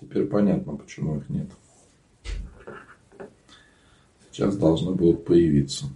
Теперь 0.00 0.26
понятно, 0.26 0.76
почему 0.76 1.18
их 1.18 1.28
нет. 1.28 1.50
Сейчас 4.30 4.56
должны 4.56 4.92
будут 4.92 5.24
появиться. 5.24 5.86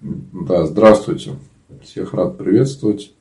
Да, 0.00 0.66
здравствуйте. 0.66 1.36
Всех 1.82 2.12
рад 2.12 2.36
приветствовать. 2.36 3.14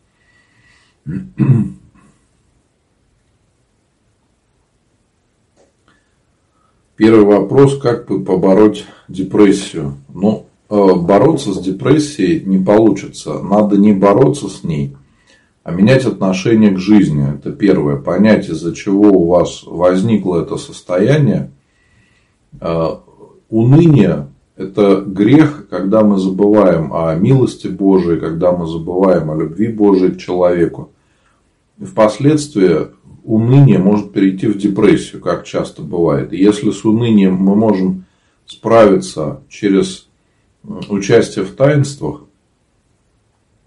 Первый 6.99 7.23
вопрос, 7.23 7.79
как 7.79 8.07
побороть 8.07 8.83
депрессию? 9.07 9.93
Ну, 10.13 10.47
э, 10.69 10.75
бороться 10.95 11.53
с 11.53 11.61
депрессией 11.61 12.43
не 12.43 12.57
получится. 12.57 13.39
Надо 13.41 13.77
не 13.77 13.93
бороться 13.93 14.49
с 14.49 14.65
ней, 14.65 14.97
а 15.63 15.71
менять 15.71 16.03
отношение 16.03 16.71
к 16.71 16.77
жизни. 16.77 17.35
Это 17.35 17.53
первое. 17.53 17.95
Понять, 17.95 18.49
из-за 18.49 18.75
чего 18.75 19.11
у 19.11 19.27
вас 19.27 19.63
возникло 19.65 20.41
это 20.41 20.57
состояние. 20.57 21.51
Э, 22.59 22.87
уныние– 23.49 24.27
это 24.57 24.99
грех, 24.99 25.69
когда 25.69 26.03
мы 26.03 26.17
забываем 26.17 26.93
о 26.93 27.15
милости 27.15 27.67
Божией, 27.67 28.19
когда 28.19 28.51
мы 28.51 28.67
забываем 28.67 29.31
о 29.31 29.37
любви 29.37 29.69
Божией 29.69 30.11
к 30.11 30.17
человеку. 30.17 30.91
И 31.77 31.85
впоследствии 31.85 32.87
уныние 33.29 33.77
может 33.77 34.11
перейти 34.11 34.47
в 34.47 34.57
депрессию, 34.57 35.21
как 35.21 35.45
часто 35.45 35.83
бывает. 35.83 36.33
И 36.33 36.37
если 36.37 36.71
с 36.71 36.83
унынием 36.83 37.35
мы 37.35 37.55
можем 37.55 38.05
справиться 38.47 39.41
через 39.47 40.09
участие 40.63 41.45
в 41.45 41.55
таинствах, 41.55 42.23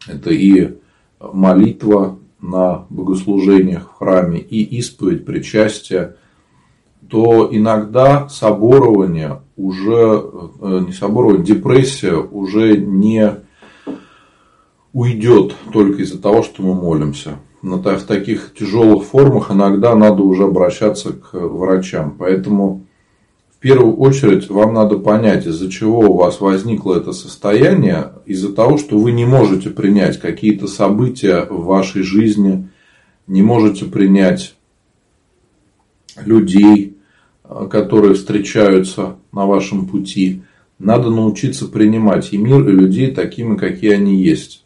это 0.08 0.30
и 0.30 0.78
молитва 1.20 2.18
на 2.40 2.86
богослужениях 2.90 3.88
в 3.88 3.98
храме, 3.98 4.40
и 4.40 4.64
исповедь, 4.78 5.24
причастие, 5.24 6.16
то 7.08 7.48
иногда 7.52 8.28
соборование 8.28 9.42
уже, 9.56 10.24
э, 10.60 10.84
не 10.88 10.92
соборование, 10.92 11.44
депрессия 11.44 12.16
уже 12.16 12.78
не 12.78 13.36
уйдет 14.92 15.55
только 15.72 16.02
из-за 16.02 16.20
того, 16.20 16.42
что 16.42 16.64
мы 16.64 16.74
молимся 16.74 17.38
в 17.62 18.05
таких 18.06 18.55
тяжелых 18.58 19.05
формах 19.05 19.50
иногда 19.50 19.94
надо 19.94 20.22
уже 20.22 20.44
обращаться 20.44 21.12
к 21.12 21.32
врачам. 21.34 22.16
Поэтому 22.18 22.86
в 23.55 23.58
первую 23.58 23.96
очередь 23.96 24.50
вам 24.50 24.74
надо 24.74 24.98
понять, 24.98 25.46
из-за 25.46 25.70
чего 25.70 26.00
у 26.00 26.16
вас 26.16 26.40
возникло 26.40 26.96
это 26.96 27.12
состояние, 27.12 28.12
из-за 28.27 28.52
того, 28.52 28.78
что 28.78 28.98
вы 28.98 29.12
не 29.12 29.24
можете 29.24 29.70
принять 29.70 30.18
какие-то 30.18 30.66
события 30.66 31.46
в 31.48 31.64
вашей 31.64 32.02
жизни, 32.02 32.68
не 33.28 33.42
можете 33.42 33.84
принять 33.84 34.56
людей, 36.24 36.96
которые 37.70 38.14
встречаются 38.14 39.16
на 39.30 39.46
вашем 39.46 39.86
пути. 39.86 40.42
Надо 40.80 41.10
научиться 41.10 41.68
принимать 41.68 42.33
и 42.33 42.38
мир, 42.38 42.68
и 42.68 42.72
людей 42.72 43.12
такими, 43.12 43.56
какие 43.56 43.92
они 43.92 44.20
есть 44.20 44.61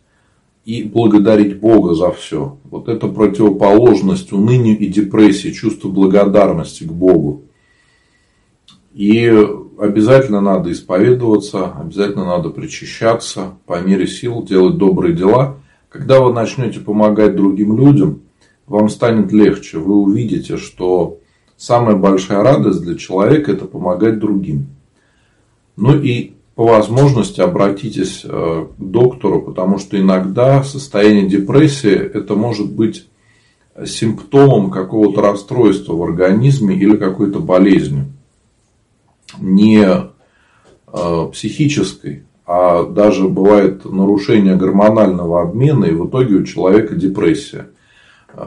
и 0.66 0.82
благодарить 0.82 1.60
Бога 1.60 1.94
за 1.94 2.10
все. 2.10 2.58
Вот 2.64 2.88
это 2.88 3.06
противоположность 3.06 4.32
унынию 4.32 4.76
и 4.76 4.88
депрессии, 4.88 5.52
чувство 5.52 5.88
благодарности 5.88 6.82
к 6.82 6.90
Богу. 6.90 7.44
И 8.92 9.26
обязательно 9.78 10.40
надо 10.40 10.72
исповедоваться, 10.72 11.72
обязательно 11.72 12.24
надо 12.24 12.50
причащаться, 12.50 13.54
по 13.66 13.80
мере 13.80 14.08
сил 14.08 14.42
делать 14.42 14.76
добрые 14.76 15.14
дела. 15.14 15.60
Когда 15.88 16.20
вы 16.20 16.32
начнете 16.32 16.80
помогать 16.80 17.36
другим 17.36 17.78
людям, 17.78 18.22
вам 18.66 18.88
станет 18.88 19.30
легче. 19.30 19.78
Вы 19.78 19.94
увидите, 19.94 20.56
что 20.56 21.20
самая 21.56 21.94
большая 21.94 22.42
радость 22.42 22.82
для 22.82 22.96
человека– 22.96 23.52
это 23.52 23.66
помогать 23.66 24.18
другим. 24.18 24.66
Ну 25.76 25.96
и 25.96 26.35
по 26.56 26.64
возможности 26.64 27.42
обратитесь 27.42 28.22
э, 28.24 28.66
к 28.76 28.82
доктору, 28.82 29.42
потому 29.42 29.78
что 29.78 30.00
иногда 30.00 30.64
состояние 30.64 31.28
депрессии 31.28 31.94
это 31.94 32.34
может 32.34 32.72
быть 32.72 33.06
симптомом 33.84 34.70
какого-то 34.70 35.20
расстройства 35.20 35.92
в 35.92 36.02
организме 36.02 36.74
или 36.74 36.96
какой-то 36.96 37.40
болезни. 37.40 38.10
Не 39.38 39.84
э, 39.84 41.28
психической, 41.30 42.24
а 42.46 42.84
даже 42.84 43.28
бывает 43.28 43.84
нарушение 43.84 44.56
гормонального 44.56 45.42
обмена, 45.42 45.84
и 45.84 45.94
в 45.94 46.08
итоге 46.08 46.36
у 46.36 46.44
человека 46.44 46.94
депрессия. 46.94 47.68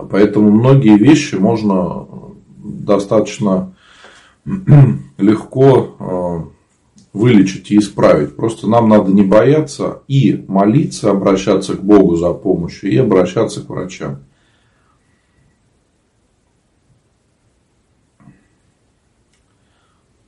Поэтому 0.10 0.50
многие 0.50 0.98
вещи 0.98 1.36
можно 1.36 2.08
достаточно 2.58 3.76
легко 5.20 5.96
э, 6.00 6.59
вылечить 7.14 7.72
и 7.72 7.78
исправить. 7.78 8.36
Просто 8.36 8.68
нам 8.68 8.90
надо 8.90 9.12
не 9.12 9.24
бояться 9.24 10.04
и 10.08 10.44
молиться, 10.48 11.12
обращаться 11.12 11.76
к 11.76 11.84
Богу 11.84 12.16
за 12.16 12.34
помощью 12.34 12.92
и 12.92 12.98
обращаться 12.98 13.62
к 13.62 13.70
врачам. 13.70 14.20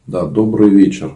Да, 0.08 0.25
добрый 0.25 0.70
вечер. 0.70 1.16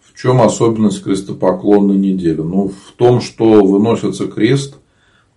В 0.00 0.16
чем 0.16 0.40
особенность 0.40 1.02
крестопоклонной 1.02 1.96
недели? 1.96 2.40
Ну, 2.40 2.68
в 2.68 2.92
том, 2.92 3.20
что 3.20 3.64
выносится 3.64 4.28
крест 4.28 4.76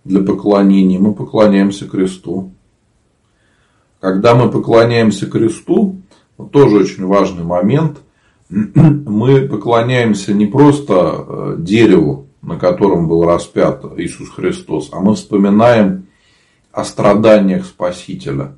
для 0.04 0.22
поклонения, 0.22 1.00
мы 1.00 1.12
поклоняемся 1.12 1.88
кресту. 1.88 2.52
Когда 3.98 4.36
мы 4.36 4.48
поклоняемся 4.48 5.26
кресту, 5.26 5.95
тоже 6.52 6.76
очень 6.76 7.06
важный 7.06 7.44
момент. 7.44 7.98
Мы 8.48 9.42
поклоняемся 9.42 10.32
не 10.34 10.46
просто 10.46 10.94
э, 10.94 11.56
дереву, 11.58 12.26
на 12.42 12.58
котором 12.58 13.08
был 13.08 13.24
распят 13.24 13.84
Иисус 13.96 14.30
Христос, 14.30 14.90
а 14.92 15.00
мы 15.00 15.16
вспоминаем 15.16 16.06
о 16.70 16.84
страданиях 16.84 17.66
Спасителя 17.66 18.54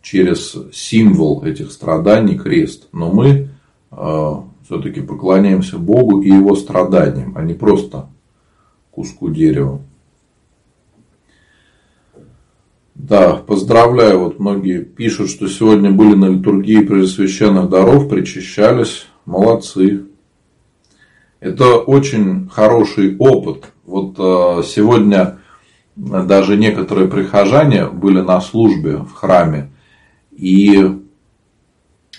через 0.00 0.56
символ 0.72 1.42
этих 1.42 1.72
страданий 1.72 2.38
крест. 2.38 2.88
Но 2.92 3.10
мы 3.10 3.48
э, 3.90 4.32
все-таки 4.64 5.00
поклоняемся 5.00 5.78
Богу 5.78 6.20
и 6.20 6.28
Его 6.28 6.54
страданиям, 6.54 7.32
а 7.36 7.42
не 7.42 7.54
просто 7.54 8.08
куску 8.92 9.28
дерева. 9.30 9.80
Да, 13.08 13.34
поздравляю. 13.34 14.18
Вот 14.18 14.40
многие 14.40 14.82
пишут, 14.82 15.30
что 15.30 15.46
сегодня 15.46 15.92
были 15.92 16.16
на 16.16 16.24
литургии 16.24 16.82
пресвященных 16.82 17.68
даров, 17.68 18.08
причащались. 18.08 19.06
Молодцы. 19.24 20.06
Это 21.38 21.76
очень 21.76 22.48
хороший 22.48 23.16
опыт. 23.16 23.66
Вот 23.84 24.16
э, 24.18 24.62
сегодня 24.66 25.38
даже 25.94 26.56
некоторые 26.56 27.06
прихожане 27.06 27.86
были 27.86 28.22
на 28.22 28.40
службе 28.40 28.96
в 28.96 29.12
храме 29.12 29.70
и 30.32 30.98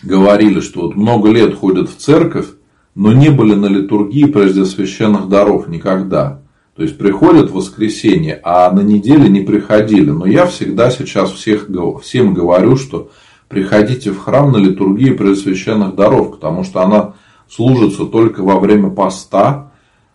говорили, 0.04 0.62
что 0.62 0.84
вот 0.84 0.96
много 0.96 1.30
лет 1.32 1.54
ходят 1.54 1.90
в 1.90 1.98
церковь, 1.98 2.48
но 2.96 3.12
не 3.12 3.30
были 3.30 3.56
на 3.56 3.66
литургии 3.66 4.24
прежде 4.24 4.64
священных 4.64 5.28
даров 5.28 5.68
никогда. 5.68 6.44
То 6.78 6.84
есть 6.84 6.96
приходят 7.00 7.50
в 7.50 7.56
воскресенье, 7.56 8.40
а 8.44 8.72
на 8.72 8.82
неделе 8.82 9.30
не 9.30 9.42
приходили. 9.42 10.12
Но 10.12 10.28
я 10.28 10.46
всегда 10.46 10.92
сейчас 10.92 11.32
всех, 11.32 11.70
всем 12.04 12.36
говорю, 12.36 12.78
что 12.78 13.10
приходите 13.48 14.12
в 14.12 14.20
храм 14.20 14.52
на 14.52 14.58
литургии 14.58 15.10
предсвященных 15.10 15.96
даров, 15.96 16.30
потому 16.34 16.64
что 16.64 16.82
она 16.82 17.16
служится 17.50 18.06
только 18.06 18.44
во 18.44 18.60
время 18.60 18.92
поста, 18.92 19.72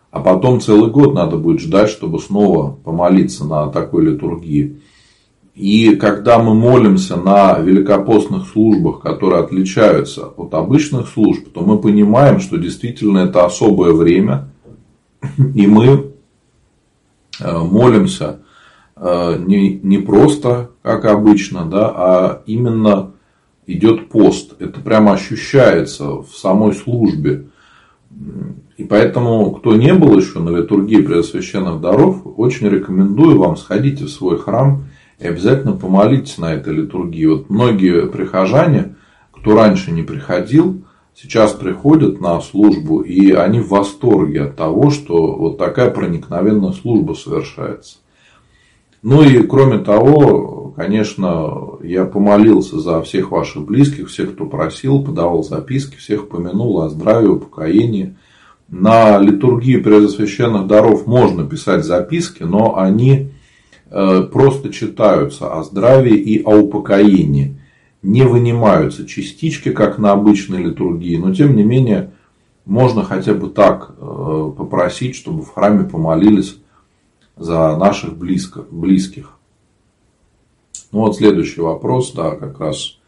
а 0.09 0.21
потом 0.21 0.61
целый 0.61 0.89
год 0.89 1.13
надо 1.13 1.35
будет 1.35 1.59
ждать, 1.59 1.89
чтобы 1.89 2.19
снова 2.19 2.71
помолиться 2.71 3.43
на 3.43 3.67
такой 3.67 4.05
литургии. 4.05 4.79
И 5.55 5.97
когда 5.97 6.39
мы 6.39 6.53
молимся 6.55 7.17
на 7.17 7.59
великопостных 7.59 8.47
службах, 8.47 9.01
которые 9.01 9.43
отличаются 9.43 10.27
от 10.27 10.53
обычных 10.53 11.09
служб, 11.09 11.49
то 11.53 11.59
мы 11.59 11.77
понимаем, 11.77 12.39
что 12.39 12.55
действительно 12.55 13.19
это 13.19 13.45
особое 13.45 13.91
время, 13.91 14.49
и 15.53 15.67
мы 15.67 16.12
молимся 17.39 18.39
э, 18.95 19.37
не, 19.39 19.79
не 19.81 19.97
просто, 19.97 20.71
как 20.81 21.05
обычно, 21.05 21.65
да, 21.65 21.91
а 21.95 22.41
именно 22.45 23.11
идет 23.65 24.09
пост. 24.09 24.55
Это 24.59 24.79
прямо 24.81 25.13
ощущается 25.13 26.21
в 26.21 26.29
самой 26.33 26.73
службе. 26.73 27.47
И 28.77 28.83
поэтому, 28.83 29.51
кто 29.51 29.75
не 29.75 29.93
был 29.93 30.17
еще 30.17 30.39
на 30.39 30.49
литургии 30.49 31.01
Преосвященных 31.01 31.81
даров, 31.81 32.21
очень 32.37 32.69
рекомендую 32.69 33.37
вам 33.37 33.55
сходите 33.55 34.05
в 34.05 34.09
свой 34.09 34.37
храм 34.37 34.85
и 35.19 35.27
обязательно 35.27 35.73
помолитесь 35.73 36.37
на 36.37 36.53
этой 36.53 36.73
литургии. 36.73 37.25
Вот 37.25 37.49
многие 37.49 38.07
прихожане, 38.07 38.95
кто 39.31 39.55
раньше 39.55 39.91
не 39.91 40.03
приходил, 40.03 40.83
сейчас 41.15 41.53
приходят 41.53 42.19
на 42.21 42.39
службу, 42.41 43.01
и 43.01 43.31
они 43.31 43.59
в 43.59 43.69
восторге 43.69 44.43
от 44.43 44.55
того, 44.55 44.89
что 44.89 45.35
вот 45.35 45.57
такая 45.57 45.89
проникновенная 45.91 46.71
служба 46.71 47.13
совершается. 47.13 47.97
Ну 49.03 49.21
и 49.21 49.45
кроме 49.45 49.79
того, 49.79 50.73
конечно, 50.77 51.77
я 51.83 52.05
помолился 52.05 52.79
за 52.79 53.01
всех 53.01 53.31
ваших 53.31 53.65
близких, 53.65 54.09
всех, 54.09 54.33
кто 54.33 54.45
просил, 54.45 55.03
подавал 55.03 55.43
записки, 55.43 55.97
всех 55.97 56.29
помянул 56.29 56.81
о 56.81 56.89
здравии, 56.89 57.27
упокоении. 57.27 58.15
На 58.69 59.19
литургии 59.19 59.75
Преосвященных 59.75 60.67
даров 60.67 61.05
можно 61.05 61.45
писать 61.45 61.83
записки, 61.83 62.43
но 62.43 62.77
они 62.77 63.31
э, 63.91 64.23
просто 64.31 64.71
читаются 64.71 65.53
о 65.53 65.63
здравии 65.63 66.15
и 66.15 66.41
о 66.41 66.55
упокоении. 66.55 67.59
Не 68.03 68.23
вынимаются 68.23 69.07
частички, 69.07 69.71
как 69.71 69.97
на 69.97 70.11
обычной 70.11 70.61
литургии, 70.61 71.17
но 71.17 71.33
тем 71.33 71.55
не 71.55 71.63
менее 71.63 72.11
можно 72.65 73.03
хотя 73.03 73.33
бы 73.33 73.49
так 73.49 73.95
э, 73.97 74.51
попросить, 74.57 75.15
чтобы 75.15 75.41
в 75.41 75.53
храме 75.53 75.85
помолились 75.85 76.57
за 77.35 77.75
наших 77.77 78.17
близко, 78.17 78.63
близких. 78.69 79.37
Ну 80.91 80.99
вот 80.99 81.17
следующий 81.17 81.61
вопрос, 81.61 82.11
да, 82.13 82.31
как 82.31 82.59
раз 82.59 82.99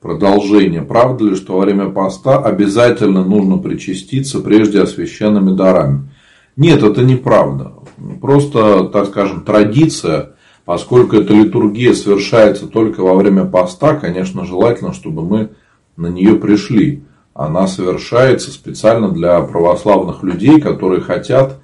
продолжение. 0.00 0.82
Правда 0.82 1.24
ли, 1.24 1.34
что 1.34 1.54
во 1.54 1.64
время 1.64 1.90
поста 1.90 2.38
обязательно 2.38 3.24
нужно 3.24 3.58
причаститься 3.58 4.40
прежде 4.40 4.80
освященными 4.80 5.56
дарами? 5.56 6.08
Нет, 6.56 6.82
это 6.82 7.02
неправда. 7.02 7.74
Просто, 8.20 8.84
так 8.84 9.08
скажем, 9.08 9.44
традиция, 9.44 10.35
поскольку 10.66 11.16
эта 11.16 11.32
литургия 11.32 11.94
совершается 11.94 12.66
только 12.66 13.00
во 13.00 13.14
время 13.14 13.44
поста, 13.46 13.94
конечно, 13.94 14.44
желательно, 14.44 14.92
чтобы 14.92 15.22
мы 15.22 15.50
на 15.96 16.08
нее 16.08 16.34
пришли. 16.34 17.04
Она 17.32 17.68
совершается 17.68 18.50
специально 18.50 19.10
для 19.10 19.40
православных 19.42 20.24
людей, 20.24 20.60
которые 20.60 21.00
хотят 21.00 21.60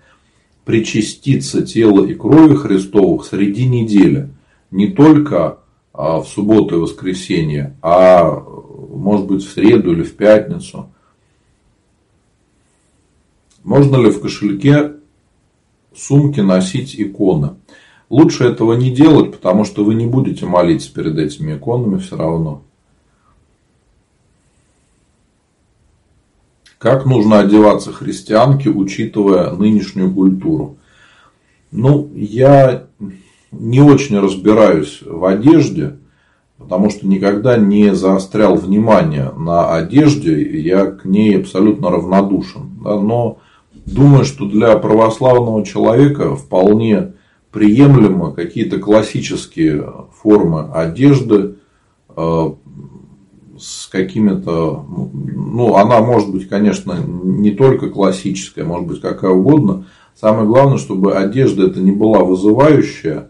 причаститься 0.65 1.67
тела 1.67 2.07
и 2.07 2.15
крови 2.15 2.55
Христовых 2.55 3.27
среди 3.27 3.69
недели. 3.69 4.31
Не 4.71 4.87
только 4.89 5.59
а, 5.93 6.21
в 6.21 6.29
субботу 6.29 6.77
и 6.77 6.79
воскресенье, 6.79 7.77
а 7.83 8.31
может 8.31 9.27
быть 9.27 9.45
в 9.45 9.51
среду 9.51 9.93
или 9.93 10.05
в 10.05 10.15
пятницу. 10.15 10.91
Можно 13.65 13.97
ли 13.97 14.11
в 14.11 14.21
кошельке 14.21 14.93
сумки 15.93 16.39
носить 16.39 16.95
иконы? 16.97 17.57
Лучше 18.13 18.45
этого 18.45 18.75
не 18.75 18.91
делать, 18.91 19.33
потому 19.33 19.65
что 19.65 19.87
вы 19.87 19.95
не 19.95 20.05
будете 20.05 20.45
молиться 20.45 20.93
перед 20.93 21.17
этими 21.17 21.57
иконами 21.57 21.97
все 21.99 22.15
равно. 22.19 22.61
Как 26.77 27.07
нужно 27.07 27.39
одеваться 27.39 27.91
христианке, 27.91 28.69
учитывая 28.69 29.53
нынешнюю 29.53 30.13
культуру? 30.13 30.77
Ну, 31.71 32.11
я 32.15 32.85
не 33.51 33.81
очень 33.81 34.19
разбираюсь 34.19 35.01
в 35.03 35.25
одежде, 35.25 35.97
потому 36.59 36.91
что 36.91 37.07
никогда 37.07 37.57
не 37.57 37.95
заострял 37.95 38.57
внимание 38.57 39.33
на 39.39 39.75
одежде, 39.75 40.61
я 40.61 40.85
к 40.85 41.07
ней 41.07 41.41
абсолютно 41.41 41.89
равнодушен. 41.89 42.73
Да, 42.85 43.01
но 43.01 43.39
думаю, 43.87 44.27
что 44.27 44.45
для 44.45 44.77
православного 44.77 45.65
человека 45.65 46.37
вполне 46.37 47.15
приемлемо 47.53 48.33
какие-то 48.33 48.79
классические 48.79 49.87
формы 50.21 50.71
одежды, 50.73 51.57
э, 52.17 52.51
с 53.59 53.87
какими-то, 53.87 54.85
ну, 54.89 55.77
она 55.77 56.01
может 56.01 56.31
быть, 56.31 56.49
конечно, 56.49 56.97
не 57.07 57.53
только 57.53 57.91
классическая, 57.91 58.65
может 58.65 58.89
быть, 58.89 59.01
какая 59.01 59.31
угодно. 59.31 59.87
Самое 60.19 60.47
главное, 60.47 60.79
чтобы 60.79 61.15
одежда 61.15 61.67
это 61.67 61.81
не 61.81 61.93
была 61.93 62.25
вызывающая, 62.25 63.29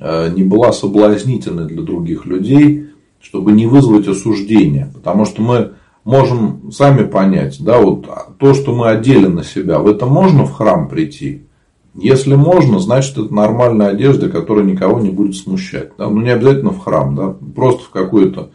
э, 0.00 0.32
не 0.34 0.44
была 0.44 0.72
соблазнительной 0.72 1.66
для 1.66 1.82
других 1.82 2.24
людей, 2.24 2.86
чтобы 3.20 3.52
не 3.52 3.66
вызвать 3.66 4.08
осуждения. 4.08 4.90
Потому 4.94 5.26
что 5.26 5.42
мы 5.42 5.72
можем 6.04 6.70
сами 6.72 7.04
понять, 7.04 7.58
да, 7.60 7.78
вот 7.78 8.08
то, 8.38 8.54
что 8.54 8.74
мы 8.74 8.88
одели 8.88 9.26
на 9.26 9.44
себя, 9.44 9.80
в 9.80 9.88
это 9.88 10.06
можно 10.06 10.44
в 10.44 10.52
храм 10.52 10.88
прийти? 10.88 11.47
Если 11.94 12.34
можно, 12.34 12.78
значит, 12.78 13.18
это 13.18 13.34
нормальная 13.34 13.88
одежда, 13.88 14.28
которая 14.28 14.64
никого 14.64 15.00
не 15.00 15.10
будет 15.10 15.36
смущать. 15.36 15.92
Да? 15.98 16.08
Ну, 16.08 16.20
не 16.20 16.30
обязательно 16.30 16.70
в 16.70 16.80
храм, 16.80 17.14
да? 17.14 17.34
просто 17.54 17.84
в 17.84 17.90
какое-то 17.90 18.50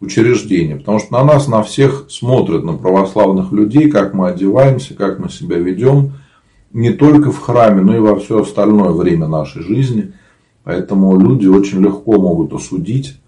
учреждения. 0.00 0.76
Потому 0.76 0.98
что 0.98 1.12
на 1.12 1.24
нас, 1.24 1.48
на 1.48 1.62
всех 1.62 2.06
смотрят, 2.10 2.64
на 2.64 2.74
православных 2.74 3.52
людей, 3.52 3.90
как 3.90 4.14
мы 4.14 4.28
одеваемся, 4.28 4.94
как 4.94 5.18
мы 5.18 5.30
себя 5.30 5.58
ведем. 5.58 6.14
Не 6.72 6.90
только 6.90 7.32
в 7.32 7.40
храме, 7.40 7.80
но 7.80 7.96
и 7.96 8.00
во 8.00 8.16
все 8.16 8.42
остальное 8.42 8.90
время 8.90 9.26
нашей 9.26 9.62
жизни. 9.62 10.12
Поэтому 10.64 11.18
люди 11.18 11.46
очень 11.46 11.80
легко 11.80 12.20
могут 12.20 12.52
осудить. 12.52 13.18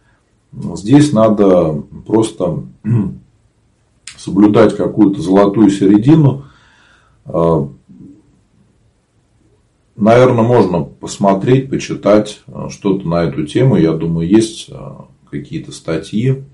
Здесь 0.74 1.12
надо 1.12 1.82
просто 2.06 2.64
соблюдать 4.16 4.76
какую-то 4.76 5.22
золотую 5.22 5.70
середину. 5.70 6.44
Наверное, 9.98 10.44
можно 10.44 10.82
посмотреть, 10.84 11.68
почитать 11.68 12.40
а, 12.46 12.68
что-то 12.68 13.06
на 13.08 13.24
эту 13.24 13.44
тему. 13.46 13.76
Я 13.76 13.92
думаю, 13.92 14.28
есть 14.28 14.68
а, 14.70 15.06
какие-то 15.30 15.72
статьи. 15.72 16.44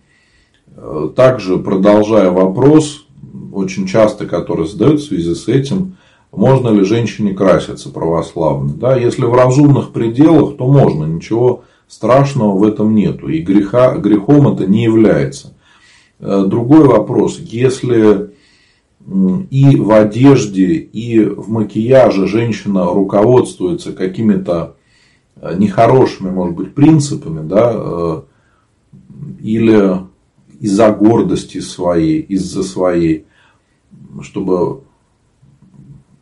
Также, 1.14 1.58
продолжая 1.58 2.30
вопрос, 2.30 3.06
очень 3.52 3.86
часто, 3.86 4.26
который 4.26 4.66
задают 4.66 5.00
в 5.00 5.04
связи 5.04 5.32
с 5.34 5.46
этим, 5.46 5.96
можно 6.32 6.70
ли 6.70 6.82
женщине 6.82 7.32
краситься 7.32 7.90
православной. 7.90 8.74
Да, 8.74 8.96
если 8.96 9.24
в 9.24 9.34
разумных 9.34 9.92
пределах, 9.92 10.56
то 10.56 10.66
можно, 10.66 11.04
ничего 11.04 11.62
страшного 11.86 12.56
в 12.58 12.64
этом 12.64 12.94
нету. 12.94 13.28
И 13.28 13.40
греха, 13.40 13.96
грехом 13.98 14.48
это 14.48 14.66
не 14.66 14.82
является. 14.82 15.54
Э, 16.18 16.44
другой 16.46 16.88
вопрос, 16.88 17.38
если 17.38 18.33
и 19.06 19.76
в 19.76 19.90
одежде, 19.90 20.74
и 20.74 21.24
в 21.24 21.50
макияже 21.50 22.26
женщина 22.26 22.86
руководствуется 22.86 23.92
какими-то 23.92 24.76
э, 25.36 25.54
нехорошими, 25.56 26.30
может 26.30 26.56
быть, 26.56 26.74
принципами, 26.74 27.46
да, 27.46 27.72
э, 27.74 28.22
или 29.40 30.00
из-за 30.58 30.90
гордости 30.90 31.60
своей, 31.60 32.20
из-за 32.20 32.62
своей, 32.62 33.26
чтобы 34.22 34.80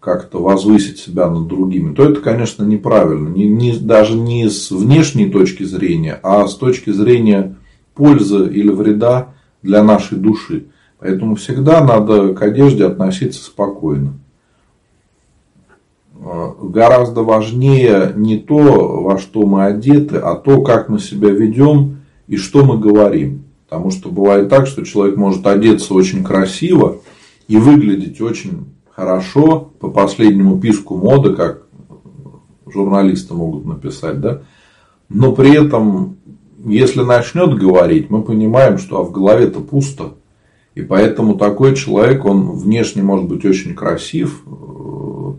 как-то 0.01 0.43
возвысить 0.43 0.99
себя 0.99 1.31
над 1.31 1.47
другими, 1.47 1.95
то 1.95 2.05
это, 2.05 2.21
конечно, 2.21 2.65
неправильно. 2.65 3.29
Не, 3.29 3.47
не, 3.47 3.79
даже 3.79 4.17
не 4.17 4.51
с 4.51 4.73
внешней 4.73 5.31
точки 5.31 5.63
зрения, 5.63 6.19
а 6.25 6.49
с 6.49 6.57
точки 6.57 6.91
зрения 6.91 7.57
пользы 7.95 8.49
или 8.49 8.71
вреда 8.71 9.35
для 9.63 9.85
нашей 9.85 10.19
души. 10.19 10.67
Поэтому 11.03 11.35
всегда 11.35 11.83
надо 11.83 12.33
к 12.33 12.43
одежде 12.43 12.87
относиться 12.87 13.43
спокойно. 13.43 14.15
Гораздо 16.63 17.25
важнее 17.25 18.13
не 18.15 18.39
то, 18.39 19.03
во 19.03 19.19
что 19.19 19.45
мы 19.45 19.65
одеты, 19.65 20.19
а 20.19 20.37
то, 20.37 20.63
как 20.63 20.89
мы 20.89 21.01
себя 21.01 21.31
ведем 21.31 22.03
и 22.29 22.37
что 22.37 22.65
мы 22.65 22.79
говорим. 22.79 23.43
Потому 23.69 23.91
что 23.91 24.11
бывает 24.11 24.49
так, 24.49 24.69
что 24.69 24.85
человек 24.85 25.17
может 25.17 25.45
одеться 25.45 25.93
очень 25.93 26.23
красиво 26.23 26.99
и 27.49 27.57
выглядеть 27.57 28.21
очень 28.21 28.67
хорошо 28.89 29.73
по 29.81 29.91
последнему 29.91 30.61
писку 30.61 30.97
моды, 30.97 31.35
как 31.35 31.65
журналисты 32.73 33.35
могут 33.35 33.67
написать, 33.67 34.21
да, 34.21 34.43
но 35.09 35.33
при 35.33 35.53
этом, 35.53 36.17
если 36.65 37.03
начнет 37.03 37.59
говорить, 37.59 38.09
мы 38.09 38.23
понимаем, 38.23 38.79
что 38.79 39.01
а 39.01 39.03
в 39.03 39.11
голове-то 39.11 39.61
пусто. 39.61 40.15
И 40.75 40.83
поэтому 40.83 41.37
такой 41.37 41.77
человек, 41.77 42.25
он 42.25 42.53
внешне 42.53 43.03
может 43.03 43.27
быть 43.27 43.45
очень 43.45 43.75
красив 43.75 44.43
э, 44.47 45.33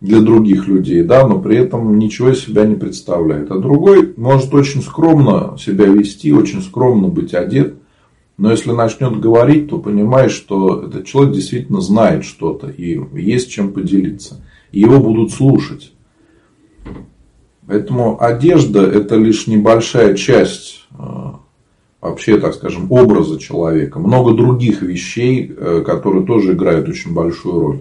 для 0.00 0.20
других 0.20 0.68
людей, 0.68 1.02
да, 1.02 1.26
но 1.26 1.38
при 1.38 1.56
этом 1.56 1.98
ничего 1.98 2.30
из 2.30 2.40
себя 2.40 2.64
не 2.64 2.76
представляет. 2.76 3.50
А 3.50 3.58
другой 3.58 4.14
может 4.16 4.54
очень 4.54 4.82
скромно 4.82 5.56
себя 5.58 5.86
вести, 5.86 6.32
очень 6.32 6.62
скромно 6.62 7.08
быть 7.08 7.34
одет, 7.34 7.74
но 8.38 8.50
если 8.50 8.72
начнет 8.72 9.20
говорить, 9.20 9.68
то 9.68 9.78
понимаешь, 9.78 10.32
что 10.32 10.84
этот 10.86 11.04
человек 11.04 11.34
действительно 11.34 11.82
знает 11.82 12.24
что-то 12.24 12.70
и 12.70 12.98
есть 13.12 13.50
чем 13.50 13.70
поделиться. 13.72 14.42
И 14.72 14.80
его 14.80 14.98
будут 14.98 15.32
слушать. 15.32 15.92
Поэтому 17.66 18.20
одежда 18.22 18.82
это 18.82 19.16
лишь 19.16 19.46
небольшая 19.46 20.14
часть 20.14 20.86
э, 20.98 21.04
вообще, 22.00 22.38
так 22.38 22.54
скажем, 22.54 22.90
образа 22.90 23.38
человека. 23.38 23.98
Много 23.98 24.32
других 24.32 24.82
вещей, 24.82 25.52
э, 25.54 25.82
которые 25.84 26.24
тоже 26.24 26.52
играют 26.52 26.88
очень 26.88 27.12
большую 27.12 27.60
роль. 27.60 27.78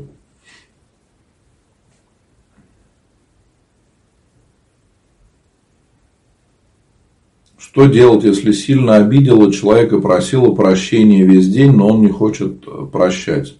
Что 7.57 7.85
делать, 7.85 8.23
если 8.23 8.51
сильно 8.51 8.95
обидела 8.95 9.53
человека, 9.53 9.99
просила 9.99 10.53
прощения 10.53 11.23
весь 11.23 11.47
день, 11.47 11.71
но 11.71 11.89
он 11.89 12.01
не 12.01 12.09
хочет 12.09 12.63
э, 12.67 12.87
прощать? 12.91 13.57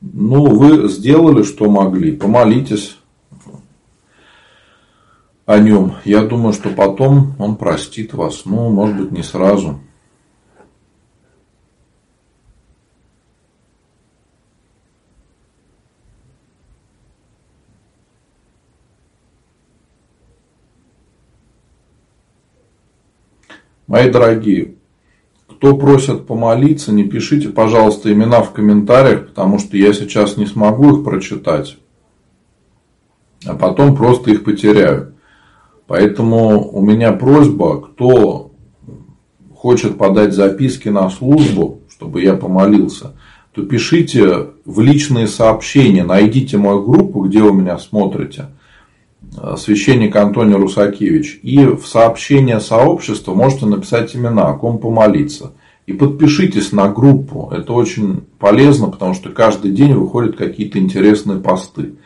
Ну, 0.00 0.46
вы 0.46 0.88
сделали, 0.88 1.42
что 1.42 1.68
могли. 1.68 2.12
Помолитесь, 2.12 2.96
о 5.46 5.58
нем. 5.58 5.94
Я 6.04 6.22
думаю, 6.22 6.52
что 6.52 6.70
потом 6.70 7.34
он 7.38 7.56
простит 7.56 8.14
вас. 8.14 8.44
Ну, 8.44 8.70
может 8.70 8.96
быть, 8.96 9.10
не 9.12 9.22
сразу. 9.22 9.80
Мои 23.88 24.10
дорогие, 24.10 24.76
кто 25.46 25.76
просит 25.76 26.26
помолиться, 26.26 26.92
не 26.92 27.04
пишите, 27.04 27.50
пожалуйста, 27.50 28.10
имена 28.10 28.40
в 28.40 28.54
комментариях, 28.54 29.28
потому 29.28 29.58
что 29.58 29.76
я 29.76 29.92
сейчас 29.92 30.38
не 30.38 30.46
смогу 30.46 30.96
их 30.96 31.04
прочитать, 31.04 31.76
а 33.44 33.54
потом 33.54 33.94
просто 33.94 34.30
их 34.30 34.44
потеряю. 34.44 35.12
Поэтому 35.92 36.70
у 36.72 36.80
меня 36.80 37.12
просьба, 37.12 37.82
кто 37.82 38.50
хочет 39.54 39.98
подать 39.98 40.32
записки 40.32 40.88
на 40.88 41.10
службу, 41.10 41.82
чтобы 41.90 42.22
я 42.22 42.32
помолился, 42.32 43.12
то 43.52 43.62
пишите 43.62 44.46
в 44.64 44.80
личные 44.80 45.26
сообщения, 45.26 46.02
найдите 46.02 46.56
мою 46.56 46.82
группу, 46.82 47.20
где 47.20 47.42
вы 47.42 47.52
меня 47.52 47.76
смотрите– 47.76 48.46
священник 49.58 50.16
Антоний 50.16 50.54
Русакевич. 50.54 51.40
И 51.42 51.66
в 51.66 51.86
сообщение 51.86 52.60
сообщества 52.60 53.34
можете 53.34 53.66
написать 53.66 54.16
имена, 54.16 54.48
о 54.48 54.54
ком 54.54 54.78
помолиться. 54.78 55.52
И 55.86 55.92
подпишитесь 55.92 56.72
на 56.72 56.88
группу. 56.88 57.50
Это 57.52 57.74
очень 57.74 58.22
полезно, 58.38 58.88
потому 58.88 59.12
что 59.12 59.28
каждый 59.28 59.72
день 59.72 59.92
выходят 59.92 60.36
какие-то 60.36 60.78
интересные 60.78 61.38
посты. 61.38 61.96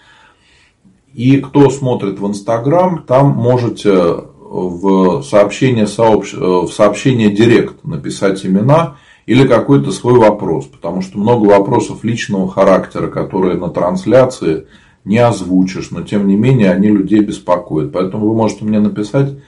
И 1.17 1.41
кто 1.41 1.71
смотрит 1.71 2.21
в 2.21 2.27
Инстаграм, 2.27 3.03
там 3.03 3.31
можете 3.31 3.91
в 4.39 5.23
сообщение, 5.23 5.87
сообщ... 5.87 6.35
Э, 6.35 6.39
в 6.39 6.69
сообщение 6.69 7.31
директ 7.31 7.85
написать 7.85 8.45
имена 8.45 8.97
или 9.25 9.49
какой-то 9.49 9.93
свой 9.93 10.19
вопрос. 10.19 10.67
Потому 10.67 11.01
что 11.01 11.19
много 11.19 11.47
вопросов 11.47 12.05
личного 12.05 12.51
характера, 12.51 13.09
которые 13.09 13.57
на 13.57 13.71
трансляции 13.71 14.67
не 15.07 15.17
озвучишь, 15.17 15.91
но 15.91 16.03
тем 16.03 16.29
не 16.29 16.37
менее 16.37 16.71
они 16.71 16.89
людей 16.89 17.21
беспокоят. 17.21 17.93
Поэтому 17.93 18.29
вы 18.29 18.35
можете 18.35 18.67
мне 18.67 18.79
написать 18.79 19.39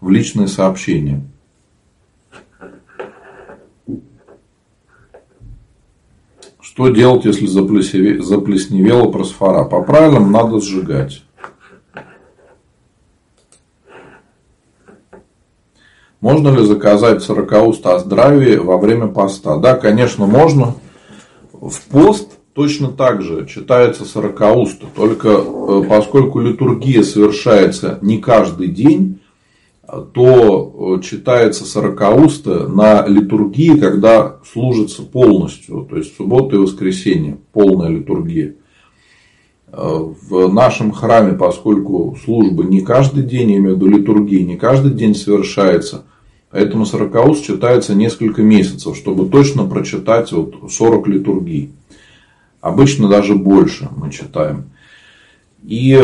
в 0.00 0.08
личные 0.08 0.48
сообщения. 0.48 1.22
Что 6.80 6.88
делать, 6.88 7.26
если 7.26 7.44
заплесневела 7.44 9.10
просфора? 9.10 9.64
По 9.64 9.82
правилам 9.82 10.32
надо 10.32 10.62
сжигать. 10.62 11.22
Можно 16.22 16.48
ли 16.56 16.64
заказать 16.64 17.22
сорокауста 17.22 17.96
о 17.96 17.98
здравии 17.98 18.56
во 18.56 18.78
время 18.78 19.08
поста? 19.08 19.58
Да, 19.58 19.74
конечно, 19.74 20.24
можно. 20.24 20.74
В 21.52 21.78
пост 21.90 22.38
точно 22.54 22.88
так 22.88 23.20
же 23.20 23.46
читается 23.46 24.06
сорокауста, 24.06 24.86
только 24.96 25.28
э, 25.28 25.82
поскольку 25.86 26.40
литургия 26.40 27.02
совершается 27.02 27.98
не 28.00 28.16
каждый 28.16 28.68
день, 28.68 29.19
то 29.90 30.98
э, 30.98 31.02
читается 31.02 31.64
сорокауста 31.64 32.68
на 32.68 33.06
литургии, 33.06 33.76
когда 33.76 34.36
служится 34.44 35.02
полностью, 35.02 35.86
то 35.88 35.96
есть 35.96 36.16
суббота 36.16 36.56
и 36.56 36.58
воскресенье, 36.58 37.38
полная 37.52 37.88
литургия. 37.88 38.54
Э, 39.72 39.98
в 40.28 40.52
нашем 40.52 40.92
храме, 40.92 41.32
поскольку 41.32 42.16
служба 42.24 42.62
не 42.64 42.82
каждый 42.82 43.24
день, 43.24 43.50
я 43.50 43.56
имею 43.58 43.74
в 43.74 43.76
виду 43.78 43.88
литургия, 43.88 44.44
не 44.44 44.56
каждый 44.56 44.92
день 44.92 45.16
совершается, 45.16 46.04
поэтому 46.50 46.86
сорокауст 46.86 47.44
читается 47.44 47.94
несколько 47.94 48.42
месяцев, 48.42 48.96
чтобы 48.96 49.28
точно 49.28 49.66
прочитать 49.66 50.30
вот 50.30 50.70
40 50.70 51.08
литургий. 51.08 51.72
Обычно 52.60 53.08
даже 53.08 53.34
больше 53.34 53.88
мы 53.96 54.10
читаем. 54.12 54.70
И 55.62 55.98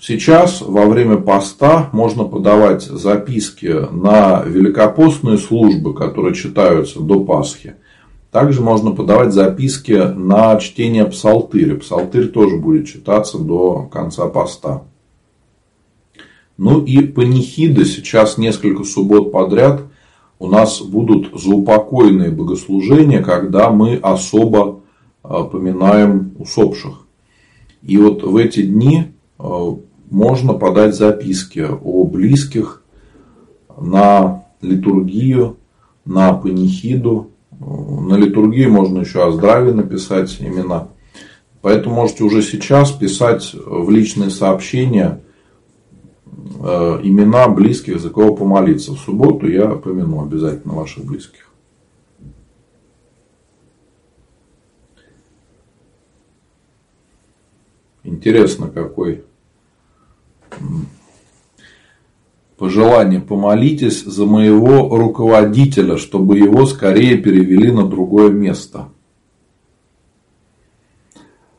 сейчас 0.00 0.60
во 0.60 0.86
время 0.86 1.16
поста 1.16 1.90
можно 1.92 2.24
подавать 2.24 2.82
записки 2.82 3.86
на 3.92 4.42
великопостные 4.42 5.38
службы, 5.38 5.94
которые 5.94 6.34
читаются 6.34 7.00
до 7.00 7.24
Пасхи. 7.24 7.74
Также 8.30 8.62
можно 8.62 8.92
подавать 8.92 9.32
записки 9.32 9.92
на 9.92 10.56
чтение 10.58 11.04
псалтыря. 11.04 11.76
Псалтырь 11.76 12.28
тоже 12.28 12.56
будет 12.56 12.86
читаться 12.86 13.38
до 13.38 13.88
конца 13.92 14.26
поста. 14.28 14.84
Ну 16.56 16.84
и 16.84 17.00
панихиды 17.00 17.84
сейчас 17.84 18.38
несколько 18.38 18.84
суббот 18.84 19.32
подряд 19.32 19.82
у 20.38 20.48
нас 20.48 20.80
будут 20.80 21.38
заупокойные 21.38 22.30
богослужения, 22.30 23.22
когда 23.22 23.70
мы 23.70 23.96
особо 23.96 24.80
а, 25.22 25.44
поминаем 25.44 26.34
усопших. 26.38 27.06
И 27.82 27.96
вот 27.96 28.22
в 28.22 28.36
эти 28.36 28.62
дни 28.62 29.12
а, 29.38 29.76
можно 30.10 30.54
подать 30.54 30.94
записки 30.94 31.60
о 31.60 32.04
близких 32.04 32.82
на 33.80 34.44
литургию, 34.60 35.56
на 36.04 36.32
панихиду. 36.32 37.30
На 37.58 38.16
литургию 38.16 38.70
можно 38.72 39.00
еще 39.00 39.24
о 39.26 39.30
здравии 39.30 39.70
написать 39.70 40.36
имена. 40.40 40.88
Поэтому 41.62 41.94
можете 41.94 42.24
уже 42.24 42.42
сейчас 42.42 42.90
писать 42.90 43.54
в 43.54 43.90
личные 43.90 44.30
сообщения 44.30 45.20
а, 46.60 47.00
имена 47.02 47.48
близких, 47.48 48.00
за 48.00 48.10
кого 48.10 48.34
помолиться. 48.34 48.92
В 48.92 48.98
субботу 48.98 49.46
я 49.46 49.66
помяну 49.68 50.22
обязательно 50.24 50.74
ваших 50.74 51.04
близких. 51.04 51.48
Интересно, 58.02 58.68
какой 58.68 59.24
пожелание. 62.60 63.20
Помолитесь 63.20 64.04
за 64.04 64.26
моего 64.26 64.94
руководителя, 64.96 65.96
чтобы 65.96 66.38
его 66.38 66.66
скорее 66.66 67.16
перевели 67.16 67.72
на 67.72 67.86
другое 67.86 68.30
место. 68.30 68.88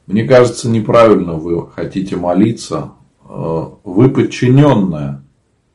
Мне 0.05 0.25
кажется, 0.25 0.69
неправильно 0.69 1.33
вы 1.33 1.67
хотите 1.71 2.15
молиться. 2.17 2.91
Э, 3.27 3.65
вы 3.83 4.09
подчиненная, 4.09 5.23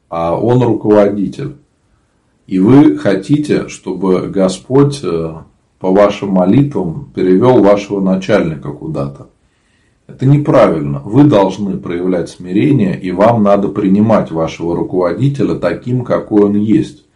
а 0.08 0.38
он 0.38 0.62
руководитель. 0.62 1.56
И 2.46 2.60
вы 2.60 2.96
хотите, 2.96 3.68
чтобы 3.68 4.28
Господь 4.28 5.00
э, 5.02 5.34
по 5.80 5.90
вашим 5.90 6.30
молитвам 6.30 7.10
перевел 7.14 7.62
вашего 7.62 8.00
начальника 8.00 8.70
куда-то. 8.70 9.28
Это 10.06 10.24
неправильно. 10.24 11.00
Вы 11.04 11.24
должны 11.24 11.78
проявлять 11.78 12.30
смирение, 12.30 12.98
и 12.98 13.10
вам 13.10 13.42
надо 13.42 13.68
принимать 13.68 14.30
вашего 14.30 14.76
руководителя 14.76 15.56
таким, 15.56 16.04
какой 16.04 16.44
он 16.44 16.56
есть. 16.56 17.06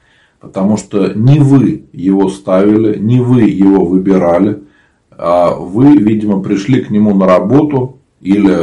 Потому 0.40 0.76
что 0.76 1.12
не 1.14 1.38
вы 1.38 1.85
его 1.92 2.28
ставили, 2.28 2.99
не 2.99 3.20
вы 3.20 3.42
его 3.42 3.85
выбирали, 3.85 4.62
а 5.11 5.54
вы, 5.54 5.97
видимо, 5.97 6.42
пришли 6.42 6.82
к 6.82 6.90
нему 6.90 7.14
на 7.14 7.26
работу, 7.26 7.99
или 8.20 8.56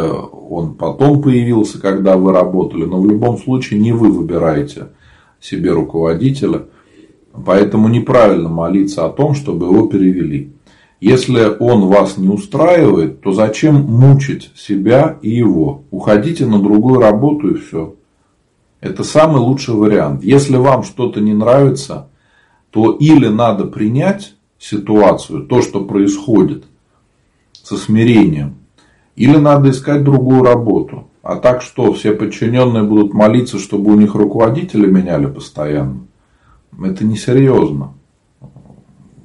он 0.50 0.74
потом 0.74 1.22
появился, 1.22 1.80
когда 1.80 2.18
вы 2.18 2.32
работали, 2.34 2.84
но 2.86 3.00
в 3.00 3.08
любом 3.08 3.38
случае 3.38 3.80
не 3.80 3.92
вы 3.92 4.12
выбираете 4.12 4.88
себе 5.40 5.72
руководителя. 5.72 6.64
Поэтому 7.46 7.88
неправильно 7.88 8.50
молиться 8.50 9.06
о 9.06 9.10
том, 9.10 9.36
чтобы 9.36 9.68
его 9.68 9.88
перевели. 9.88 10.52
Если 11.00 11.46
он 11.60 11.86
вас 11.86 12.18
не 12.18 12.28
устраивает, 12.28 13.22
то 13.22 13.32
зачем 13.32 13.76
мучить 13.84 14.52
себя 14.56 15.18
и 15.22 15.30
его? 15.30 15.84
Уходите 15.92 16.46
на 16.46 16.60
другую 16.60 17.00
работу 17.00 17.50
и 17.50 17.58
все. 17.58 17.96
Это 18.82 19.04
самый 19.04 19.40
лучший 19.40 19.76
вариант. 19.76 20.24
Если 20.24 20.56
вам 20.56 20.84
что-то 20.84 21.20
не 21.20 21.34
нравится, 21.34 22.10
то 22.72 22.92
или 22.92 23.28
надо 23.28 23.66
принять 23.66 24.36
ситуацию, 24.58 25.46
то, 25.46 25.62
что 25.62 25.86
происходит, 25.86 26.66
со 27.52 27.78
смирением, 27.78 28.56
или 29.16 29.38
надо 29.38 29.70
искать 29.70 30.04
другую 30.04 30.44
работу. 30.44 31.08
А 31.22 31.36
так 31.36 31.62
что, 31.62 31.94
все 31.94 32.14
подчиненные 32.14 32.84
будут 32.84 33.14
молиться, 33.14 33.60
чтобы 33.60 33.92
у 33.92 33.96
них 33.96 34.16
руководителя 34.16 34.88
меняли 34.88 35.26
постоянно? 35.26 36.08
Это 36.82 37.06
несерьезно. 37.06 37.94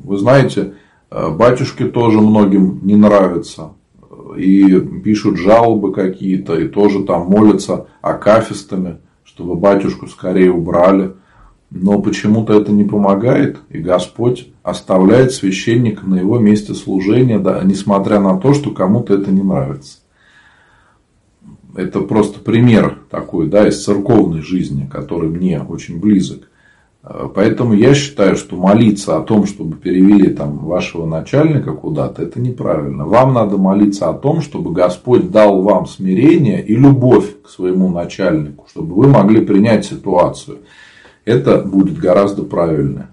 Вы 0.01 0.19
знаете, 0.19 0.75
батюшки 1.13 1.85
тоже 1.85 2.21
многим 2.21 2.81
не 2.83 2.97
нравятся. 2.97 3.73
И 4.37 4.81
пишут 5.05 5.37
жалобы 5.37 5.93
какие-то, 5.93 6.55
и 6.55 6.69
тоже 6.69 7.05
там 7.05 7.27
молятся 7.27 7.87
акафистами, 8.01 8.99
чтобы 9.25 9.57
батюшку 9.57 10.07
скорее 10.07 10.53
убрали. 10.53 11.13
Но 11.71 12.01
почему-то 12.01 12.53
это 12.53 12.71
не 12.71 12.85
помогает, 12.85 13.59
и 13.71 13.79
Господь 13.79 14.49
оставляет 14.63 15.33
священника 15.33 16.07
на 16.07 16.17
его 16.17 16.39
месте 16.39 16.75
служения, 16.75 17.39
да, 17.39 17.63
несмотря 17.65 18.21
на 18.21 18.39
то, 18.39 18.53
что 18.53 18.71
кому-то 18.71 19.15
это 19.15 19.31
не 19.31 19.43
нравится. 19.43 19.99
Это 21.75 22.01
просто 22.01 22.41
пример 22.41 22.99
такой, 23.11 23.49
да, 23.49 23.67
из 23.67 23.83
церковной 23.83 24.43
жизни, 24.43 24.87
который 24.91 25.31
мне 25.31 25.61
очень 25.63 25.99
близок. 25.99 26.51
Поэтому 27.03 27.75
я 27.75 27.95
считаю, 27.95 28.37
что 28.37 28.55
молиться 28.55 29.17
о 29.17 29.23
том, 29.23 29.45
чтобы 29.47 29.77
перевели 29.77 30.29
там 30.29 30.59
вашего 30.59 31.05
начальника 31.05 31.73
куда-то, 31.73 32.23
это 32.23 32.41
неправильно. 32.41 33.07
Вам 33.07 33.35
надо 33.35 33.57
молиться 33.57 34.09
о 34.09 34.15
том, 34.15 34.41
чтобы 34.41 34.73
Господь 34.73 35.33
дал 35.33 35.63
вам 35.63 35.87
смирение 35.87 36.65
и 36.65 36.77
любовь 36.77 37.43
к 37.43 37.49
своему 37.49 37.89
начальнику, 37.89 38.67
чтобы 38.71 38.95
вы 38.95 39.09
могли 39.09 39.45
принять 39.45 39.85
ситуацию. 39.85 40.59
Это 41.25 41.59
будет 41.59 41.99
гораздо 41.99 42.45
правильнее. 42.45 43.09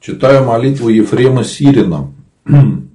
Читаю 0.00 0.46
молитву 0.46 0.88
Ефрема 0.88 1.44
Сирина. 1.44 2.10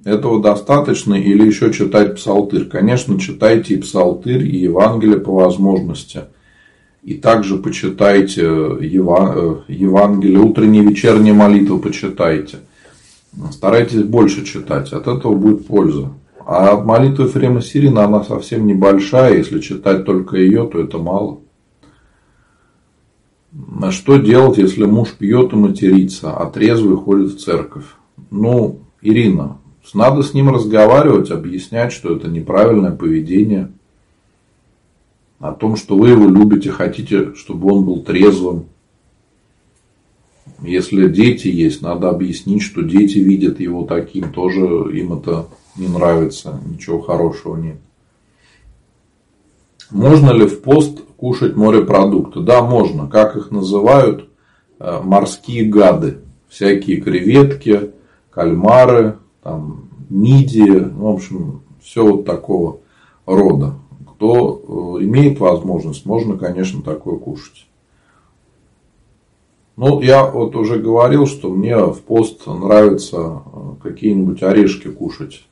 Этого 0.04 0.42
достаточно 0.42 1.14
или 1.14 1.46
еще 1.46 1.72
читать 1.72 2.16
псалтырь? 2.16 2.66
Конечно, 2.66 3.18
читайте 3.18 3.74
и 3.74 3.78
псалтырь, 3.78 4.46
и 4.46 4.56
Евангелие 4.56 5.18
по 5.18 5.32
возможности. 5.32 6.24
И 7.02 7.14
также 7.14 7.56
почитайте 7.58 8.42
Еван... 8.42 9.32
Э, 9.36 9.56
Евангелие, 9.68 10.38
утренние 10.38 10.82
вечерние 10.82 11.34
молитвы 11.34 11.78
почитайте. 11.78 12.58
Старайтесь 13.50 14.02
больше 14.02 14.44
читать, 14.44 14.92
от 14.92 15.06
этого 15.06 15.34
будет 15.34 15.66
польза. 15.66 16.10
А 16.46 16.72
от 16.72 16.84
молитвы 16.84 17.24
Ефрема 17.24 17.62
Сирина 17.62 18.04
она 18.04 18.24
совсем 18.24 18.66
небольшая, 18.66 19.36
если 19.36 19.60
читать 19.60 20.04
только 20.04 20.36
ее, 20.36 20.68
то 20.70 20.80
это 20.80 20.98
мало. 20.98 21.40
Что 23.90 24.16
делать, 24.16 24.58
если 24.58 24.84
муж 24.84 25.10
пьет 25.12 25.52
и 25.52 25.56
матерится, 25.56 26.32
а 26.32 26.46
трезвый 26.46 26.96
ходит 26.96 27.32
в 27.32 27.38
церковь? 27.38 27.84
Ну, 28.30 28.83
Ирина, 29.04 29.58
надо 29.92 30.22
с 30.22 30.32
ним 30.32 30.48
разговаривать, 30.48 31.30
объяснять, 31.30 31.92
что 31.92 32.16
это 32.16 32.26
неправильное 32.26 32.90
поведение. 32.90 33.70
О 35.38 35.52
том, 35.52 35.76
что 35.76 35.96
вы 35.96 36.08
его 36.08 36.26
любите, 36.26 36.70
хотите, 36.70 37.34
чтобы 37.34 37.70
он 37.70 37.84
был 37.84 38.02
трезвым. 38.02 38.64
Если 40.62 41.08
дети 41.08 41.48
есть, 41.48 41.82
надо 41.82 42.08
объяснить, 42.08 42.62
что 42.62 42.82
дети 42.82 43.18
видят 43.18 43.60
его 43.60 43.84
таким, 43.84 44.32
тоже 44.32 44.60
им 44.96 45.12
это 45.12 45.48
не 45.76 45.88
нравится, 45.88 46.58
ничего 46.64 47.02
хорошего 47.02 47.56
нет. 47.56 47.76
Можно 49.90 50.30
ли 50.30 50.46
в 50.46 50.62
пост 50.62 51.00
кушать 51.18 51.56
морепродукты? 51.56 52.40
Да, 52.40 52.62
можно. 52.62 53.06
Как 53.06 53.36
их 53.36 53.50
называют? 53.50 54.30
Э, 54.78 55.00
морские 55.02 55.66
гады. 55.66 56.20
Всякие 56.48 57.02
креветки, 57.02 57.92
кальмары, 58.34 59.18
там, 59.42 59.88
мидии, 60.10 60.78
в 60.78 61.06
общем, 61.06 61.62
все 61.82 62.04
вот 62.04 62.24
такого 62.24 62.80
рода. 63.26 63.74
Кто 64.14 64.96
э, 64.98 65.04
имеет 65.04 65.38
возможность, 65.38 66.06
можно, 66.06 66.36
конечно, 66.36 66.82
такое 66.82 67.16
кушать. 67.16 67.66
Ну, 69.76 70.00
я 70.00 70.24
вот 70.26 70.54
уже 70.56 70.78
говорил, 70.78 71.26
что 71.26 71.50
мне 71.50 71.76
в 71.76 72.00
пост 72.00 72.46
нравится 72.46 73.16
э, 73.18 73.58
какие-нибудь 73.82 74.42
орешки 74.42 74.88
кушать. 74.88 75.44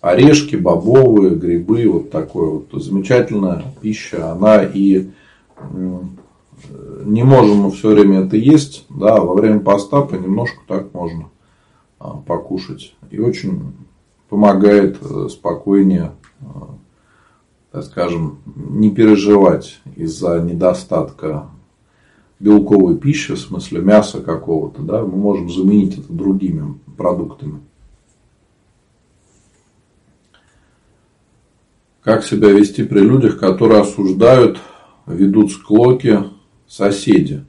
Орешки, 0.00 0.56
бобовые, 0.56 1.34
грибы, 1.34 1.86
вот 1.86 2.10
такое 2.10 2.48
вот 2.48 2.82
замечательная 2.82 3.64
пища. 3.82 4.32
Она 4.32 4.64
и 4.64 5.10
не 7.04 7.22
можем 7.22 7.58
мы 7.58 7.70
все 7.70 7.90
время 7.90 8.20
это 8.20 8.36
есть, 8.36 8.86
да, 8.88 9.20
во 9.20 9.34
время 9.34 9.60
поста 9.60 10.02
понемножку 10.02 10.62
так 10.66 10.92
можно 10.94 11.24
а, 11.24 11.39
покушать. 12.26 12.94
И 13.10 13.18
очень 13.18 13.74
помогает 14.28 14.98
э, 15.02 15.28
спокойнее, 15.28 16.12
э, 16.40 16.44
так 17.72 17.84
скажем, 17.84 18.38
не 18.46 18.90
переживать 18.90 19.80
из-за 19.96 20.40
недостатка 20.40 21.48
белковой 22.38 22.96
пищи, 22.96 23.34
в 23.34 23.38
смысле 23.38 23.82
мяса 23.82 24.20
какого-то, 24.20 24.82
да, 24.82 25.02
мы 25.02 25.16
можем 25.16 25.50
заменить 25.50 25.98
это 25.98 26.12
другими 26.12 26.78
продуктами. 26.96 27.60
Как 32.02 32.24
себя 32.24 32.48
вести 32.48 32.82
при 32.82 33.00
людях, 33.00 33.38
которые 33.38 33.82
осуждают, 33.82 34.58
ведут 35.06 35.52
склоки 35.52 36.24
соседи? 36.66 37.44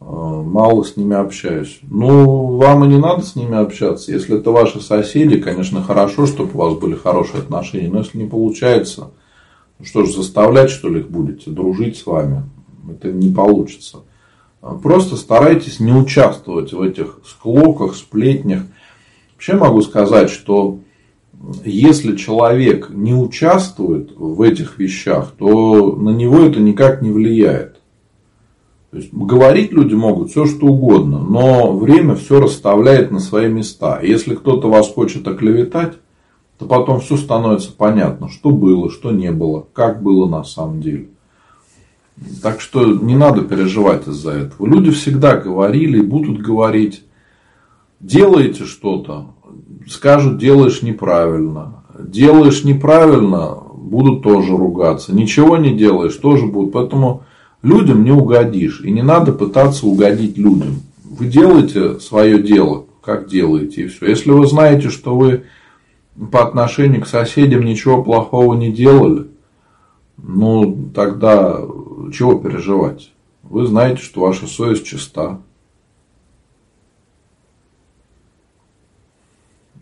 Э, 0.00 0.04
мало 0.04 0.82
с 0.82 0.96
ними 0.96 1.14
общаюсь. 1.14 1.78
Ну, 1.82 2.56
вам 2.56 2.84
и 2.84 2.88
не 2.88 2.98
надо 2.98 3.22
с 3.22 3.36
ними 3.36 3.56
общаться. 3.56 4.12
Если 4.12 4.38
это 4.38 4.50
ваши 4.50 4.80
соседи, 4.80 5.38
конечно, 5.38 5.82
хорошо, 5.82 6.26
чтобы 6.26 6.52
у 6.54 6.58
вас 6.58 6.74
были 6.78 6.94
хорошие 6.94 7.40
отношения. 7.40 7.90
Но 7.90 7.98
если 7.98 8.18
не 8.18 8.28
получается, 8.28 9.10
ну 9.78 9.84
что 9.84 10.04
ж, 10.04 10.12
заставлять, 10.12 10.70
что 10.70 10.88
ли, 10.88 11.00
их 11.00 11.10
будете 11.10 11.50
дружить 11.50 11.98
с 11.98 12.06
вами? 12.06 12.44
Это 12.90 13.12
не 13.12 13.32
получится. 13.32 13.98
Просто 14.82 15.16
старайтесь 15.16 15.80
не 15.80 15.92
участвовать 15.92 16.72
в 16.72 16.82
этих 16.82 17.20
склоках, 17.24 17.94
сплетнях. 17.94 18.62
Вообще 19.34 19.54
могу 19.54 19.80
сказать, 19.80 20.28
что 20.28 20.80
если 21.64 22.16
человек 22.16 22.90
не 22.90 23.14
участвует 23.14 24.12
в 24.14 24.42
этих 24.42 24.78
вещах, 24.78 25.32
то 25.38 25.96
на 25.96 26.10
него 26.10 26.40
это 26.40 26.60
никак 26.60 27.00
не 27.00 27.10
влияет. 27.10 27.79
То 28.90 28.96
есть, 28.96 29.12
говорить 29.12 29.70
люди 29.70 29.94
могут 29.94 30.30
все, 30.30 30.46
что 30.46 30.66
угодно, 30.66 31.20
но 31.20 31.76
время 31.76 32.16
все 32.16 32.40
расставляет 32.40 33.12
на 33.12 33.20
свои 33.20 33.48
места. 33.48 34.00
если 34.02 34.34
кто-то 34.34 34.68
вас 34.68 34.92
хочет 34.92 35.26
оклеветать, 35.28 35.94
то 36.58 36.66
потом 36.66 37.00
все 37.00 37.16
становится 37.16 37.72
понятно, 37.72 38.28
что 38.28 38.50
было, 38.50 38.90
что 38.90 39.12
не 39.12 39.30
было, 39.30 39.66
как 39.72 40.02
было 40.02 40.28
на 40.28 40.42
самом 40.42 40.80
деле. 40.80 41.08
Так 42.42 42.60
что 42.60 42.84
не 42.84 43.16
надо 43.16 43.42
переживать 43.42 44.06
из-за 44.08 44.32
этого. 44.32 44.66
Люди 44.66 44.90
всегда 44.90 45.36
говорили 45.36 46.00
и 46.00 46.02
будут 46.02 46.42
говорить, 46.42 47.04
делаете 48.00 48.64
что-то, 48.64 49.28
скажут, 49.88 50.38
делаешь 50.38 50.82
неправильно. 50.82 51.84
Делаешь 51.98 52.64
неправильно, 52.64 53.56
будут 53.74 54.22
тоже 54.22 54.56
ругаться. 54.56 55.14
Ничего 55.14 55.56
не 55.56 55.76
делаешь, 55.76 56.16
тоже 56.16 56.46
будут. 56.46 56.72
Поэтому 56.72 57.22
людям 57.62 58.04
не 58.04 58.12
угодишь. 58.12 58.80
И 58.82 58.90
не 58.90 59.02
надо 59.02 59.32
пытаться 59.32 59.86
угодить 59.86 60.36
людям. 60.38 60.82
Вы 61.04 61.26
делаете 61.26 62.00
свое 62.00 62.42
дело, 62.42 62.86
как 63.02 63.28
делаете, 63.28 63.82
и 63.82 63.86
все. 63.88 64.06
Если 64.06 64.30
вы 64.30 64.46
знаете, 64.46 64.90
что 64.90 65.16
вы 65.16 65.44
по 66.30 66.46
отношению 66.46 67.02
к 67.02 67.06
соседям 67.06 67.62
ничего 67.62 68.02
плохого 68.02 68.54
не 68.54 68.72
делали, 68.72 69.26
ну, 70.16 70.90
тогда 70.94 71.60
чего 72.12 72.38
переживать? 72.38 73.12
Вы 73.42 73.66
знаете, 73.66 74.02
что 74.02 74.20
ваша 74.20 74.46
совесть 74.46 74.86
чиста. 74.86 75.40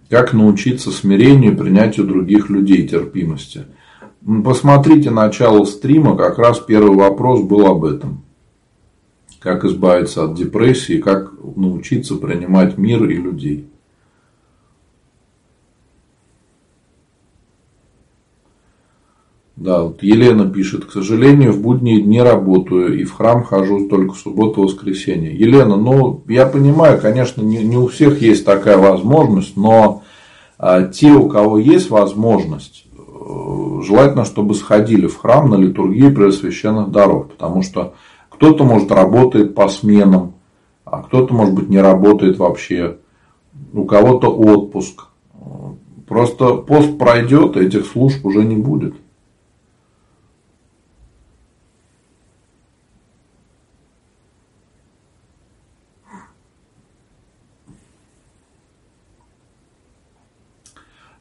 Как 0.09 0.33
научиться 0.33 0.91
смирению 0.91 1.53
и 1.53 1.57
принятию 1.57 2.07
других 2.07 2.49
людей, 2.49 2.89
терпимости– 2.89 3.67
Посмотрите 4.25 5.11
начало 5.11 5.65
стрима, 5.65 6.17
как 6.17 6.39
раз 6.39 6.59
первый 6.59 6.97
вопрос 6.97 7.43
был 7.43 7.67
об 7.67 7.85
этом. 7.85 8.25
Как 9.41 9.65
избавиться 9.65 10.25
от 10.25 10.35
депрессии, 10.35 11.01
как 11.01 11.33
научиться 11.57 12.17
принимать 12.17 12.77
мир 12.77 13.05
и 13.05 13.15
людей. 13.15 13.69
Да, 19.59 19.83
вот 19.83 20.05
Елена 20.05 20.49
пишет, 20.49 20.85
к 20.85 20.93
сожалению, 20.93 21.53
в 21.53 21.61
будние 21.61 22.01
дни 22.01 22.23
работаю 22.23 22.97
и 23.01 23.03
в 23.03 23.13
храм 23.13 23.43
хожу 23.43 23.89
только 23.89 24.15
в 24.15 24.19
субботу 24.19 24.63
и 24.63 24.65
воскресенье. 24.67 25.37
Елена, 25.37 25.77
ну, 25.77 26.23
я 26.29 26.47
понимаю, 26.47 27.01
конечно, 27.01 27.43
не, 27.43 27.59
не 27.65 27.77
у 27.77 27.89
всех 27.89 28.23
есть 28.23 28.45
такая 28.45 28.77
возможность, 28.77 29.57
но 29.57 30.05
а, 30.59 30.85
те, 30.85 31.11
у 31.11 31.29
кого 31.29 31.59
есть 31.59 31.91
возможность, 31.91 32.85
желательно, 33.83 34.25
чтобы 34.25 34.55
сходили 34.55 35.07
в 35.07 35.19
храм 35.19 35.49
на 35.49 35.57
литургию 35.57 36.15
преосвященных 36.15 36.91
даров, 36.91 37.29
потому 37.29 37.63
что 37.63 37.95
кто-то, 38.29 38.65
может, 38.65 38.91
работает 38.91 39.55
по 39.55 39.69
сменам, 39.69 40.35
а 40.85 41.03
кто-то, 41.03 41.35
может 41.35 41.55
быть, 41.55 41.69
не 41.69 41.81
работает 41.81 42.39
вообще, 42.39 42.99
у 43.73 43.85
кого-то 43.85 44.29
отпуск. 44.29 45.07
Просто 46.07 46.55
пост 46.55 46.97
пройдет, 46.99 47.57
этих 47.57 47.87
служб 47.87 48.25
уже 48.25 48.45
не 48.45 48.57
будет. 48.57 48.95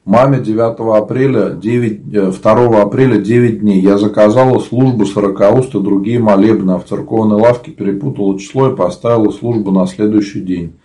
Маме 0.08 0.40
9 0.40 0.80
апреля, 0.98 1.50
9, 1.50 2.10
2 2.10 2.32
э, 2.42 2.82
апреля 2.82 3.18
9 3.18 3.60
дней. 3.60 3.82
Я 3.82 3.98
заказала 3.98 4.58
службу 4.60 5.06
40 5.06 5.76
и 5.76 5.80
другие 5.80 6.18
молебны, 6.18 6.72
а 6.72 6.80
в 6.80 6.86
церковной 6.86 7.36
лавке 7.36 7.72
перепутала 7.72 8.40
число 8.40 8.72
и 8.72 8.76
поставила 8.78 9.32
службу 9.32 9.72
на 9.72 9.86
следующий 9.86 10.40
день. 10.40 10.76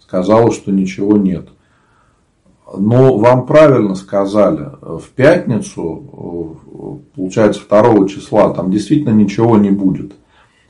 Сказала, 0.00 0.50
что 0.50 0.72
ничего 0.72 1.16
нет. 1.16 1.50
Но 2.76 3.18
вам 3.18 3.46
правильно 3.46 3.94
сказали, 3.94 4.70
в 4.80 5.10
пятницу, 5.14 6.58
получается 7.14 7.62
2 7.68 8.08
числа, 8.08 8.52
там 8.52 8.72
действительно 8.72 9.14
ничего 9.14 9.58
не 9.58 9.70
будет. 9.70 10.14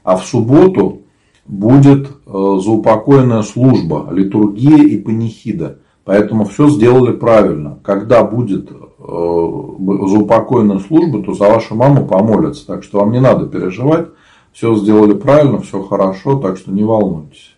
А 0.04 0.18
в 0.18 0.26
субботу 0.26 1.00
будет 1.46 2.08
э, 2.08 2.10
заупокойная 2.26 3.40
служба, 3.40 4.10
литургия 4.12 4.84
и 4.84 4.98
панихида. 4.98 5.78
Поэтому 6.04 6.44
все 6.44 6.68
сделали 6.68 7.12
правильно. 7.12 7.78
Когда 7.82 8.24
будет 8.24 8.70
э, 8.70 8.74
заупокойная 8.98 10.80
служба, 10.80 11.22
то 11.22 11.32
за 11.34 11.44
вашу 11.44 11.74
маму 11.74 12.06
помолятся. 12.06 12.66
Так 12.66 12.82
что 12.82 13.00
вам 13.00 13.12
не 13.12 13.20
надо 13.20 13.46
переживать. 13.46 14.08
Все 14.52 14.74
сделали 14.74 15.14
правильно, 15.14 15.60
все 15.60 15.82
хорошо, 15.82 16.38
так 16.38 16.58
что 16.58 16.72
не 16.72 16.84
волнуйтесь. 16.84 17.54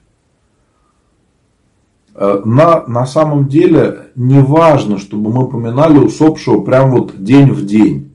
Э, 2.14 2.42
на, 2.44 2.86
на 2.86 3.06
самом 3.06 3.48
деле 3.48 4.10
не 4.14 4.40
важно, 4.40 4.98
чтобы 4.98 5.32
мы 5.32 5.48
поминали 5.48 5.98
усопшего 5.98 6.60
прям 6.60 6.90
вот 6.90 7.22
день 7.22 7.50
в 7.50 7.64
день. 7.64 8.12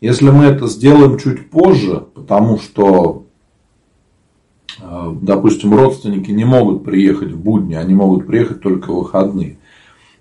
Если 0.00 0.28
мы 0.28 0.44
это 0.44 0.66
сделаем 0.66 1.18
чуть 1.18 1.50
позже, 1.50 2.04
потому 2.14 2.58
что 2.58 3.23
допустим, 4.80 5.74
родственники 5.74 6.30
не 6.30 6.44
могут 6.44 6.84
приехать 6.84 7.32
в 7.32 7.38
будни, 7.38 7.74
они 7.74 7.94
могут 7.94 8.26
приехать 8.26 8.60
только 8.60 8.92
в 8.92 8.96
выходные. 8.96 9.58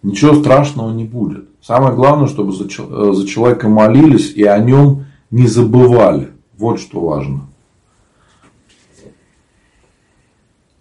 Ничего 0.01 0.35
страшного 0.35 0.91
не 0.91 1.05
будет. 1.05 1.45
Самое 1.61 1.95
главное, 1.95 2.27
чтобы 2.27 2.51
за 2.51 2.65
э, 2.65 3.25
человека 3.25 3.69
молились 3.69 4.33
и 4.33 4.43
о 4.43 4.59
нем 4.59 5.05
не 5.31 5.47
забывали. 5.47 6.31
Вот 6.57 6.79
что 6.79 6.99
важно. 6.99 7.41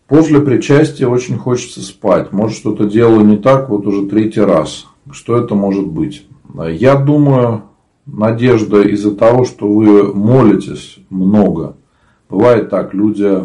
После 0.09 0.41
причастия 0.41 1.07
очень 1.07 1.39
хочется 1.39 1.81
спать. 1.81 2.33
Может, 2.33 2.59
что-то 2.59 2.85
делаю 2.85 3.25
не 3.25 3.39
так, 3.39 3.71
вот 3.71 3.87
уже 3.87 4.07
третий 4.07 4.41
раз. 4.41 4.87
Что 5.11 5.39
это 5.39 5.55
может 5.55 5.87
быть? 5.87 6.27
Я 6.55 6.97
думаю, 6.97 7.63
Надежда, 8.05 8.83
из-за 8.83 9.15
того, 9.15 9.45
что 9.45 9.73
вы 9.73 10.13
молитесь 10.13 10.99
много. 11.09 11.77
Бывает 12.29 12.69
так, 12.69 12.95
люди 12.95 13.45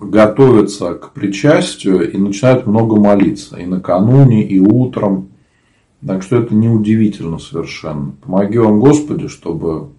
готовятся 0.00 0.94
к 0.94 1.12
причастию 1.12 2.10
и 2.10 2.16
начинают 2.16 2.66
много 2.66 2.96
молиться. 2.96 3.56
И 3.56 3.66
накануне, 3.66 4.42
и 4.46 4.58
утром. 4.58 5.28
Так 6.06 6.22
что 6.22 6.36
это 6.36 6.54
неудивительно 6.54 7.38
совершенно. 7.38 8.12
Помоги 8.22 8.58
вам, 8.58 8.80
Господи, 8.80 9.28
чтобы 9.28 9.90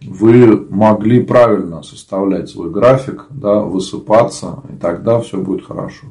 вы 0.00 0.66
могли 0.70 1.22
правильно 1.22 1.82
составлять 1.82 2.50
свой 2.50 2.70
график, 2.70 3.26
да, 3.30 3.60
высыпаться, 3.60 4.62
и 4.72 4.76
тогда 4.76 5.20
все 5.20 5.38
будет 5.38 5.64
хорошо. 5.64 6.08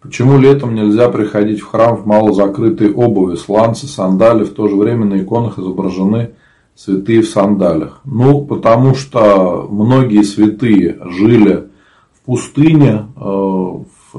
Почему 0.00 0.38
летом 0.38 0.74
нельзя 0.74 1.08
приходить 1.08 1.60
в 1.60 1.66
храм 1.66 1.96
в 1.96 2.06
малозакрытой 2.06 2.92
обуви, 2.92 3.34
сланцы, 3.34 3.86
сандали, 3.88 4.44
в 4.44 4.54
то 4.54 4.68
же 4.68 4.76
время 4.76 5.06
на 5.06 5.20
иконах 5.20 5.58
изображены 5.58 6.34
святые 6.78 7.22
в 7.22 7.28
сандалях? 7.28 8.00
Ну, 8.04 8.46
потому 8.46 8.94
что 8.94 9.66
многие 9.68 10.22
святые 10.22 10.98
жили 11.04 11.68
в 12.12 12.20
пустыне, 12.24 13.08
э, 13.16 13.20
в 13.20 13.84
э, 14.14 14.18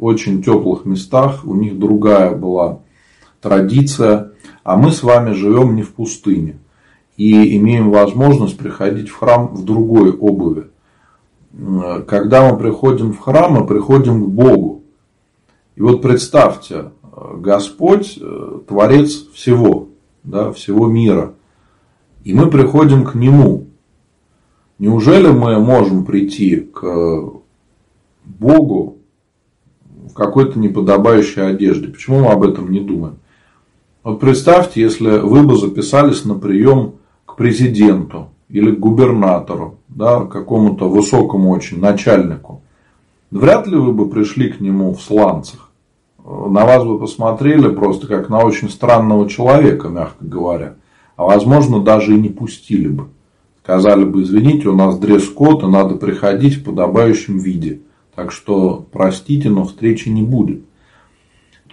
очень 0.00 0.42
теплых 0.42 0.84
местах, 0.84 1.46
у 1.46 1.54
них 1.54 1.78
другая 1.78 2.34
была 2.34 2.80
традиция, 3.40 4.32
а 4.64 4.76
мы 4.76 4.90
с 4.90 5.02
вами 5.04 5.32
живем 5.32 5.76
не 5.76 5.82
в 5.82 5.94
пустыне 5.94 6.58
и 7.16 7.56
имеем 7.56 7.90
возможность 7.90 8.58
приходить 8.58 9.08
в 9.08 9.16
храм 9.16 9.54
в 9.54 9.64
другой 9.64 10.10
обуви. 10.10 10.70
Когда 12.06 12.50
мы 12.50 12.58
приходим 12.58 13.12
в 13.12 13.18
храм, 13.18 13.52
мы 13.52 13.66
приходим 13.66 14.24
к 14.24 14.28
Богу. 14.28 14.82
И 15.76 15.82
вот 15.82 16.02
представьте, 16.02 16.92
Господь 17.36 18.18
э, 18.20 18.60
Творец 18.66 19.26
всего, 19.32 19.88
да, 20.24 20.52
всего 20.52 20.86
мира. 20.86 21.34
И 22.24 22.34
мы 22.34 22.50
приходим 22.50 23.04
к 23.04 23.14
Нему. 23.14 23.66
Неужели 24.78 25.28
мы 25.28 25.58
можем 25.58 26.04
прийти 26.04 26.56
к 26.56 27.32
Богу 28.24 28.98
в 30.08 30.14
какой-то 30.14 30.58
неподобающей 30.58 31.46
одежде? 31.46 31.88
Почему 31.88 32.20
мы 32.20 32.32
об 32.32 32.42
этом 32.42 32.70
не 32.70 32.80
думаем? 32.80 33.16
Вот 34.02 34.20
представьте, 34.20 34.80
если 34.80 35.18
вы 35.18 35.42
бы 35.42 35.56
записались 35.56 36.24
на 36.24 36.34
прием 36.34 36.94
к 37.26 37.36
президенту 37.36 38.30
или 38.48 38.74
к 38.74 38.78
губернатору, 38.78 39.78
да, 39.88 40.24
какому-то 40.24 40.88
высокому 40.88 41.50
очень 41.50 41.78
начальнику. 41.78 42.62
Вряд 43.30 43.66
ли 43.66 43.76
вы 43.76 43.92
бы 43.92 44.08
пришли 44.08 44.50
к 44.50 44.60
нему 44.60 44.94
в 44.94 45.02
сланцах. 45.02 45.70
На 46.24 46.64
вас 46.64 46.84
бы 46.84 46.98
посмотрели 46.98 47.68
просто 47.68 48.06
как 48.06 48.28
на 48.28 48.40
очень 48.40 48.70
странного 48.70 49.28
человека, 49.28 49.88
мягко 49.88 50.24
говоря 50.24 50.74
а 51.20 51.24
возможно 51.24 51.80
даже 51.80 52.14
и 52.14 52.18
не 52.18 52.30
пустили 52.30 52.88
бы. 52.88 53.08
Сказали 53.62 54.04
бы, 54.04 54.22
извините, 54.22 54.70
у 54.70 54.74
нас 54.74 54.98
дресс-код, 54.98 55.62
и 55.62 55.66
надо 55.66 55.96
приходить 55.96 56.54
в 56.54 56.64
подобающем 56.64 57.36
виде. 57.36 57.82
Так 58.14 58.32
что, 58.32 58.86
простите, 58.90 59.50
но 59.50 59.64
встречи 59.64 60.08
не 60.08 60.22
будет. 60.22 60.62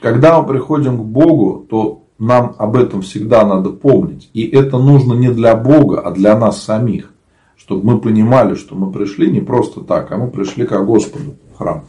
Когда 0.02 0.42
мы 0.42 0.46
приходим 0.46 0.98
к 0.98 1.06
Богу, 1.06 1.66
то 1.70 2.04
нам 2.20 2.56
об 2.58 2.76
этом 2.76 3.02
всегда 3.04 3.46
надо 3.46 3.70
помнить. 3.70 4.30
И 4.34 4.46
это 4.46 4.80
нужно 4.80 5.14
не 5.14 5.30
для 5.30 5.56
Бога, 5.56 6.02
а 6.02 6.12
для 6.12 6.38
нас 6.38 6.62
самих. 6.62 7.14
Чтобы 7.56 7.86
мы 7.86 8.02
понимали, 8.02 8.56
что 8.56 8.76
мы 8.76 8.92
пришли 8.92 9.32
не 9.32 9.40
просто 9.40 9.80
так, 9.80 10.12
а 10.12 10.18
мы 10.18 10.30
пришли 10.30 10.66
к 10.66 10.78
Господу 10.84 11.36
в 11.54 11.58
храм. 11.58 11.86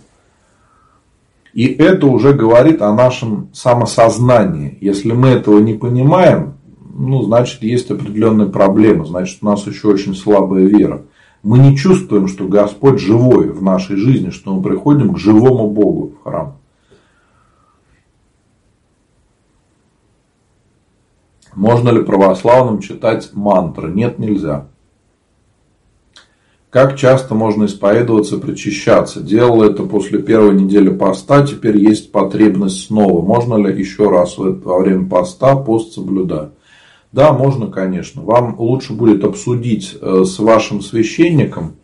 И 1.54 1.66
это 1.66 2.06
уже 2.06 2.34
говорит 2.34 2.82
о 2.82 2.94
нашем 2.94 3.48
самосознании. 3.52 4.78
Если 4.80 5.10
мы 5.10 5.30
этого 5.30 5.58
не 5.58 5.74
понимаем, 5.74 6.57
ну, 6.98 7.22
значит, 7.22 7.62
есть 7.62 7.90
определенные 7.92 8.48
проблемы, 8.48 9.06
значит, 9.06 9.38
у 9.40 9.46
нас 9.46 9.64
еще 9.66 9.88
очень 9.88 10.16
слабая 10.16 10.64
вера. 10.64 11.04
Мы 11.44 11.58
не 11.58 11.76
чувствуем, 11.76 12.26
что 12.26 12.48
Господь 12.48 12.98
живой 12.98 13.50
в 13.50 13.62
нашей 13.62 13.94
жизни, 13.94 14.30
что 14.30 14.52
мы 14.52 14.62
приходим 14.62 15.14
к 15.14 15.18
живому 15.18 15.70
Богу 15.70 16.08
в 16.08 16.24
храм. 16.24 16.56
Можно 21.54 21.90
ли 21.90 22.02
православным 22.02 22.80
читать 22.80 23.30
мантры? 23.32 23.92
Нет, 23.92 24.18
нельзя. 24.18 24.66
Как 26.70 26.96
часто 26.96 27.34
можно 27.34 27.66
исповедоваться, 27.66 28.38
причащаться? 28.38 29.20
Делал 29.20 29.62
это 29.62 29.84
после 29.84 30.20
первой 30.20 30.54
недели 30.60 30.90
поста, 30.90 31.46
теперь 31.46 31.78
есть 31.78 32.10
потребность 32.10 32.86
снова. 32.86 33.24
Можно 33.24 33.54
ли 33.54 33.78
еще 33.78 34.10
раз 34.10 34.36
во 34.36 34.78
время 34.78 35.08
поста 35.08 35.54
пост 35.54 35.92
соблюдать? 35.92 36.50
Да, 37.12 37.32
можно, 37.32 37.68
конечно. 37.68 38.22
Вам 38.22 38.58
лучше 38.58 38.92
будет 38.92 39.24
обсудить 39.24 39.96
э, 40.00 40.24
с 40.24 40.38
вашим 40.38 40.82
священником 40.82 41.76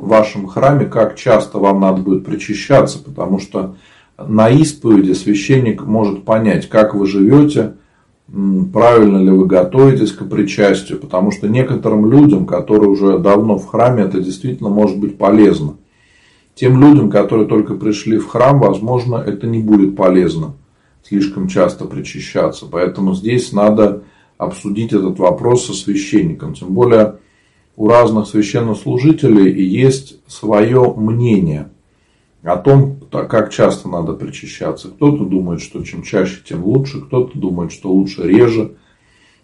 в 0.00 0.08
вашем 0.08 0.46
храме, 0.46 0.86
как 0.86 1.16
часто 1.16 1.58
вам 1.58 1.80
надо 1.80 2.02
будет 2.02 2.24
причащаться, 2.24 2.98
потому 3.02 3.38
что 3.38 3.76
на 4.18 4.48
исповеди 4.48 5.12
священник 5.12 5.84
может 5.84 6.24
понять, 6.24 6.68
как 6.68 6.94
вы 6.94 7.06
живете, 7.06 7.74
правильно 8.72 9.18
ли 9.18 9.30
вы 9.30 9.46
готовитесь 9.46 10.12
к 10.12 10.28
причастию, 10.28 10.98
потому 10.98 11.30
что 11.30 11.48
некоторым 11.48 12.10
людям, 12.10 12.46
которые 12.46 12.90
уже 12.90 13.18
давно 13.18 13.58
в 13.58 13.66
храме, 13.66 14.02
это 14.02 14.20
действительно 14.20 14.68
может 14.68 14.98
быть 14.98 15.16
полезно. 15.16 15.76
Тем 16.54 16.80
людям, 16.80 17.10
которые 17.10 17.46
только 17.46 17.74
пришли 17.74 18.18
в 18.18 18.26
храм, 18.26 18.58
возможно, 18.58 19.16
это 19.16 19.46
не 19.46 19.60
будет 19.60 19.96
полезно 19.96 20.54
слишком 21.08 21.48
часто 21.48 21.84
причащаться. 21.84 22.66
Поэтому 22.70 23.14
здесь 23.14 23.52
надо 23.52 24.02
обсудить 24.38 24.92
этот 24.92 25.18
вопрос 25.18 25.66
со 25.66 25.72
священником. 25.72 26.54
Тем 26.54 26.74
более 26.74 27.18
у 27.76 27.88
разных 27.88 28.26
священнослужителей 28.26 29.52
есть 29.64 30.20
свое 30.26 30.92
мнение 30.96 31.70
о 32.42 32.56
том, 32.56 33.00
как 33.10 33.52
часто 33.52 33.88
надо 33.88 34.12
причащаться. 34.12 34.88
Кто-то 34.88 35.24
думает, 35.24 35.60
что 35.60 35.82
чем 35.82 36.02
чаще, 36.02 36.40
тем 36.48 36.64
лучше, 36.64 37.00
кто-то 37.00 37.36
думает, 37.38 37.72
что 37.72 37.90
лучше 37.90 38.22
реже. 38.22 38.76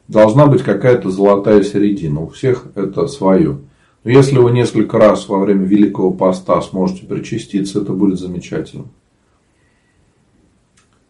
Должна 0.08 0.46
быть 0.46 0.62
какая-то 0.62 1.10
золотая 1.10 1.62
середина. 1.62 2.20
У 2.20 2.28
всех 2.28 2.66
это 2.74 3.06
свое. 3.06 3.58
Но 4.04 4.10
если 4.10 4.38
вы 4.38 4.50
несколько 4.52 4.98
раз 4.98 5.28
во 5.28 5.38
время 5.38 5.64
Великого 5.64 6.12
Поста 6.12 6.60
сможете 6.60 7.06
причаститься, 7.06 7.80
это 7.80 7.92
будет 7.92 8.18
замечательно. 8.18 8.86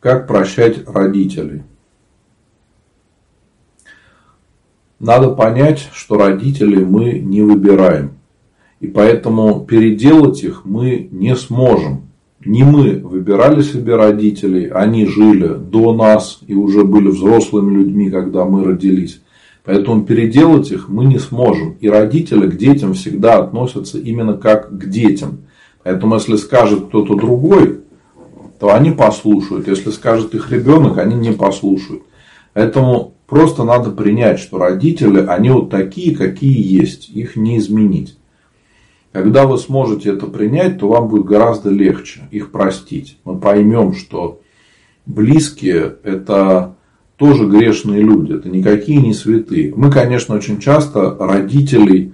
Как 0.01 0.27
прощать 0.27 0.87
родителей? 0.89 1.63
Надо 5.03 5.31
понять, 5.31 5.89
что 5.93 6.17
родителей 6.17 6.85
мы 6.85 7.15
не 7.15 7.43
выбираем. 7.43 8.13
И 8.79 8.87
поэтому 8.87 9.67
переделать 9.69 10.45
их 10.45 10.65
мы 10.65 11.09
не 11.11 11.35
сможем. 11.35 12.03
Не 12.45 12.63
мы 12.63 13.01
выбирали 13.01 13.63
себе 13.63 13.97
родителей, 13.97 14.69
они 14.69 15.07
жили 15.07 15.55
до 15.55 15.93
нас 15.93 16.39
и 16.47 16.55
уже 16.55 16.85
были 16.85 17.09
взрослыми 17.09 17.79
людьми, 17.79 18.11
когда 18.11 18.45
мы 18.45 18.63
родились. 18.63 19.21
Поэтому 19.65 20.05
переделать 20.05 20.71
их 20.71 20.89
мы 20.89 21.05
не 21.05 21.19
сможем. 21.19 21.73
И 21.81 21.89
родители 21.89 22.49
к 22.49 22.57
детям 22.57 22.95
всегда 22.95 23.39
относятся 23.39 23.99
именно 23.99 24.35
как 24.35 24.71
к 24.71 24.89
детям. 24.89 25.39
Поэтому 25.83 26.15
если 26.15 26.37
скажет 26.37 26.87
кто-то 26.87 27.17
другой, 27.17 27.81
то 28.61 28.73
они 28.73 28.93
послушают. 28.93 29.67
Если 29.67 29.91
скажет 29.91 30.33
их 30.37 30.53
ребенок, 30.53 30.99
они 30.99 31.17
не 31.17 31.33
послушают. 31.33 32.03
Поэтому 32.53 33.15
просто 33.33 33.65
надо 33.65 33.91
принять, 33.91 34.41
что 34.41 34.59
родители, 34.59 35.25
они 35.27 35.49
вот 35.49 35.71
такие, 35.71 36.15
какие 36.15 36.61
есть. 36.61 37.09
Их 37.09 37.35
не 37.35 37.57
изменить. 37.57 38.19
Когда 39.11 39.47
вы 39.47 39.57
сможете 39.57 40.11
это 40.11 40.27
принять, 40.27 40.79
то 40.79 40.89
вам 40.89 41.09
будет 41.09 41.25
гораздо 41.25 41.71
легче 41.71 42.29
их 42.31 42.51
простить. 42.51 43.17
Мы 43.25 43.39
поймем, 43.39 43.95
что 43.95 44.43
близкие– 45.07 45.95
это 46.03 46.75
тоже 47.17 47.47
грешные 47.47 48.03
люди, 48.03 48.35
это 48.35 48.51
никакие 48.51 49.01
не 49.01 49.15
святые. 49.15 49.73
Мы, 49.75 49.91
конечно, 49.91 50.35
очень 50.35 50.61
часто 50.61 51.17
родителей 51.19 52.13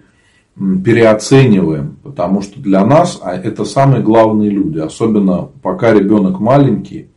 переоцениваем, 0.54 1.96
потому 2.04 2.42
что 2.42 2.60
для 2.60 2.86
нас 2.86 3.18
а, 3.20 3.34
это 3.34 3.64
самые 3.64 4.04
главные 4.04 4.50
люди, 4.50 4.78
особенно 4.78 5.48
пока 5.62 5.92
ребенок 5.92 6.38
маленький. 6.38 7.08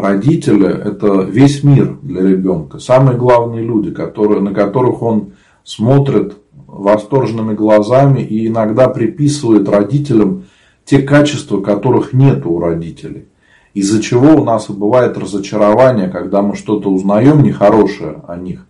Родители– 0.00 0.68
это 0.84 1.22
весь 1.22 1.64
мир 1.64 1.98
для 2.02 2.22
ребенка, 2.22 2.78
самые 2.78 3.18
главные 3.18 3.64
люди, 3.64 3.90
которые, 3.90 4.40
на 4.40 4.54
которых 4.54 5.02
он 5.02 5.32
смотрит 5.64 6.36
восторженными 6.68 7.54
глазами 7.54 8.20
и 8.20 8.46
иногда 8.46 8.88
приписывает 8.88 9.68
родителям 9.68 10.44
те 10.84 11.02
качества, 11.02 11.60
которых 11.60 12.12
нет 12.12 12.46
у 12.46 12.60
родителей. 12.60 13.26
Из-за 13.74 14.00
чего 14.00 14.40
у 14.40 14.44
нас 14.44 14.70
и 14.70 14.72
бывает 14.72 15.18
разочарование, 15.18 16.08
когда 16.08 16.42
мы 16.42 16.54
что-то 16.54 16.90
узнаем 16.90 17.42
нехорошее 17.42 18.22
о 18.28 18.36
них, 18.36 18.66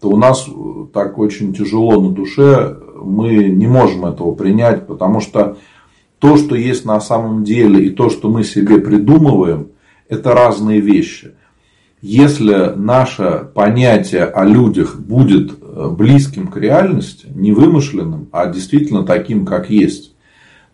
то 0.00 0.08
у 0.08 0.16
нас 0.16 0.48
э, 0.48 0.86
так 0.94 1.18
очень 1.18 1.52
тяжело 1.52 2.00
на 2.00 2.10
душе, 2.10 2.78
мы 3.02 3.44
не 3.44 3.66
можем 3.66 4.06
этого 4.06 4.34
принять, 4.34 4.86
потому 4.86 5.20
что 5.20 5.58
то, 6.18 6.38
что 6.38 6.54
есть 6.54 6.86
на 6.86 7.00
самом 7.02 7.44
деле, 7.44 7.84
и 7.84 7.90
то, 7.90 8.08
что 8.08 8.30
мы 8.30 8.44
себе 8.44 8.78
придумываем, 8.78 9.68
это 10.10 10.32
разные 10.32 10.80
вещи. 10.80 11.32
Если 12.02 12.72
наше 12.76 13.48
понятие 13.54 14.24
о 14.24 14.44
людях 14.44 14.98
будет 14.98 15.52
э, 15.52 15.88
близким 15.90 16.48
к 16.48 16.56
реальности, 16.56 17.26
не 17.34 17.52
вымышленным, 17.52 18.28
а 18.32 18.46
действительно 18.46 19.04
таким, 19.04 19.46
как 19.46 19.70
есть, 19.70 20.14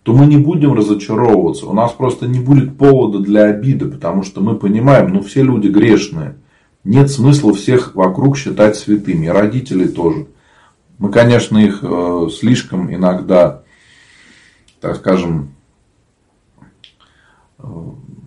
то 0.05 0.13
мы 0.13 0.27
не 0.27 0.37
будем 0.37 0.73
разочаровываться. 0.73 1.67
У 1.67 1.73
нас 1.73 1.93
просто 1.93 2.29
не 2.29 2.39
будет 2.39 2.79
повода 2.79 3.19
для 3.19 3.47
обиды, 3.47 3.87
потому 3.87 4.23
что 4.23 4.41
мы 4.41 4.55
понимаем, 4.55 5.13
ну 5.13 5.21
все 5.21 5.43
люди 5.43 5.67
грешные. 5.67 6.37
Нет 6.85 7.11
смысла 7.11 7.53
всех 7.53 7.97
вокруг 7.97 8.39
считать 8.39 8.77
святыми, 8.77 9.27
и 9.27 9.31
родителей 9.31 9.89
тоже. 9.89 10.29
Мы, 10.99 11.11
конечно, 11.11 11.59
их 11.59 11.81
э, 11.83 12.29
слишком 12.33 12.95
иногда, 12.95 13.65
так 14.81 14.97
скажем, 14.97 15.55
э, 17.59 17.65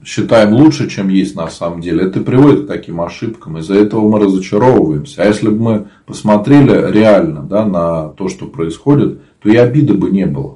считаем 0.03 0.53
лучше, 0.53 0.89
чем 0.89 1.09
есть 1.09 1.35
на 1.35 1.49
самом 1.49 1.81
деле. 1.81 2.05
Это 2.05 2.21
приводит 2.21 2.65
к 2.65 2.67
таким 2.67 3.01
ошибкам. 3.01 3.57
Из-за 3.57 3.75
этого 3.75 4.07
мы 4.07 4.19
разочаровываемся. 4.19 5.23
А 5.23 5.25
если 5.25 5.49
бы 5.49 5.57
мы 5.57 5.87
посмотрели 6.05 6.91
реально 6.91 7.43
да, 7.43 7.65
на 7.65 8.09
то, 8.09 8.29
что 8.29 8.45
происходит, 8.45 9.21
то 9.39 9.49
и 9.49 9.55
обиды 9.55 9.93
бы 9.93 10.09
не 10.09 10.25
было. 10.25 10.55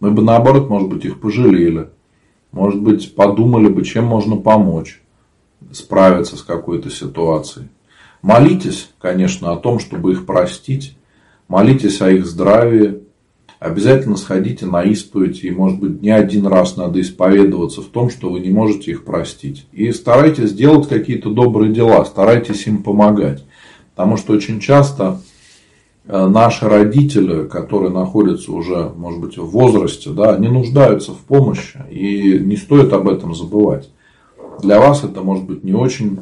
Мы 0.00 0.10
бы 0.10 0.22
наоборот, 0.22 0.68
может 0.68 0.88
быть, 0.88 1.04
их 1.04 1.20
пожалели. 1.20 1.88
Может 2.50 2.80
быть, 2.80 3.14
подумали 3.14 3.68
бы, 3.68 3.84
чем 3.84 4.04
можно 4.04 4.36
помочь 4.36 5.00
справиться 5.72 6.36
с 6.36 6.42
какой-то 6.42 6.90
ситуацией. 6.90 7.68
Молитесь, 8.20 8.90
конечно, 9.00 9.52
о 9.52 9.56
том, 9.56 9.78
чтобы 9.78 10.12
их 10.12 10.26
простить. 10.26 10.96
Молитесь 11.48 12.00
о 12.02 12.10
их 12.10 12.26
здравии. 12.26 13.02
Обязательно 13.62 14.16
сходите 14.16 14.66
на 14.66 14.82
исповедь. 14.82 15.44
И, 15.44 15.50
может 15.50 15.78
быть, 15.78 16.02
не 16.02 16.10
один 16.10 16.46
раз 16.46 16.76
надо 16.76 17.00
исповедоваться 17.00 17.80
в 17.80 17.86
том, 17.86 18.10
что 18.10 18.30
вы 18.30 18.40
не 18.40 18.50
можете 18.50 18.90
их 18.90 19.04
простить. 19.04 19.66
И 19.72 19.92
старайтесь 19.92 20.52
делать 20.52 20.88
какие-то 20.88 21.30
добрые 21.30 21.72
дела. 21.72 22.04
Старайтесь 22.04 22.66
им 22.66 22.82
помогать. 22.82 23.44
Потому 23.94 24.16
что 24.16 24.32
очень 24.32 24.60
часто 24.60 25.20
Э, 26.04 26.26
наши 26.26 26.68
родители, 26.68 27.46
которые 27.46 27.92
находятся 27.92 28.52
уже, 28.52 28.92
может 28.96 29.20
быть, 29.20 29.38
в 29.38 29.46
возрасте, 29.46 30.10
да, 30.10 30.34
они 30.34 30.48
нуждаются 30.48 31.12
в 31.12 31.18
помощи, 31.18 31.78
и 31.90 32.40
не 32.40 32.56
стоит 32.56 32.92
об 32.92 33.08
этом 33.08 33.34
забывать. 33.34 33.88
Для 34.60 34.80
вас 34.80 35.04
это 35.04 35.22
может 35.22 35.44
быть 35.44 35.62
не 35.62 35.74
очень 35.74 36.20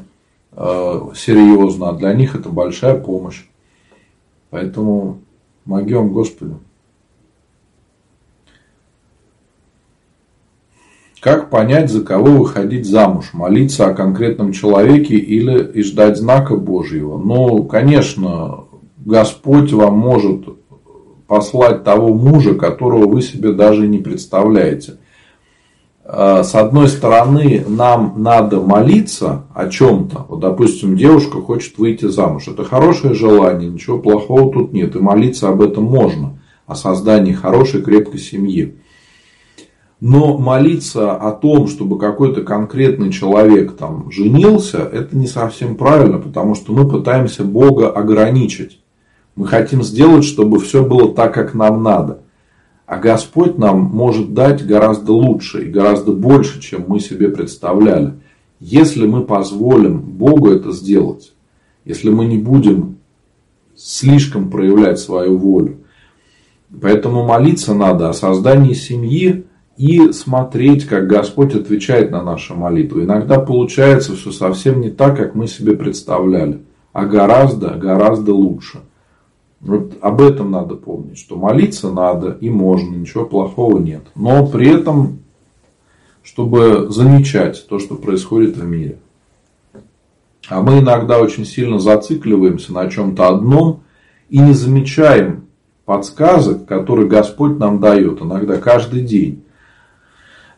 э, 0.53 1.01
серьезно, 1.17 1.91
а 1.91 1.93
для 1.95 2.13
них 2.13 2.35
это 2.35 2.51
большая 2.51 3.01
помощь. 3.01 3.47
Поэтому 4.51 5.21
могем 5.65 6.13
Господи. 6.13 6.55
Как 11.21 11.51
понять, 11.51 11.91
за 11.91 12.03
кого 12.03 12.31
выходить 12.31 12.87
замуж? 12.87 13.31
Молиться 13.35 13.87
о 13.87 13.95
конкретном 13.95 14.53
человеке 14.53 15.17
или 15.17 15.63
и 15.75 15.83
ждать 15.83 16.17
знака 16.17 16.57
Божьего? 16.57 17.19
Ну, 17.19 17.65
конечно, 17.65 18.65
Господь 18.97 19.71
вам 19.73 19.99
может 19.99 20.47
послать 21.27 21.85
того 21.85 22.15
мужа, 22.15 22.55
которого 22.55 23.07
вы 23.07 23.21
себе 23.21 23.53
даже 23.53 23.87
не 23.87 23.99
представляете. 23.99 24.95
А, 26.05 26.43
с 26.43 26.55
одной 26.55 26.89
стороны, 26.89 27.65
нам 27.69 28.15
надо 28.17 28.59
молиться 28.61 29.45
о 29.55 29.69
чем-то. 29.69 30.25
Вот, 30.27 30.41
допустим, 30.41 30.97
девушка 30.97 31.43
хочет 31.43 31.77
выйти 31.77 32.07
замуж. 32.07 32.49
Это 32.49 32.65
хорошее 32.65 33.13
желание, 33.13 33.69
ничего 33.69 33.99
плохого 33.99 34.53
тут 34.53 34.73
нет. 34.73 34.97
И 34.97 34.99
молиться 34.99 35.51
об 35.51 35.61
этом 35.61 35.85
можно. 35.85 36.39
О 36.67 36.75
создании 36.75 37.33
хорошей, 37.33 37.83
крепкой 37.83 38.21
семьи. 38.21 38.77
Но 40.01 40.39
молиться 40.39 41.15
о 41.15 41.33
том, 41.33 41.69
чтобы 41.69 41.99
какой-то 41.99 42.43
конкретный 42.43 43.13
человек 43.13 43.77
там 43.77 44.11
женился, 44.11 44.79
это 44.79 45.15
не 45.15 45.27
совсем 45.27 45.77
правильно, 45.77 46.19
потому 46.19 46.55
что 46.55 46.73
мы 46.73 46.89
пытаемся 46.89 47.45
Бога 47.45 47.91
ограничить. 47.91 48.81
Мы 49.37 49.47
хотим 49.47 49.83
сделать, 49.83 50.25
чтобы 50.25 50.59
все 50.59 50.85
было 50.85 51.15
так, 51.15 51.35
как 51.35 51.55
нам 51.55 51.83
надо. 51.83 52.21
А 52.87 52.97
Господь 52.97 53.59
нам 53.59 53.83
может 53.83 54.33
дать 54.33 54.67
гораздо 54.67 55.13
лучше 55.13 55.65
и 55.65 55.71
гораздо 55.71 56.13
больше, 56.13 56.61
чем 56.61 56.87
мы 56.89 56.99
себе 56.99 57.29
представляли. 57.29 58.15
Если 58.59 59.07
мы 59.07 59.23
позволим 59.23 60.01
Богу 60.01 60.51
это 60.51 60.73
сделать, 60.73 61.33
если 61.85 62.11
мы 62.11 62.25
не 62.25 62.39
будем 62.39 62.97
слишком 63.77 64.51
проявлять 64.51 64.99
свою 64.99 65.39
волю. 65.39 65.79
Поэтому 66.81 67.25
молиться 67.25 67.75
надо 67.75 68.09
о 68.09 68.13
создании 68.15 68.75
семьи 68.75 69.47
и 69.77 70.13
смотреть, 70.13 70.87
как 70.87 71.07
Господь 71.07 71.55
отвечает 71.55 72.11
на 72.11 72.23
наши 72.23 72.55
молитвы. 72.55 73.05
Иногда 73.05 73.41
получается 73.41 74.15
все 74.15 74.31
совсем 74.31 74.81
не 74.81 74.91
так, 74.91 75.17
как 75.17 75.35
мы 75.35 75.47
себе 75.47 75.75
представляли, 75.75 76.61
а 76.93 77.07
гораздо, 77.07 77.71
гораздо 77.71 78.35
лучше. 78.35 78.81
Вот 79.61 79.99
об 80.01 80.23
этом 80.23 80.51
надо 80.51 80.75
помнить, 80.75 81.19
что 81.19 81.37
молиться 81.37 81.91
надо 81.91 82.37
и 82.41 82.49
можно, 82.49 82.97
ничего 82.97 83.27
плохого 83.27 83.79
нет. 83.79 84.03
Но 84.15 84.47
при 84.47 84.69
этом, 84.69 85.19
чтобы 86.23 86.91
замечать 86.91 87.67
то, 87.69 87.79
что 87.79 87.95
происходит 87.95 88.57
в 88.57 88.65
мире. 88.65 88.99
А 90.49 90.63
мы 90.63 90.81
иногда 90.81 91.21
очень 91.21 91.45
сильно 91.45 91.79
зацикливаемся 91.79 92.73
на 92.73 92.89
чем-то 92.89 93.29
одном 93.29 93.83
и 94.31 94.39
не 94.39 94.53
замечаем 94.53 95.45
подсказок, 95.85 96.67
которые 96.67 97.09
Господь 97.09 97.59
нам 97.59 97.81
дает, 97.81 98.23
иногда 98.23 98.57
каждый 98.57 99.03
день. 99.03 99.43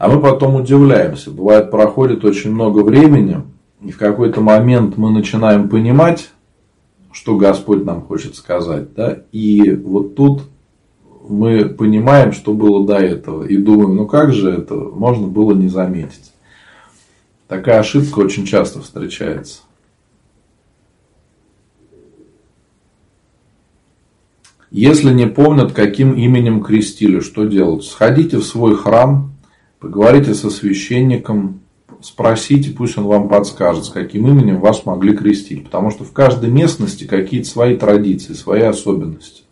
А 0.03 0.09
мы 0.09 0.21
потом 0.21 0.57
удивляемся. 0.57 1.31
Бывает, 1.31 1.71
проходит 1.71 2.25
очень 2.25 2.51
много 2.51 2.81
времени, 2.81 3.43
и 3.81 3.93
в 3.93 3.99
какой-то 3.99 4.41
момент 4.41 4.97
мы 4.97 5.13
начинаем 5.13 5.69
понимать, 5.69 6.31
что 7.13 7.37
Господь 7.37 7.85
нам 7.85 8.03
хочет 8.03 8.35
сказать. 8.35 8.95
Да? 8.95 9.23
И 9.31 9.71
вот 9.71 10.17
тут 10.17 10.43
мы 11.29 11.67
понимаем, 11.67 12.33
что 12.33 12.53
было 12.53 12.85
до 12.85 12.97
этого. 12.97 13.45
И 13.45 13.57
думаем, 13.57 13.95
ну 13.95 14.09
как 14.09 14.33
же 14.33 14.51
это 14.51 14.75
можно 14.75 15.29
было 15.29 15.53
не 15.53 15.69
заметить. 15.69 16.33
Такая 17.47 17.79
ошибка 17.79 18.19
очень 18.19 18.45
часто 18.45 18.81
встречается. 18.81 19.61
Если 24.73 25.13
не 25.13 25.29
помнят, 25.29 25.71
каким 25.71 26.15
именем 26.15 26.61
крестили, 26.61 27.21
что 27.21 27.45
делать? 27.45 27.85
Сходите 27.85 28.39
в 28.39 28.45
свой 28.45 28.75
храм, 28.75 29.32
поговорите 29.83 30.33
со 30.33 30.49
священником, 30.49 31.61
спросите, 32.01 32.71
пусть 32.71 32.97
он 32.97 33.05
вам 33.05 33.29
подскажет, 33.29 33.85
с 33.85 33.89
каким 33.89 34.29
именем 34.29 34.61
вас 34.61 34.87
могли 34.87 35.15
крестить. 35.15 35.65
Потому 35.65 35.91
что 35.91 36.05
в 36.05 36.13
каждой 36.13 36.51
местности 36.51 37.05
какие-то 37.05 37.49
свои 37.49 37.77
традиции, 37.77 38.33
свои 38.33 38.63
особенности. 38.63 39.43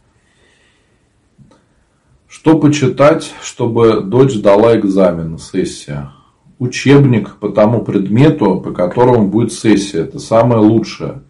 Что 2.29 2.59
почитать, 2.61 3.33
чтобы 3.43 4.03
дочь 4.03 4.41
дала 4.41 4.79
экзамен, 4.79 5.37
сессия? 5.37 6.13
Учебник 6.61 7.37
по 7.41 7.49
тому 7.49 7.83
предмету, 7.83 8.61
по 8.61 8.71
которому 8.71 9.27
будет 9.27 9.53
сессия. 9.53 10.03
Это 10.03 10.21
самое 10.21 10.61
лучшее. 10.61 11.23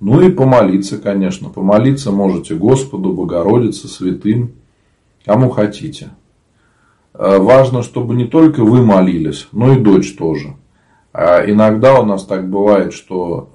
Ну 0.00 0.22
и 0.22 0.30
помолиться, 0.32 0.96
конечно. 0.96 1.50
Помолиться 1.50 2.10
можете 2.10 2.54
Господу, 2.54 3.12
Богородице, 3.12 3.86
святым, 3.86 4.52
кому 5.26 5.50
хотите. 5.50 6.10
Э, 7.18 7.38
важно, 7.38 7.82
чтобы 7.82 8.14
не 8.14 8.26
только 8.26 8.62
вы 8.62 8.84
молились, 8.84 9.48
но 9.52 9.72
и 9.72 9.80
дочь 9.80 10.14
тоже. 10.16 10.54
А 11.12 11.42
иногда 11.46 11.98
у 11.98 12.04
нас 12.04 12.24
так 12.24 12.50
бывает, 12.50 12.92
что 12.92 13.48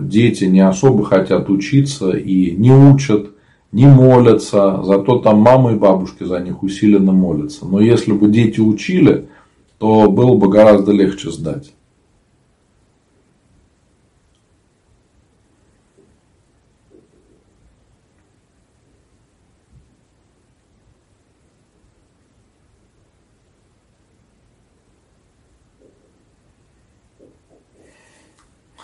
дети 0.00 0.44
не 0.44 0.60
особо 0.60 1.04
хотят 1.04 1.48
учиться 1.48 2.10
и 2.10 2.50
не 2.56 2.72
учат, 2.72 3.30
не 3.70 3.86
молятся, 3.86 4.82
зато 4.82 5.18
там 5.18 5.38
мама 5.38 5.72
и 5.72 5.76
бабушки 5.76 6.24
за 6.24 6.40
них 6.40 6.62
усиленно 6.62 7.12
молятся. 7.12 7.66
Но 7.66 7.80
если 7.80 8.12
бы 8.12 8.28
дети 8.28 8.60
учили, 8.60 9.26
то 9.78 10.10
было 10.10 10.34
бы 10.34 10.48
гораздо 10.48 10.92
легче 10.92 11.30
сдать. 11.30 11.72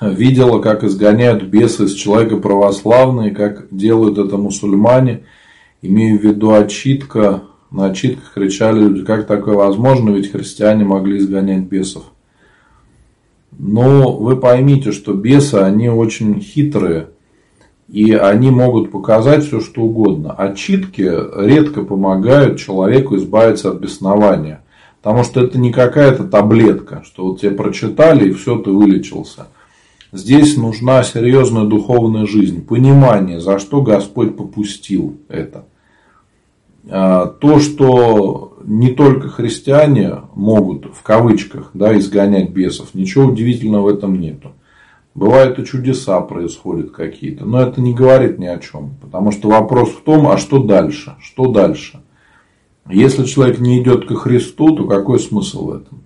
Видела, 0.00 0.60
как 0.60 0.84
изгоняют 0.84 1.44
бесы 1.44 1.84
из 1.84 1.94
человека 1.94 2.36
православные, 2.38 3.32
как 3.32 3.66
делают 3.70 4.18
это 4.18 4.36
мусульмане. 4.36 5.24
Имею 5.82 6.18
в 6.18 6.22
виду 6.22 6.52
отчитка. 6.52 7.42
На 7.70 7.86
отчитках 7.86 8.32
кричали 8.34 8.80
люди, 8.80 9.04
как 9.04 9.26
такое 9.26 9.54
возможно, 9.54 10.10
ведь 10.10 10.32
христиане 10.32 10.84
могли 10.84 11.18
изгонять 11.18 11.64
бесов. 11.64 12.04
Но 13.56 14.16
вы 14.16 14.36
поймите, 14.36 14.90
что 14.90 15.12
бесы, 15.12 15.56
они 15.56 15.88
очень 15.88 16.40
хитрые. 16.40 17.10
И 17.88 18.12
они 18.12 18.50
могут 18.50 18.90
показать 18.90 19.44
все, 19.44 19.60
что 19.60 19.82
угодно. 19.82 20.32
Отчитки 20.32 21.10
редко 21.36 21.82
помогают 21.82 22.58
человеку 22.58 23.16
избавиться 23.16 23.70
от 23.70 23.80
беснования. 23.80 24.62
Потому 25.02 25.24
что 25.24 25.42
это 25.42 25.58
не 25.58 25.72
какая-то 25.72 26.24
таблетка, 26.24 27.02
что 27.04 27.26
вот 27.26 27.40
тебе 27.40 27.52
прочитали 27.52 28.28
и 28.28 28.32
все, 28.32 28.58
ты 28.58 28.70
вылечился. 28.70 29.48
Здесь 30.12 30.56
нужна 30.56 31.04
серьезная 31.04 31.64
духовная 31.64 32.26
жизнь, 32.26 32.64
понимание, 32.64 33.40
за 33.40 33.60
что 33.60 33.80
Господь 33.80 34.36
попустил 34.36 35.18
это. 35.28 35.66
А, 36.88 37.26
то, 37.26 37.60
что 37.60 38.58
не 38.64 38.90
только 38.90 39.28
христиане 39.28 40.22
могут, 40.34 40.86
в 40.86 41.02
кавычках, 41.02 41.70
да, 41.74 41.96
изгонять 41.96 42.50
бесов, 42.50 42.94
ничего 42.94 43.26
удивительного 43.26 43.82
в 43.82 43.88
этом 43.88 44.20
нету. 44.20 44.52
Бывают 45.14 45.58
и 45.58 45.64
чудеса 45.64 46.20
происходят 46.20 46.90
какие-то, 46.90 47.44
но 47.44 47.60
это 47.60 47.80
не 47.80 47.94
говорит 47.94 48.38
ни 48.38 48.46
о 48.46 48.58
чем. 48.58 48.96
Потому 49.00 49.30
что 49.30 49.48
вопрос 49.48 49.90
в 49.90 50.02
том, 50.02 50.28
а 50.28 50.38
что 50.38 50.60
дальше? 50.60 51.16
Что 51.20 51.52
дальше? 51.52 52.00
Если 52.88 53.24
человек 53.24 53.60
не 53.60 53.80
идет 53.80 54.06
ко 54.06 54.14
Христу, 54.16 54.74
то 54.74 54.86
какой 54.86 55.20
смысл 55.20 55.66
в 55.66 55.74
этом? 55.74 56.02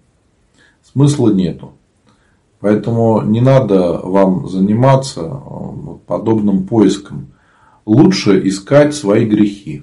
Смысла 0.82 1.30
нету. 1.30 1.72
Поэтому 2.64 3.20
не 3.20 3.42
надо 3.42 4.00
вам 4.02 4.48
заниматься 4.48 5.20
э, 5.20 5.28
подобным 6.06 6.64
поиском. 6.64 7.26
Лучше 7.84 8.40
искать 8.48 8.94
свои 8.94 9.26
грехи 9.26 9.82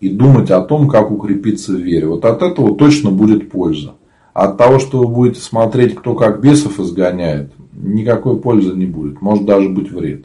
и 0.00 0.08
думать 0.08 0.50
о 0.50 0.62
том, 0.62 0.88
как 0.88 1.10
укрепиться 1.10 1.72
в 1.72 1.80
вере. 1.80 2.06
Вот 2.06 2.24
от 2.24 2.40
этого 2.40 2.76
точно 2.76 3.10
будет 3.10 3.50
польза. 3.50 3.96
От 4.32 4.56
того, 4.56 4.78
что 4.78 5.00
вы 5.00 5.08
будете 5.08 5.42
смотреть, 5.42 5.96
кто 5.96 6.14
как 6.14 6.40
бесов 6.40 6.80
изгоняет, 6.80 7.52
никакой 7.74 8.40
пользы 8.40 8.72
не 8.74 8.86
будет. 8.86 9.20
Может 9.20 9.44
даже 9.44 9.68
быть 9.68 9.92
вред. 9.92 10.24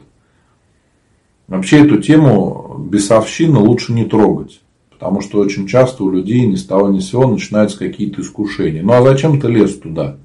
Вообще 1.48 1.84
эту 1.84 1.98
тему 1.98 2.76
бесовщины 2.78 3.58
лучше 3.58 3.92
не 3.92 4.06
трогать. 4.06 4.62
Потому 4.88 5.20
что 5.20 5.38
очень 5.38 5.66
часто 5.66 6.04
у 6.04 6.10
людей 6.10 6.46
ни 6.46 6.54
с 6.54 6.64
того 6.64 6.88
ни 6.88 7.00
с 7.00 7.10
сего 7.10 7.26
начинаются 7.26 7.76
какие-то 7.76 8.22
искушения. 8.22 8.82
Ну 8.82 8.94
а 8.94 9.02
зачем 9.02 9.38
ты 9.38 9.48
лез 9.48 9.74
туда? 9.74 10.16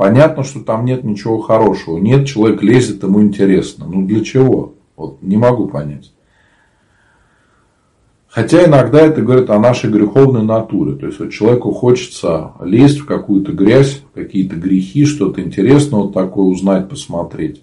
Понятно, 0.00 0.44
что 0.44 0.60
там 0.60 0.86
нет 0.86 1.04
ничего 1.04 1.40
хорошего. 1.40 1.98
Нет, 1.98 2.26
человек 2.26 2.62
лезет, 2.62 3.02
ему 3.02 3.20
интересно. 3.20 3.84
Ну 3.86 4.06
для 4.06 4.24
чего? 4.24 4.72
Вот 4.96 5.20
не 5.20 5.36
могу 5.36 5.68
понять. 5.68 6.14
Хотя 8.26 8.64
иногда 8.64 9.02
это 9.02 9.20
говорит 9.20 9.50
о 9.50 9.58
нашей 9.58 9.90
греховной 9.90 10.42
натуре. 10.42 10.94
То 10.94 11.04
есть, 11.04 11.18
вот 11.18 11.32
человеку 11.32 11.72
хочется 11.72 12.52
лезть 12.62 13.00
в 13.00 13.04
какую-то 13.04 13.52
грязь, 13.52 14.02
какие-то 14.14 14.56
грехи, 14.56 15.04
что-то 15.04 15.42
интересное 15.42 16.00
вот 16.00 16.14
такое 16.14 16.46
узнать, 16.46 16.88
посмотреть. 16.88 17.62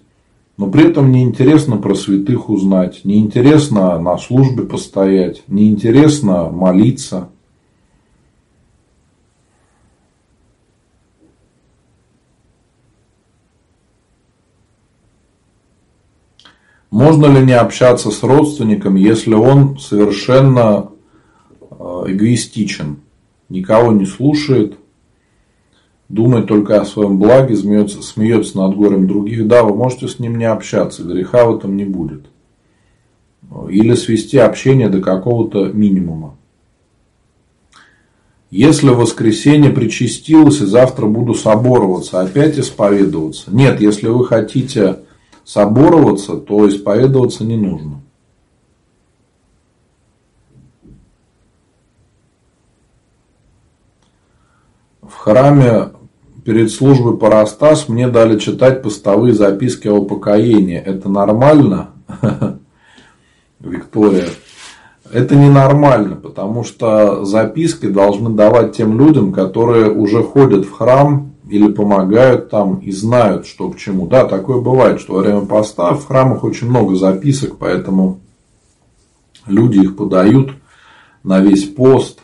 Но 0.56 0.70
при 0.70 0.90
этом 0.90 1.10
неинтересно 1.10 1.78
про 1.78 1.96
святых 1.96 2.50
узнать, 2.50 3.00
неинтересно 3.02 3.98
на 3.98 4.16
службе 4.16 4.62
постоять, 4.62 5.42
неинтересно 5.48 6.50
молиться. 6.50 7.30
Можно 16.90 17.26
ли 17.26 17.44
не 17.44 17.52
общаться 17.52 18.10
с 18.10 18.22
родственником, 18.22 18.94
если 18.94 19.34
он 19.34 19.78
совершенно 19.78 20.90
э, 21.60 21.74
эгоистичен, 22.06 23.00
никого 23.50 23.92
не 23.92 24.06
слушает, 24.06 24.78
думает 26.08 26.46
только 26.46 26.80
о 26.80 26.86
своем 26.86 27.18
благе, 27.18 27.56
смеется, 27.56 28.02
смеется 28.02 28.56
над 28.56 28.74
горем 28.74 29.06
других? 29.06 29.46
Да, 29.46 29.64
вы 29.64 29.74
можете 29.74 30.08
с 30.08 30.18
ним 30.18 30.38
не 30.38 30.46
общаться, 30.46 31.04
греха 31.04 31.44
в 31.44 31.58
этом 31.58 31.76
не 31.76 31.84
будет. 31.84 32.26
Или 33.68 33.94
свести 33.94 34.38
общение 34.38 34.88
до 34.88 35.00
какого-то 35.00 35.66
минимума. 35.66 36.36
Если 38.50 38.88
в 38.88 38.96
воскресенье 38.96 39.70
причастилось 39.70 40.62
и 40.62 40.66
завтра 40.66 41.04
буду 41.04 41.34
собороваться, 41.34 42.22
опять 42.22 42.58
исповедоваться? 42.58 43.50
Нет, 43.50 43.78
если 43.82 44.08
вы 44.08 44.24
хотите 44.24 45.00
собороваться, 45.48 46.36
то 46.36 46.68
исповедоваться 46.68 47.42
не 47.42 47.56
нужно. 47.56 48.02
В 55.00 55.14
храме 55.16 55.92
перед 56.44 56.70
службой 56.70 57.16
Парастас 57.16 57.88
мне 57.88 58.08
дали 58.08 58.38
читать 58.38 58.82
постовые 58.82 59.32
записки 59.32 59.88
о 59.88 59.94
упокоении. 59.94 60.76
Это 60.76 61.08
нормально? 61.08 61.92
Виктория. 63.58 64.28
Это 65.10 65.34
ненормально, 65.34 66.16
потому 66.16 66.62
что 66.62 67.24
записки 67.24 67.86
должны 67.86 68.28
давать 68.28 68.76
тем 68.76 68.98
людям, 68.98 69.32
которые 69.32 69.90
уже 69.90 70.22
ходят 70.22 70.66
в 70.66 70.72
храм 70.72 71.27
или 71.48 71.72
помогают 71.72 72.50
там 72.50 72.76
и 72.76 72.90
знают, 72.90 73.46
что 73.46 73.70
к 73.70 73.76
чему. 73.76 74.06
Да, 74.06 74.24
такое 74.24 74.60
бывает, 74.60 75.00
что 75.00 75.14
во 75.14 75.20
время 75.20 75.46
поста 75.46 75.94
в 75.94 76.06
храмах 76.06 76.44
очень 76.44 76.68
много 76.68 76.94
записок, 76.94 77.56
поэтому 77.58 78.20
люди 79.46 79.78
их 79.78 79.96
подают 79.96 80.52
на 81.22 81.40
весь 81.40 81.64
пост. 81.64 82.20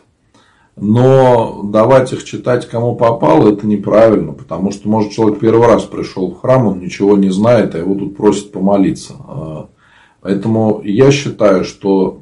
Но 0.77 1.61
давать 1.63 2.11
их 2.11 2.25
читать 2.25 2.67
кому 2.67 2.95
попало, 2.95 3.53
это 3.53 3.65
неправильно, 3.65 4.33
потому 4.33 4.71
что, 4.71 4.89
может, 4.89 5.13
человек 5.13 5.39
первый 5.39 5.67
раз 5.67 5.83
пришел 5.83 6.31
в 6.31 6.41
храм, 6.41 6.67
он 6.67 6.79
ничего 6.79 7.15
не 7.15 7.29
знает, 7.29 7.75
а 7.75 7.77
его 7.77 7.95
тут 7.95 8.17
просят 8.17 8.51
помолиться. 8.51 9.13
А, 9.25 9.69
поэтому 10.19 10.81
я 10.83 11.11
считаю, 11.11 11.63
что 11.63 12.19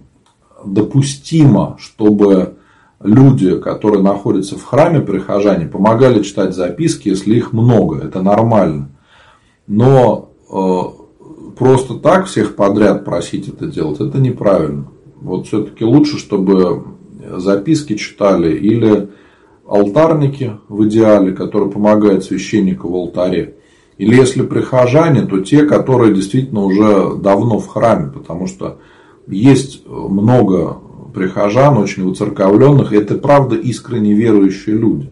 допустимо, 0.64 1.78
чтобы 1.80 2.58
люди, 3.04 3.60
которые 3.60 4.02
находятся 4.02 4.58
в 4.58 4.64
храме, 4.64 5.02
прихожане, 5.02 5.68
помогали 5.68 6.24
читать 6.24 6.56
записки, 6.56 7.10
если 7.10 7.36
их 7.36 7.54
много. 7.54 8.00
Это 8.00 8.22
нормально. 8.22 8.90
Но 9.68 10.32
э, 10.50 11.58
просто 11.58 11.96
так 11.96 12.26
всех 12.26 12.56
подряд 12.56 13.06
просить 13.06 13.48
это 13.48 13.68
делать, 13.68 14.00
это 14.00 14.18
неправильно. 14.20 14.88
Вот 15.22 15.48
все-таки 15.48 15.86
лучше, 15.86 16.18
чтобы 16.18 16.84
записки 17.38 17.96
читали 17.96 18.56
или 18.58 19.10
алтарники 19.68 20.58
в 20.68 20.88
идеале, 20.88 21.32
которые 21.32 21.72
помогают 21.72 22.24
священнику 22.24 22.90
в 22.90 22.96
алтаре. 22.96 23.56
Или 23.98 24.16
если 24.16 24.42
прихожане, 24.42 25.22
то 25.22 25.40
те, 25.40 25.66
которые 25.66 26.14
действительно 26.14 26.62
уже 26.62 27.16
давно 27.16 27.60
в 27.60 27.68
храме, 27.68 28.12
потому 28.12 28.48
что 28.48 28.80
есть 29.28 29.86
много 29.88 30.80
прихожан, 31.14 31.78
очень 31.78 32.08
уцерковленных, 32.10 32.94
это 32.94 33.16
правда 33.16 33.56
искренне 33.56 34.14
верующие 34.14 34.76
люди. 34.76 35.10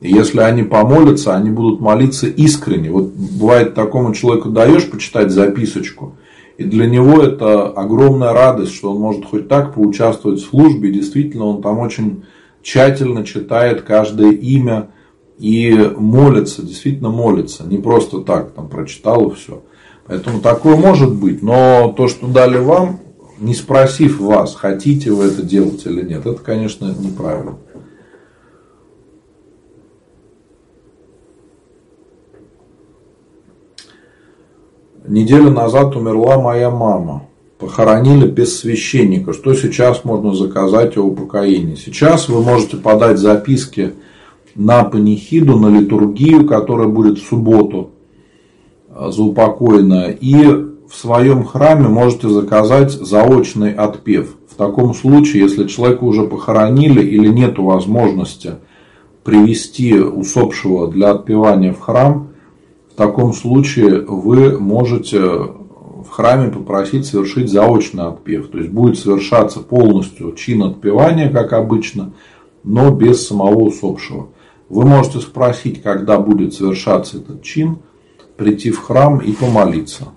И 0.00 0.12
если 0.12 0.40
они 0.40 0.64
помолятся, 0.64 1.36
они 1.36 1.50
будут 1.50 1.80
молиться 1.80 2.26
искренне. 2.26 2.90
Вот 2.90 3.12
бывает 3.12 3.74
такому 3.74 4.12
человеку 4.12 4.50
даешь 4.50 4.90
почитать 4.90 5.30
записочку, 5.30 6.16
И 6.58 6.64
для 6.64 6.86
него 6.86 7.22
это 7.22 7.68
огромная 7.68 8.32
радость, 8.32 8.74
что 8.74 8.92
он 8.92 9.00
может 9.00 9.24
хоть 9.24 9.48
так 9.48 9.74
поучаствовать 9.74 10.40
в 10.40 10.48
службе. 10.48 10.88
И 10.88 10.92
действительно, 10.92 11.44
он 11.44 11.62
там 11.62 11.78
очень 11.78 12.24
тщательно 12.62 13.24
читает 13.24 13.82
каждое 13.82 14.32
имя 14.32 14.88
и 15.38 15.72
молится, 15.96 16.62
действительно 16.62 17.10
молится. 17.10 17.64
Не 17.64 17.78
просто 17.78 18.20
так, 18.20 18.52
там 18.52 18.68
прочитал 18.68 19.28
и 19.28 19.34
все. 19.34 19.62
Поэтому 20.06 20.40
такое 20.40 20.76
может 20.76 21.14
быть. 21.14 21.42
Но 21.42 21.94
то, 21.96 22.08
что 22.08 22.26
дали 22.26 22.58
вам, 22.58 22.98
не 23.42 23.54
спросив 23.54 24.20
вас, 24.20 24.54
хотите 24.54 25.10
вы 25.10 25.24
это 25.24 25.42
делать 25.42 25.84
или 25.84 26.02
нет, 26.02 26.24
это, 26.24 26.40
конечно, 26.40 26.94
неправильно. 26.98 27.56
Неделю 35.06 35.50
назад 35.50 35.96
умерла 35.96 36.40
моя 36.40 36.70
мама. 36.70 37.28
Похоронили 37.58 38.28
без 38.28 38.58
священника. 38.58 39.32
Что 39.32 39.54
сейчас 39.54 40.04
можно 40.04 40.34
заказать 40.34 40.96
о 40.96 41.02
упокоении? 41.02 41.74
Сейчас 41.74 42.28
вы 42.28 42.42
можете 42.42 42.76
подать 42.76 43.18
записки 43.18 43.94
на 44.54 44.84
панихиду, 44.84 45.58
на 45.58 45.76
литургию, 45.76 46.46
которая 46.46 46.88
будет 46.88 47.18
в 47.18 47.26
субботу 47.26 47.90
а, 48.88 49.10
заупокоена. 49.10 50.10
И 50.10 50.71
в 50.92 50.96
своем 50.96 51.44
храме 51.44 51.88
можете 51.88 52.28
заказать 52.28 52.92
заочный 52.92 53.72
отпев. 53.72 54.36
В 54.46 54.54
таком 54.56 54.92
случае, 54.92 55.44
если 55.44 55.66
человека 55.66 56.04
уже 56.04 56.24
похоронили 56.24 57.02
или 57.02 57.28
нет 57.28 57.58
возможности 57.58 58.56
привести 59.24 59.98
усопшего 59.98 60.88
для 60.88 61.12
отпевания 61.12 61.72
в 61.72 61.80
храм, 61.80 62.28
в 62.92 62.94
таком 62.94 63.32
случае 63.32 64.02
вы 64.02 64.58
можете 64.58 65.20
в 65.20 66.10
храме 66.10 66.50
попросить 66.50 67.06
совершить 67.06 67.50
заочный 67.50 68.04
отпев. 68.04 68.48
То 68.48 68.58
есть 68.58 68.70
будет 68.70 68.98
совершаться 68.98 69.60
полностью 69.60 70.32
чин 70.32 70.62
отпевания, 70.62 71.30
как 71.30 71.54
обычно, 71.54 72.12
но 72.64 72.90
без 72.90 73.26
самого 73.26 73.60
усопшего. 73.60 74.28
Вы 74.68 74.84
можете 74.84 75.20
спросить, 75.20 75.82
когда 75.82 76.18
будет 76.18 76.52
совершаться 76.52 77.16
этот 77.16 77.42
чин, 77.42 77.78
прийти 78.36 78.70
в 78.70 78.78
храм 78.78 79.20
и 79.20 79.32
помолиться. 79.32 80.08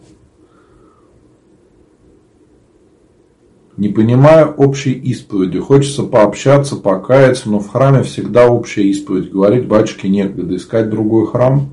Не 3.78 3.90
понимая 3.90 4.46
общей 4.46 4.94
исповеди, 4.94 5.60
хочется 5.60 6.04
пообщаться, 6.04 6.78
покаяться, 6.78 7.50
но 7.50 7.60
в 7.60 7.70
храме 7.70 8.04
всегда 8.04 8.48
общая 8.48 8.84
исповедь. 8.84 9.32
Говорить 9.32 9.68
батюшке 9.68 10.08
некогда, 10.08 10.56
искать 10.56 10.90
другой 10.90 11.28
храм. 11.28 11.70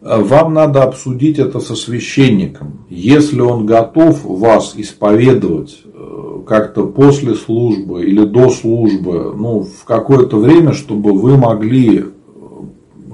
Вам 0.00 0.52
надо 0.52 0.82
обсудить 0.82 1.38
это 1.38 1.60
со 1.60 1.76
священником. 1.76 2.84
Если 2.90 3.40
он 3.40 3.64
готов 3.64 4.24
вас 4.24 4.74
исповедовать 4.76 5.80
э, 5.84 6.40
как-то 6.46 6.86
после 6.86 7.34
службы 7.36 8.04
или 8.04 8.24
до 8.24 8.50
службы, 8.50 9.32
ну, 9.34 9.60
в 9.60 9.84
какое-то 9.84 10.36
время, 10.38 10.72
чтобы 10.72 11.12
вы 11.12 11.38
могли, 11.38 12.04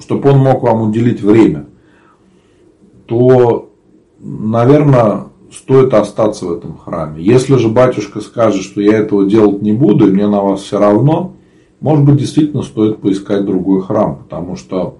чтобы 0.00 0.30
он 0.30 0.38
мог 0.38 0.62
вам 0.62 0.88
уделить 0.88 1.20
время, 1.20 1.66
то, 3.06 3.70
наверное, 4.18 5.29
стоит 5.52 5.94
остаться 5.94 6.46
в 6.46 6.52
этом 6.52 6.78
храме. 6.78 7.22
Если 7.22 7.56
же 7.56 7.68
батюшка 7.68 8.20
скажет, 8.20 8.62
что 8.62 8.80
я 8.80 8.98
этого 8.98 9.28
делать 9.28 9.62
не 9.62 9.72
буду, 9.72 10.08
и 10.08 10.12
мне 10.12 10.26
на 10.26 10.42
вас 10.42 10.62
все 10.62 10.78
равно, 10.78 11.34
может 11.80 12.04
быть, 12.04 12.16
действительно 12.16 12.62
стоит 12.62 13.00
поискать 13.00 13.44
другой 13.44 13.82
храм, 13.82 14.16
потому 14.16 14.56
что 14.56 14.98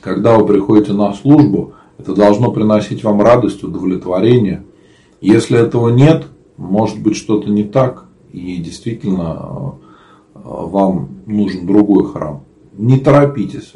когда 0.00 0.36
вы 0.36 0.46
приходите 0.46 0.92
на 0.92 1.12
службу, 1.14 1.72
это 1.98 2.14
должно 2.14 2.52
приносить 2.52 3.04
вам 3.04 3.22
радость, 3.22 3.62
удовлетворение. 3.62 4.64
Если 5.20 5.58
этого 5.58 5.88
нет, 5.88 6.26
может 6.56 7.00
быть 7.00 7.16
что-то 7.16 7.48
не 7.50 7.64
так, 7.64 8.06
и 8.32 8.56
действительно 8.56 9.76
э, 10.34 10.38
вам 10.42 11.08
нужен 11.26 11.66
другой 11.66 12.06
храм. 12.06 12.42
Не 12.76 12.98
торопитесь. 12.98 13.72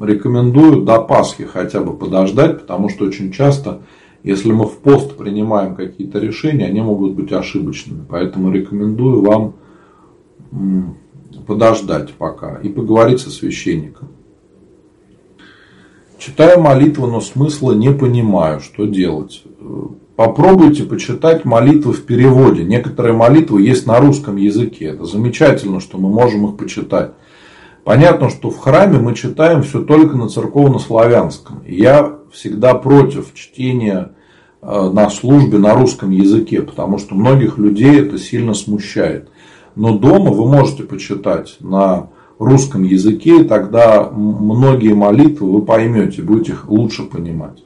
Рекомендую 0.00 0.82
до 0.82 1.00
Пасхи 1.00 1.44
хотя 1.44 1.80
бы 1.80 1.96
подождать, 1.96 2.60
потому 2.60 2.88
что 2.88 3.04
очень 3.04 3.32
часто 3.32 3.80
если 4.24 4.52
мы 4.52 4.64
в 4.64 4.78
пост 4.78 5.16
принимаем 5.16 5.76
какие-то 5.76 6.18
решения, 6.18 6.66
они 6.66 6.80
могут 6.80 7.12
быть 7.12 7.30
ошибочными. 7.30 8.04
Поэтому 8.08 8.50
рекомендую 8.50 9.20
вам 9.20 9.54
подождать 11.46 12.14
пока 12.14 12.56
и 12.56 12.70
поговорить 12.70 13.20
со 13.20 13.30
священником. 13.30 14.08
Читаю 16.18 16.58
молитву, 16.60 17.06
но 17.06 17.20
смысла 17.20 17.72
не 17.72 17.92
понимаю, 17.92 18.60
что 18.60 18.86
делать. 18.86 19.44
Попробуйте 20.16 20.84
почитать 20.84 21.44
молитвы 21.44 21.92
в 21.92 22.06
переводе. 22.06 22.64
Некоторые 22.64 23.12
молитвы 23.14 23.60
есть 23.60 23.86
на 23.86 23.98
русском 23.98 24.36
языке. 24.36 24.86
Это 24.86 25.04
замечательно, 25.04 25.80
что 25.80 25.98
мы 25.98 26.08
можем 26.08 26.46
их 26.46 26.56
почитать. 26.56 27.12
Понятно, 27.82 28.30
что 28.30 28.48
в 28.48 28.56
храме 28.56 28.98
мы 28.98 29.14
читаем 29.14 29.62
все 29.62 29.82
только 29.82 30.16
на 30.16 30.30
церковно-славянском. 30.30 31.62
Я 31.66 32.20
всегда 32.34 32.74
против 32.74 33.32
чтения 33.34 34.12
э, 34.60 34.90
на 34.90 35.08
службе 35.08 35.58
на 35.58 35.74
русском 35.74 36.10
языке, 36.10 36.62
потому 36.62 36.98
что 36.98 37.14
многих 37.14 37.58
людей 37.58 38.00
это 38.00 38.18
сильно 38.18 38.54
смущает. 38.54 39.28
Но 39.76 39.96
дома 39.96 40.30
вы 40.30 40.46
можете 40.46 40.82
почитать 40.82 41.56
на 41.60 42.10
русском 42.38 42.82
языке, 42.82 43.40
и 43.40 43.44
тогда 43.44 44.10
многие 44.10 44.94
молитвы 44.94 45.50
вы 45.50 45.62
поймете, 45.62 46.22
будете 46.22 46.52
их 46.52 46.68
лучше 46.68 47.04
понимать. 47.04 47.64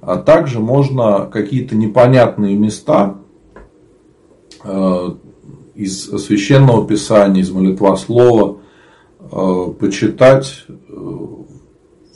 А 0.00 0.16
также 0.16 0.60
можно 0.60 1.26
какие-то 1.26 1.76
непонятные 1.76 2.56
места 2.56 3.16
э, 4.64 5.08
из 5.74 6.04
священного 6.04 6.86
писания, 6.86 7.42
из 7.42 7.50
молитвослова 7.50 8.62
Э, 9.30 9.72
почитать 9.78 10.64
э, 10.68 10.72
в 10.92 11.41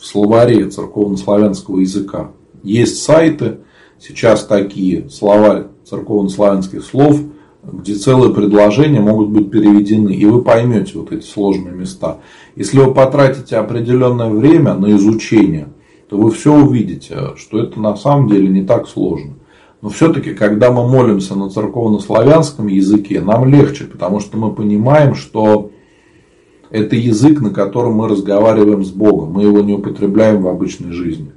словаре 0.06 0.68
церковно-славянского 0.68 1.80
языка. 1.80 2.30
Есть 2.62 3.02
сайты, 3.02 3.58
сейчас 3.98 4.44
такие, 4.44 5.08
словарь 5.10 5.66
церковно-славянских 5.84 6.84
слов, 6.84 7.20
где 7.62 7.94
целые 7.94 8.32
предложения 8.32 9.00
могут 9.00 9.30
быть 9.30 9.50
переведены, 9.50 10.10
и 10.10 10.24
вы 10.24 10.42
поймете 10.42 10.98
вот 10.98 11.12
эти 11.12 11.24
сложные 11.24 11.74
места. 11.74 12.18
Если 12.54 12.78
вы 12.78 12.94
потратите 12.94 13.56
определенное 13.56 14.30
время 14.30 14.74
на 14.74 14.94
изучение, 14.96 15.68
то 16.08 16.16
вы 16.16 16.30
все 16.30 16.54
увидите, 16.54 17.34
что 17.36 17.58
это 17.58 17.80
на 17.80 17.96
самом 17.96 18.28
деле 18.28 18.48
не 18.48 18.64
так 18.64 18.88
сложно. 18.88 19.34
Но 19.82 19.88
все-таки, 19.88 20.34
когда 20.34 20.70
мы 20.70 20.88
молимся 20.88 21.34
на 21.34 21.50
церковно-славянском 21.50 22.66
языке, 22.68 23.20
нам 23.20 23.48
легче, 23.48 23.84
потому 23.84 24.20
что 24.20 24.38
мы 24.38 24.52
понимаем, 24.52 25.14
что 25.14 25.70
это 26.70 26.96
язык, 26.96 27.40
на 27.40 27.50
котором 27.50 27.94
мы 27.94 28.08
разговариваем 28.08 28.84
с 28.84 28.90
Богом. 28.90 29.32
Мы 29.32 29.42
его 29.42 29.60
не 29.60 29.74
употребляем 29.74 30.42
в 30.42 30.48
обычной 30.48 30.92
жизни. 30.92 31.32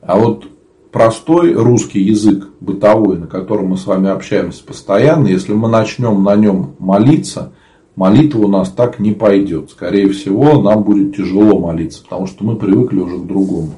А 0.00 0.18
вот 0.18 0.46
простой 0.92 1.52
русский 1.52 2.00
язык, 2.00 2.48
бытовой, 2.60 3.18
на 3.18 3.26
котором 3.26 3.68
мы 3.68 3.76
с 3.76 3.86
вами 3.86 4.08
общаемся 4.08 4.64
постоянно, 4.64 5.26
если 5.26 5.52
мы 5.52 5.68
начнем 5.68 6.22
на 6.22 6.36
нем 6.36 6.74
молиться, 6.78 7.52
молитва 7.96 8.44
у 8.44 8.48
нас 8.48 8.70
так 8.70 8.98
не 8.98 9.12
пойдет. 9.12 9.70
Скорее 9.70 10.08
всего, 10.10 10.60
нам 10.60 10.84
будет 10.84 11.16
тяжело 11.16 11.58
молиться, 11.58 12.02
потому 12.02 12.26
что 12.26 12.44
мы 12.44 12.56
привыкли 12.56 13.00
уже 13.00 13.18
к 13.18 13.26
другому. 13.26 13.72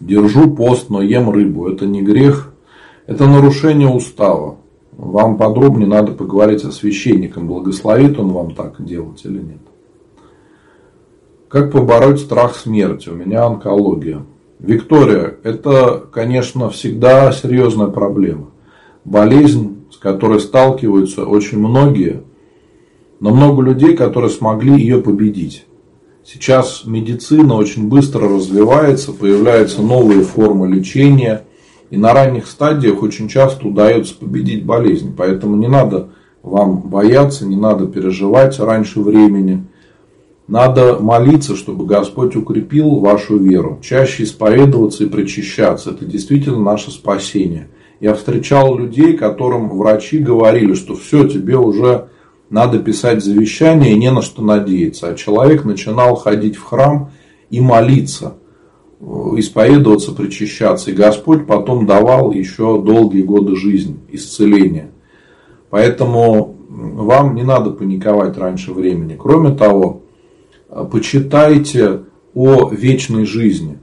Держу 0.00 0.50
пост, 0.50 0.88
но 0.88 1.02
ем 1.02 1.30
рыбу. 1.30 1.68
Это 1.68 1.86
не 1.86 2.00
грех. 2.00 2.52
Это 3.10 3.26
нарушение 3.26 3.88
устава. 3.88 4.58
Вам 4.92 5.36
подробнее 5.36 5.88
надо 5.88 6.12
поговорить 6.12 6.60
со 6.60 6.70
священником, 6.70 7.48
благословит 7.48 8.16
он 8.20 8.28
вам 8.28 8.54
так 8.54 8.76
делать 8.78 9.24
или 9.24 9.38
нет. 9.38 9.58
Как 11.48 11.72
побороть 11.72 12.20
страх 12.20 12.54
смерти? 12.54 13.08
У 13.08 13.16
меня 13.16 13.46
онкология. 13.46 14.24
Виктория, 14.60 15.34
это, 15.42 16.04
конечно, 16.12 16.70
всегда 16.70 17.32
серьезная 17.32 17.88
проблема. 17.88 18.50
Болезнь, 19.04 19.86
с 19.90 19.96
которой 19.96 20.38
сталкиваются 20.38 21.24
очень 21.24 21.58
многие, 21.58 22.22
но 23.18 23.34
много 23.34 23.60
людей, 23.60 23.96
которые 23.96 24.30
смогли 24.30 24.80
ее 24.80 25.02
победить. 25.02 25.66
Сейчас 26.24 26.84
медицина 26.84 27.54
очень 27.54 27.88
быстро 27.88 28.28
развивается, 28.28 29.10
появляются 29.12 29.82
новые 29.82 30.22
формы 30.22 30.68
лечения– 30.68 31.44
и 31.90 31.96
на 31.96 32.14
ранних 32.14 32.46
стадиях 32.46 33.02
очень 33.02 33.28
часто 33.28 33.66
удается 33.68 34.14
победить 34.14 34.64
болезнь. 34.64 35.14
Поэтому 35.16 35.56
не 35.56 35.68
надо 35.68 36.10
вам 36.42 36.80
бояться, 36.82 37.46
не 37.46 37.56
надо 37.56 37.86
переживать 37.86 38.58
раньше 38.60 39.00
времени. 39.00 39.66
Надо 40.46 40.98
молиться, 41.00 41.54
чтобы 41.54 41.86
Господь 41.86 42.34
укрепил 42.34 42.96
вашу 42.96 43.38
веру. 43.38 43.78
Чаще 43.82 44.24
исповедоваться 44.24 45.04
и 45.04 45.08
причащаться. 45.08 45.90
Это 45.90 46.04
действительно 46.04 46.58
наше 46.58 46.90
спасение. 46.90 47.68
Я 48.00 48.14
встречал 48.14 48.76
людей, 48.76 49.16
которым 49.16 49.68
врачи 49.68 50.18
говорили, 50.18 50.74
что 50.74 50.94
все, 50.94 51.28
тебе 51.28 51.56
уже 51.56 52.08
надо 52.48 52.78
писать 52.78 53.22
завещание 53.22 53.92
и 53.92 53.98
не 53.98 54.10
на 54.10 54.22
что 54.22 54.42
надеяться. 54.42 55.08
А 55.08 55.14
человек 55.14 55.64
начинал 55.64 56.16
ходить 56.16 56.56
в 56.56 56.64
храм 56.64 57.10
и 57.50 57.60
молиться, 57.60 58.34
исповедоваться, 59.00 60.12
причащаться. 60.12 60.90
И 60.90 60.94
Господь 60.94 61.46
потом 61.46 61.86
давал 61.86 62.32
еще 62.32 62.80
долгие 62.82 63.22
годы 63.22 63.56
жизни, 63.56 63.96
исцеления. 64.10 64.90
Поэтому 65.70 66.56
вам 66.68 67.34
не 67.34 67.42
надо 67.42 67.70
паниковать 67.70 68.36
раньше 68.36 68.72
времени. 68.72 69.16
Кроме 69.18 69.54
того, 69.54 70.02
почитайте 70.90 72.02
о 72.34 72.68
вечной 72.70 73.24
жизни. 73.24 73.78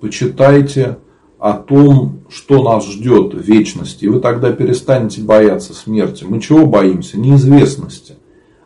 Почитайте 0.00 0.98
о 1.38 1.54
том, 1.54 2.20
что 2.28 2.62
нас 2.62 2.88
ждет 2.88 3.34
в 3.34 3.40
вечности. 3.40 4.04
И 4.04 4.08
вы 4.08 4.20
тогда 4.20 4.52
перестанете 4.52 5.20
бояться 5.20 5.74
смерти. 5.74 6.24
Мы 6.26 6.40
чего 6.40 6.66
боимся? 6.66 7.18
Неизвестности. 7.18 8.14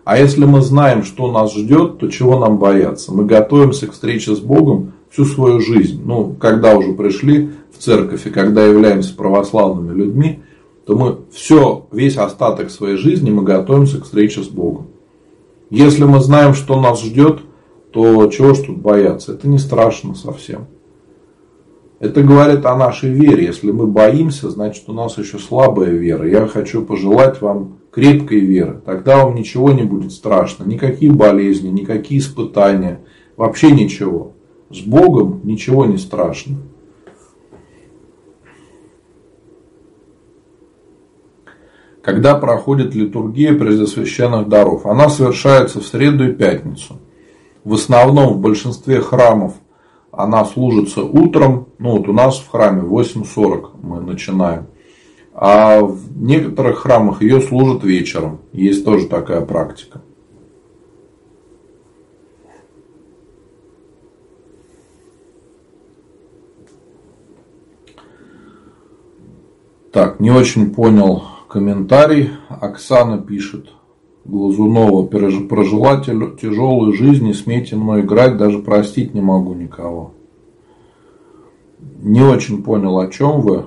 А 0.04 0.18
если 0.18 0.44
мы 0.44 0.60
знаем, 0.60 1.02
что 1.02 1.32
нас 1.32 1.54
ждет, 1.54 1.98
то 1.98 2.08
чего 2.08 2.38
нам 2.38 2.58
бояться? 2.58 3.12
Мы 3.12 3.24
готовимся 3.24 3.88
к 3.88 3.92
встрече 3.92 4.36
с 4.36 4.38
Богом 4.38 4.92
всю 5.10 5.24
свою 5.24 5.60
жизнь. 5.60 6.02
Ну, 6.04 6.34
когда 6.38 6.76
уже 6.76 6.92
пришли 6.92 7.50
в 7.72 7.82
церковь 7.82 8.26
и 8.26 8.30
когда 8.30 8.64
являемся 8.64 9.14
православными 9.14 9.94
людьми, 9.94 10.40
то 10.86 10.96
мы 10.96 11.18
все, 11.32 11.86
весь 11.90 12.16
остаток 12.16 12.70
своей 12.70 12.96
жизни 12.96 13.30
мы 13.30 13.42
готовимся 13.42 14.00
к 14.00 14.04
встрече 14.04 14.42
с 14.42 14.48
Богом. 14.48 14.86
Если 15.70 16.04
мы 16.04 16.20
знаем, 16.20 16.54
что 16.54 16.80
нас 16.80 17.02
ждет, 17.02 17.40
то 17.92 18.28
чего 18.28 18.54
ж 18.54 18.58
тут 18.58 18.78
бояться? 18.78 19.32
Это 19.32 19.48
не 19.48 19.58
страшно 19.58 20.14
совсем. 20.14 20.66
Это 21.98 22.22
говорит 22.22 22.66
о 22.66 22.76
нашей 22.76 23.10
вере. 23.10 23.46
Если 23.46 23.70
мы 23.70 23.86
боимся, 23.86 24.50
значит 24.50 24.84
у 24.86 24.92
нас 24.92 25.16
еще 25.16 25.38
слабая 25.38 25.90
вера. 25.90 26.28
Я 26.28 26.46
хочу 26.46 26.84
пожелать 26.84 27.40
вам 27.40 27.78
крепкой 27.90 28.40
веры. 28.40 28.82
Тогда 28.84 29.24
вам 29.24 29.34
ничего 29.34 29.72
не 29.72 29.82
будет 29.82 30.12
страшно. 30.12 30.64
Никакие 30.64 31.10
болезни, 31.10 31.68
никакие 31.68 32.20
испытания. 32.20 33.00
Вообще 33.36 33.70
ничего. 33.70 34.35
С 34.70 34.80
Богом 34.80 35.40
ничего 35.44 35.84
не 35.86 35.96
страшно. 35.96 36.56
Когда 42.02 42.36
проходит 42.36 42.94
литургия 42.94 43.52
преждесвященных 43.58 44.48
даров? 44.48 44.86
Она 44.86 45.08
совершается 45.08 45.80
в 45.80 45.86
среду 45.86 46.28
и 46.28 46.32
пятницу. 46.32 46.98
В 47.64 47.74
основном 47.74 48.34
в 48.34 48.38
большинстве 48.38 49.00
храмов 49.00 49.54
она 50.12 50.44
служится 50.44 51.02
утром, 51.02 51.66
ну 51.78 51.96
вот 51.96 52.08
у 52.08 52.12
нас 52.12 52.38
в 52.38 52.48
храме 52.48 52.82
8.40 52.82 53.70
мы 53.82 54.00
начинаем. 54.00 54.68
А 55.34 55.80
в 55.82 56.16
некоторых 56.16 56.78
храмах 56.78 57.22
ее 57.22 57.40
служат 57.40 57.82
вечером. 57.84 58.38
Есть 58.52 58.84
тоже 58.84 59.08
такая 59.08 59.42
практика. 59.42 60.00
Так, 69.96 70.20
не 70.20 70.30
очень 70.30 70.74
понял 70.74 71.22
комментарий. 71.48 72.28
Оксана 72.50 73.16
пишет. 73.16 73.70
Глазунова 74.26 75.06
прожила 75.06 76.02
тяжелую 76.02 76.92
жизнь, 76.92 77.24
не 77.24 77.32
смейте 77.32 77.76
мной 77.76 78.02
играть, 78.02 78.36
даже 78.36 78.58
простить 78.58 79.14
не 79.14 79.22
могу 79.22 79.54
никого. 79.54 80.12
Не 82.02 82.20
очень 82.20 82.62
понял, 82.62 82.98
о 82.98 83.08
чем 83.08 83.40
вы. 83.40 83.64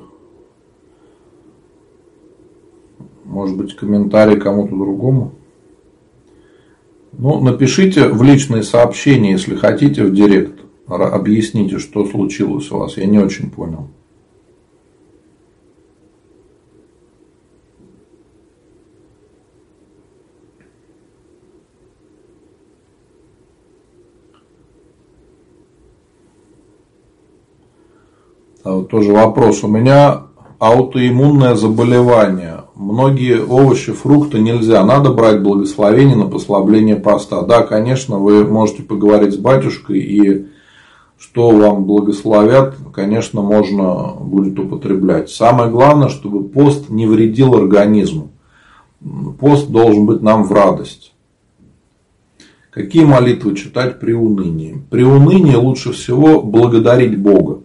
Может 3.26 3.58
быть, 3.58 3.76
комментарий 3.76 4.40
кому-то 4.40 4.76
другому. 4.76 5.32
Ну, 7.14 7.42
напишите 7.42 8.08
в 8.08 8.22
личные 8.22 8.62
сообщения, 8.62 9.32
если 9.32 9.56
хотите, 9.56 10.04
в 10.04 10.14
директ. 10.14 10.60
Объясните, 10.86 11.80
что 11.80 12.06
случилось 12.06 12.72
у 12.72 12.78
вас. 12.78 12.98
Я 12.98 13.08
не 13.08 13.18
очень 13.18 13.50
понял. 13.50 13.88
Тоже 28.90 29.12
вопрос. 29.12 29.64
У 29.64 29.68
меня 29.68 30.24
аутоиммунное 30.60 31.56
заболевание. 31.56 32.64
Многие 32.76 33.44
овощи, 33.44 33.92
фрукты 33.92 34.40
нельзя. 34.40 34.84
Надо 34.84 35.12
брать 35.12 35.42
благословение 35.42 36.16
на 36.16 36.28
послабление 36.28 36.96
поста. 36.96 37.42
Да, 37.42 37.64
конечно, 37.64 38.20
вы 38.20 38.46
можете 38.46 38.84
поговорить 38.84 39.34
с 39.34 39.38
батюшкой 39.38 40.00
и 40.00 40.48
что 41.20 41.50
вам 41.50 41.84
благословят, 41.84 42.76
конечно, 42.94 43.42
можно 43.42 44.14
будет 44.20 44.58
употреблять. 44.58 45.30
Самое 45.30 45.70
главное, 45.70 46.08
чтобы 46.08 46.48
пост 46.48 46.90
не 46.90 47.08
вредил 47.08 47.56
организму. 47.56 48.30
Пост 49.40 49.70
должен 49.70 50.06
быть 50.06 50.22
нам 50.22 50.44
в 50.46 50.52
радость. 50.54 51.14
Какие 52.72 53.04
молитвы 53.04 53.56
читать 53.56 54.00
при 54.00 54.14
унынии? 54.14 54.82
При 54.90 55.04
унынии 55.04 55.56
лучше 55.56 55.92
всего 55.92 56.42
благодарить 56.42 57.20
Бога. 57.20 57.60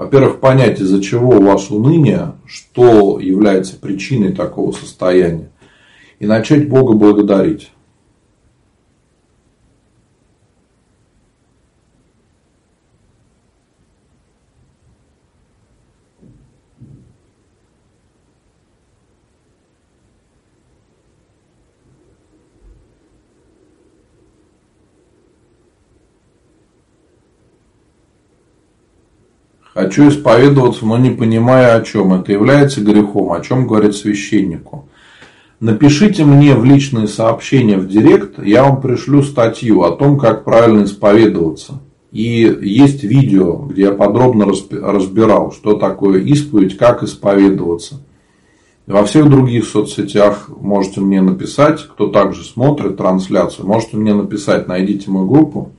Во-первых, 0.00 0.40
понять, 0.40 0.80
из-за 0.80 1.02
чего 1.02 1.36
у 1.36 1.42
вас 1.42 1.70
уныние, 1.70 2.32
что 2.46 3.20
является 3.20 3.76
причиной 3.76 4.32
такого 4.32 4.72
состояния. 4.72 5.50
И 6.18 6.24
начать 6.24 6.70
Бога 6.70 6.94
благодарить. 6.94 7.70
Хочу 29.80 30.10
исповедоваться, 30.10 30.84
но 30.84 30.98
не 30.98 31.08
понимая 31.08 31.74
о 31.74 31.82
чем. 31.82 32.12
Это 32.12 32.32
является 32.32 32.82
грехом, 32.82 33.32
о 33.32 33.40
чем 33.40 33.66
говорит 33.66 33.96
священнику. 33.96 34.90
Напишите 35.58 36.22
мне 36.22 36.54
в 36.54 36.66
личные 36.66 37.08
сообщения 37.08 37.78
в 37.78 37.88
директ, 37.88 38.38
я 38.44 38.64
вам 38.64 38.82
пришлю 38.82 39.22
статью 39.22 39.82
о 39.82 39.96
том, 39.96 40.18
как 40.18 40.44
правильно 40.44 40.84
исповедоваться. 40.84 41.80
И 42.12 42.54
есть 42.60 43.04
видео, 43.04 43.56
где 43.56 43.84
я 43.84 43.92
подробно 43.92 44.44
разбирал, 44.44 45.50
что 45.50 45.74
такое 45.74 46.20
исповедь, 46.20 46.76
как 46.76 47.02
исповедоваться. 47.02 48.02
Во 48.86 49.02
всех 49.04 49.30
других 49.30 49.64
соцсетях 49.64 50.50
можете 50.60 51.00
мне 51.00 51.22
написать, 51.22 51.80
кто 51.84 52.08
также 52.08 52.44
смотрит 52.44 52.98
трансляцию, 52.98 53.66
можете 53.66 53.96
мне 53.96 54.12
написать, 54.12 54.68
найдите 54.68 55.10
мою 55.10 55.26
группу 55.26 55.72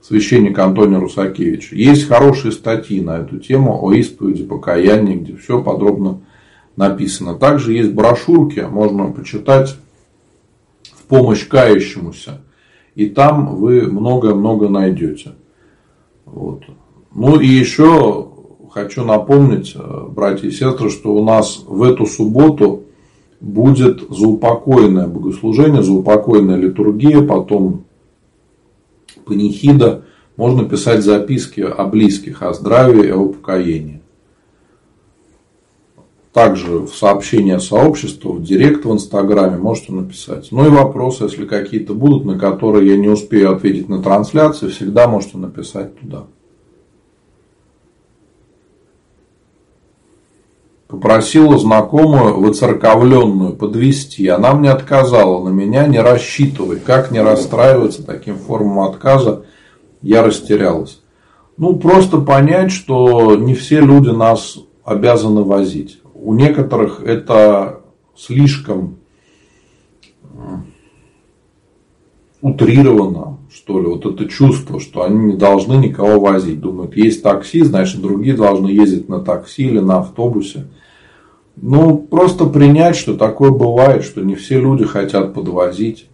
священник 0.00 0.58
Антоний 0.58 0.98
Русакевич. 0.98 1.72
Есть 1.72 2.08
хорошие 2.08 2.52
статьи 2.52 3.00
на 3.00 3.18
эту 3.18 3.38
тему 3.38 3.78
о 3.82 3.92
исповеди, 3.92 4.44
покаянии, 4.44 5.16
где 5.16 5.36
все 5.36 5.62
подробно 5.62 6.20
написано. 6.76 7.34
Также 7.34 7.74
есть 7.74 7.92
брошюрки, 7.92 8.60
можно 8.60 9.10
почитать 9.10 9.76
в 10.92 11.04
помощь 11.04 11.46
кающемуся. 11.46 12.40
И 12.94 13.06
там 13.06 13.56
вы 13.56 13.82
много-много 13.82 14.68
найдете. 14.68 15.32
Вот. 16.24 16.62
Ну 17.14 17.38
и 17.40 17.46
еще 17.46 18.28
хочу 18.70 19.04
напомнить, 19.04 19.74
э, 19.74 20.06
братья 20.08 20.48
и 20.48 20.52
сестры, 20.52 20.90
что 20.90 21.14
у 21.14 21.24
нас 21.24 21.62
в 21.66 21.82
эту 21.82 22.06
субботу 22.06 22.84
будет 23.40 24.02
заупокойное 24.10 25.06
богослужение, 25.06 25.82
заупокойная 25.82 26.56
литургия, 26.56 27.22
потом 27.22 27.84
панихида, 29.30 30.02
можно 30.36 30.68
писать 30.68 31.04
записки 31.04 31.60
о 31.60 31.84
близких, 31.84 32.42
о 32.42 32.52
здравии 32.52 33.06
и 33.06 33.10
о 33.10 33.18
упокоении. 33.18 34.02
Также 36.32 36.78
в 36.80 36.90
сообщение 36.90 37.60
сообщества, 37.60 38.32
в 38.32 38.42
директ 38.42 38.84
в 38.84 38.92
Инстаграме 38.92 39.56
можете 39.56 39.92
написать. 39.92 40.48
Ну 40.50 40.66
и 40.66 40.70
вопросы, 40.70 41.24
если 41.24 41.44
какие-то 41.44 41.94
будут, 41.94 42.24
на 42.24 42.38
которые 42.38 42.88
я 42.88 42.96
не 42.96 43.08
успею 43.08 43.52
ответить 43.54 43.88
на 43.88 44.02
трансляции, 44.02 44.68
всегда 44.68 45.08
можете 45.08 45.38
написать 45.38 45.98
туда. 45.98 46.26
Попросила 50.90 51.56
знакомую 51.56 52.40
выцерковленную 52.40 53.54
подвести. 53.54 54.26
Она 54.26 54.54
мне 54.54 54.70
отказала. 54.70 55.48
На 55.48 55.50
меня 55.50 55.86
не 55.86 56.00
рассчитывай. 56.00 56.80
Как 56.80 57.12
не 57.12 57.20
расстраиваться 57.20 58.04
таким 58.04 58.36
формам 58.36 58.80
отказа? 58.80 59.44
Я 60.02 60.24
растерялась. 60.24 61.00
Ну, 61.56 61.76
просто 61.76 62.20
понять, 62.20 62.72
что 62.72 63.36
не 63.36 63.54
все 63.54 63.80
люди 63.80 64.08
нас 64.08 64.58
обязаны 64.82 65.42
возить. 65.44 66.00
У 66.12 66.34
некоторых 66.34 67.04
это 67.04 67.82
слишком 68.16 68.98
утрировано, 72.40 73.38
что 73.52 73.80
ли, 73.80 73.88
вот 73.88 74.06
это 74.06 74.26
чувство, 74.26 74.78
что 74.78 75.02
они 75.02 75.32
не 75.32 75.36
должны 75.36 75.74
никого 75.74 76.20
возить. 76.20 76.60
Думают, 76.60 76.96
есть 76.96 77.22
такси, 77.22 77.62
значит, 77.62 78.00
другие 78.00 78.36
должны 78.36 78.68
ездить 78.68 79.08
на 79.08 79.20
такси 79.20 79.64
или 79.64 79.80
на 79.80 79.98
автобусе. 79.98 80.68
Ну, 81.56 81.98
просто 81.98 82.46
принять, 82.46 82.96
что 82.96 83.16
такое 83.16 83.50
бывает, 83.50 84.04
что 84.04 84.22
не 84.22 84.34
все 84.34 84.60
люди 84.60 84.84
хотят 84.84 85.34
подвозить. 85.34 86.06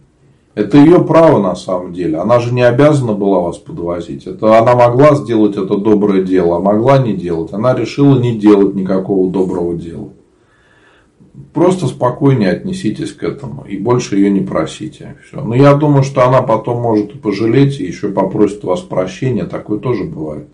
Это 0.55 0.79
ее 0.79 1.03
право 1.03 1.39
на 1.39 1.55
самом 1.55 1.93
деле. 1.93 2.17
Она 2.17 2.39
же 2.39 2.51
не 2.51 2.63
обязана 2.63 3.13
была 3.13 3.39
вас 3.41 3.57
подвозить. 3.57 4.25
Это 4.25 4.57
она 4.57 4.75
могла 4.75 5.13
сделать 5.13 5.55
это 5.55 5.77
доброе 5.77 6.23
дело, 6.23 6.57
а 6.57 6.59
могла 6.59 6.97
не 6.97 7.13
делать. 7.13 7.53
Она 7.53 7.75
решила 7.75 8.19
не 8.19 8.35
делать 8.35 8.73
никакого 8.73 9.29
доброго 9.31 9.75
дела. 9.75 10.09
Просто 11.53 11.85
спокойнее 11.87 12.51
отнеситесь 12.51 13.13
к 13.13 13.23
этому 13.23 13.63
и 13.65 13.77
больше 13.77 14.15
ее 14.15 14.31
не 14.31 14.41
просите. 14.41 15.17
Все. 15.23 15.41
Но 15.41 15.55
я 15.55 15.75
думаю, 15.75 16.03
что 16.03 16.27
она 16.27 16.41
потом 16.41 16.81
может 16.81 17.13
и 17.13 17.17
пожалеть, 17.17 17.79
и 17.79 17.85
еще 17.85 18.09
попросит 18.09 18.63
у 18.63 18.69
вас 18.69 18.81
прощения. 18.81 19.45
Такое 19.45 19.77
тоже 19.79 20.03
бывает. 20.03 20.47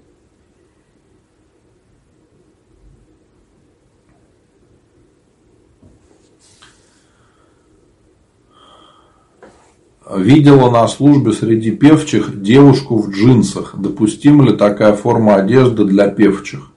Видела 10.15 10.69
на 10.69 10.88
службе 10.88 11.31
среди 11.31 11.71
певчих 11.71 12.41
девушку 12.41 12.97
в 12.97 13.09
джинсах. 13.09 13.75
Допустима 13.77 14.43
ли 14.43 14.55
такая 14.55 14.93
форма 14.93 15.36
одежды 15.36 15.86
для 15.86 16.09
певчих? 16.09 16.72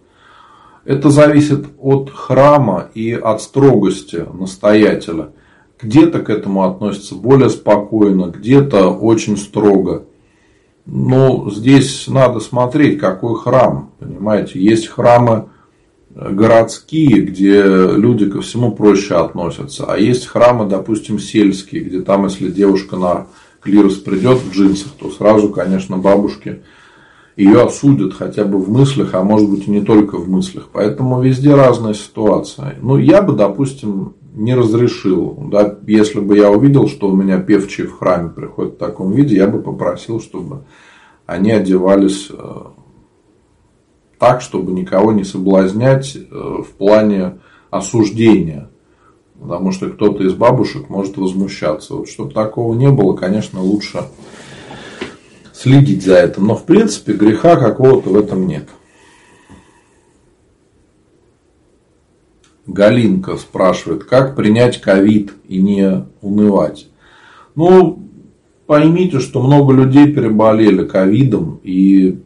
Это 0.86 1.10
зависит 1.10 1.66
от 1.80 2.10
храма 2.10 2.88
и 2.94 3.12
от 3.12 3.42
строгости 3.42 4.24
настоятеля. 4.32 5.30
Где-то 5.82 6.20
к 6.20 6.30
этому 6.30 6.62
относятся 6.62 7.16
более 7.16 7.50
спокойно, 7.50 8.26
где-то 8.26 8.90
очень 8.90 9.36
строго. 9.36 10.04
Но 10.86 11.50
здесь 11.50 12.06
надо 12.06 12.38
смотреть, 12.38 13.00
какой 13.00 13.36
храм. 13.36 13.90
Понимаете, 13.98 14.60
есть 14.60 14.86
храмы 14.86 15.48
городские, 16.14 17.22
где 17.22 17.62
люди 17.64 18.30
ко 18.30 18.40
всему 18.40 18.70
проще 18.70 19.16
относятся. 19.16 19.86
А 19.88 19.98
есть 19.98 20.26
храмы, 20.26 20.66
допустим, 20.66 21.18
сельские, 21.18 21.82
где 21.82 22.00
там, 22.00 22.26
если 22.26 22.48
девушка 22.48 22.96
на 22.96 23.26
клирос 23.60 23.96
придет 23.96 24.38
в 24.38 24.52
джинсах, 24.52 24.92
то 24.98 25.10
сразу, 25.10 25.48
конечно, 25.48 25.98
бабушки 25.98 26.62
ее 27.36 27.62
осудят 27.62 28.14
хотя 28.14 28.44
бы 28.44 28.58
в 28.58 28.70
мыслях, 28.70 29.14
а 29.14 29.22
может 29.22 29.50
быть 29.50 29.68
и 29.68 29.70
не 29.70 29.82
только 29.82 30.16
в 30.16 30.28
мыслях. 30.28 30.70
Поэтому 30.72 31.20
везде 31.20 31.54
разная 31.54 31.92
ситуация. 31.92 32.76
Ну, 32.80 32.96
я 32.96 33.20
бы, 33.20 33.34
допустим, 33.34 34.14
не 34.32 34.54
разрешил. 34.54 35.36
Да, 35.50 35.78
если 35.86 36.20
бы 36.20 36.36
я 36.36 36.50
увидел, 36.50 36.88
что 36.88 37.08
у 37.08 37.16
меня 37.16 37.38
певчие 37.38 37.86
в 37.86 37.98
храме 37.98 38.30
приходят 38.30 38.74
в 38.74 38.78
таком 38.78 39.12
виде, 39.12 39.36
я 39.36 39.48
бы 39.48 39.60
попросил, 39.60 40.20
чтобы 40.20 40.64
они 41.26 41.50
одевались 41.50 42.30
э, 42.30 42.60
так, 44.18 44.40
чтобы 44.40 44.72
никого 44.72 45.12
не 45.12 45.24
соблазнять 45.24 46.16
э, 46.16 46.20
в 46.30 46.68
плане 46.78 47.38
осуждения. 47.70 48.70
Потому 49.38 49.72
что 49.72 49.90
кто-то 49.90 50.24
из 50.24 50.32
бабушек 50.32 50.88
может 50.88 51.18
возмущаться. 51.18 51.96
Вот 51.96 52.08
чтобы 52.08 52.32
такого 52.32 52.74
не 52.74 52.90
было, 52.90 53.14
конечно, 53.14 53.60
лучше 53.60 54.04
следить 55.56 56.04
за 56.04 56.18
этим. 56.18 56.46
Но 56.46 56.56
в 56.56 56.64
принципе 56.64 57.12
греха 57.12 57.56
какого-то 57.56 58.10
в 58.10 58.16
этом 58.16 58.46
нет. 58.46 58.68
Галинка 62.66 63.36
спрашивает, 63.36 64.04
как 64.04 64.34
принять 64.34 64.80
ковид 64.80 65.32
и 65.48 65.62
не 65.62 66.04
унывать. 66.20 66.88
Ну, 67.54 68.02
поймите, 68.66 69.20
что 69.20 69.40
много 69.40 69.72
людей 69.72 70.12
переболели 70.12 70.84
ковидом 70.84 71.60
и 71.62 72.18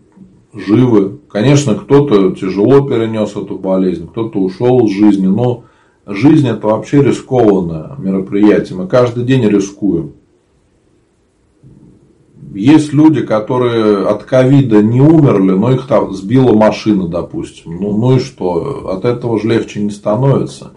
живы. 0.54 1.20
Конечно, 1.28 1.74
кто-то 1.74 2.32
тяжело 2.32 2.88
перенес 2.88 3.36
эту 3.36 3.58
болезнь, 3.58 4.08
кто-то 4.08 4.40
ушел 4.40 4.86
из 4.86 4.92
жизни, 4.92 5.26
но 5.26 5.64
жизнь 6.06 6.48
это 6.48 6.66
вообще 6.66 7.02
рискованное 7.02 7.94
мероприятие. 7.98 8.78
Мы 8.78 8.88
каждый 8.88 9.24
день 9.24 9.46
рискуем. 9.46 10.14
Есть 12.52 12.92
люди, 12.92 13.22
которые 13.22 14.06
от 14.06 14.24
ковида 14.24 14.82
не 14.82 15.00
умерли, 15.00 15.52
но 15.52 15.72
их 15.72 15.86
там 15.86 16.12
сбила 16.12 16.52
машина, 16.52 17.06
допустим. 17.06 17.76
Ну, 17.80 17.96
ну 17.96 18.16
и 18.16 18.18
что? 18.18 18.90
От 18.90 19.04
этого 19.04 19.40
же 19.40 19.48
легче 19.48 19.80
не 19.80 19.90
становится. 19.90 20.72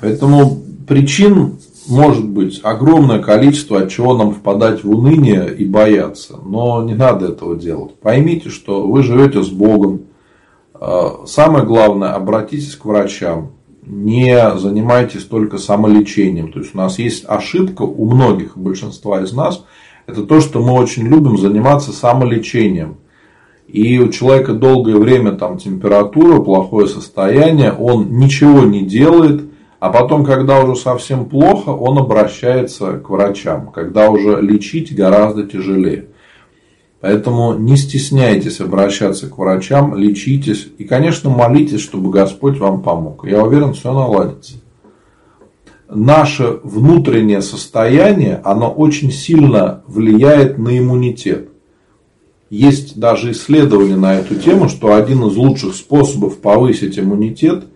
Поэтому 0.00 0.58
причин 0.86 1.54
может 1.88 2.28
быть 2.28 2.60
огромное 2.62 3.20
количество, 3.20 3.78
от 3.78 3.90
чего 3.90 4.14
нам 4.14 4.34
впадать 4.34 4.84
в 4.84 4.90
уныние 4.90 5.54
и 5.54 5.64
бояться. 5.64 6.38
Но 6.44 6.82
не 6.82 6.94
надо 6.94 7.28
этого 7.28 7.56
делать. 7.56 7.94
Поймите, 7.94 8.50
что 8.50 8.86
вы 8.86 9.02
живете 9.02 9.42
с 9.42 9.48
Богом. 9.48 10.02
А, 10.74 11.24
самое 11.26 11.64
главное, 11.64 12.12
обратитесь 12.12 12.76
к 12.76 12.84
врачам. 12.84 13.52
Не 13.86 14.58
занимайтесь 14.58 15.24
только 15.24 15.56
самолечением. 15.56 16.52
То 16.52 16.58
есть 16.58 16.74
у 16.74 16.78
нас 16.78 16.98
есть 16.98 17.24
ошибка 17.26 17.82
у 17.82 18.04
многих, 18.04 18.56
большинства 18.56 19.22
из 19.22 19.32
нас. 19.32 19.64
Это 20.08 20.22
то, 20.22 20.40
что 20.40 20.60
мы 20.60 20.72
очень 20.72 21.06
любим 21.06 21.36
заниматься 21.36 21.92
самолечением. 21.92 22.96
И 23.66 23.98
у 23.98 24.08
человека 24.08 24.54
долгое 24.54 24.96
время 24.96 25.32
там 25.32 25.58
температура, 25.58 26.40
плохое 26.40 26.88
состояние, 26.88 27.72
он 27.74 28.16
ничего 28.18 28.62
не 28.62 28.86
делает, 28.86 29.42
а 29.80 29.90
потом, 29.90 30.24
когда 30.24 30.64
уже 30.64 30.80
совсем 30.80 31.26
плохо, 31.26 31.68
он 31.68 31.98
обращается 31.98 32.94
к 32.94 33.10
врачам, 33.10 33.70
когда 33.70 34.08
уже 34.08 34.40
лечить 34.40 34.96
гораздо 34.96 35.46
тяжелее. 35.46 36.06
Поэтому 37.02 37.52
не 37.52 37.76
стесняйтесь 37.76 38.60
обращаться 38.60 39.28
к 39.28 39.36
врачам, 39.36 39.94
лечитесь 39.94 40.68
и, 40.78 40.84
конечно, 40.84 41.28
молитесь, 41.28 41.82
чтобы 41.82 42.10
Господь 42.10 42.58
вам 42.58 42.80
помог. 42.82 43.26
Я 43.26 43.44
уверен, 43.44 43.74
все 43.74 43.92
наладится. 43.92 44.54
Наше 45.90 46.60
внутреннее 46.62 47.40
состояние, 47.40 48.40
оно 48.44 48.70
очень 48.70 49.10
сильно 49.10 49.82
влияет 49.86 50.58
на 50.58 50.78
иммунитет. 50.78 51.48
Есть 52.50 52.98
даже 52.98 53.32
исследования 53.32 53.96
на 53.96 54.14
эту 54.14 54.34
тему, 54.34 54.68
что 54.68 54.94
один 54.94 55.24
из 55.24 55.36
лучших 55.36 55.74
способов 55.74 56.38
повысить 56.38 56.98
иммунитет– 56.98 57.64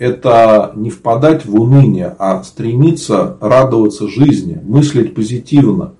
это 0.00 0.72
не 0.76 0.88
впадать 0.88 1.44
в 1.44 1.54
уныние, 1.54 2.16
а 2.18 2.42
стремиться 2.42 3.36
радоваться 3.42 4.08
жизни, 4.08 4.58
мыслить 4.64 5.14
позитивно, 5.14 5.92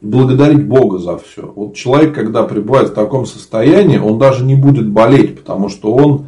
благодарить 0.00 0.64
Бога 0.64 0.98
за 0.98 1.18
все. 1.18 1.52
Вот 1.54 1.74
человек, 1.74 2.14
когда 2.14 2.44
пребывает 2.44 2.90
в 2.90 2.94
таком 2.94 3.26
состоянии, 3.26 3.98
он 3.98 4.20
даже 4.20 4.44
не 4.44 4.54
будет 4.54 4.88
болеть, 4.88 5.40
потому 5.40 5.68
что 5.68 5.92
он 5.92 6.26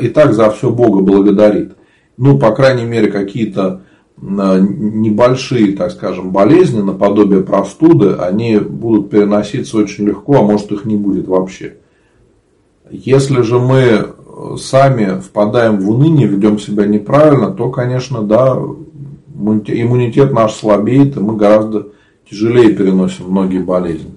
и 0.00 0.08
так 0.08 0.32
за 0.32 0.50
все 0.50 0.70
Бога 0.70 1.02
благодарит. 1.02 1.76
Ну, 2.16 2.38
по 2.38 2.52
крайней 2.52 2.86
мере, 2.86 3.12
какие-то 3.12 3.82
небольшие, 4.20 5.76
так 5.76 5.90
скажем, 5.92 6.30
болезни, 6.30 6.80
наподобие 6.80 7.42
простуды, 7.42 8.14
они 8.14 8.58
будут 8.58 9.10
переноситься 9.10 9.76
очень 9.76 10.06
легко, 10.06 10.38
а 10.38 10.42
может 10.42 10.72
их 10.72 10.84
не 10.84 10.96
будет 10.96 11.28
вообще. 11.28 11.76
Если 12.90 13.42
же 13.42 13.58
мы 13.58 14.14
сами 14.58 15.20
впадаем 15.20 15.78
в 15.78 15.90
уныние, 15.90 16.28
ведем 16.28 16.58
себя 16.58 16.86
неправильно, 16.86 17.50
то, 17.50 17.70
конечно, 17.70 18.22
да, 18.22 18.56
иммунитет 19.34 20.32
наш 20.32 20.54
слабеет, 20.54 21.16
и 21.16 21.20
мы 21.20 21.36
гораздо 21.36 21.88
тяжелее 22.28 22.70
переносим 22.70 23.26
многие 23.28 23.62
болезни. 23.62 24.14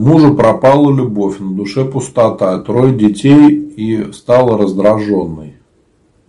Мужу 0.00 0.34
пропала 0.34 0.90
любовь, 0.90 1.38
на 1.38 1.54
душе 1.54 1.84
пустота, 1.84 2.58
трое 2.60 2.94
детей 2.94 3.50
и 3.50 4.12
стала 4.12 4.58
раздраженной. 4.58 5.56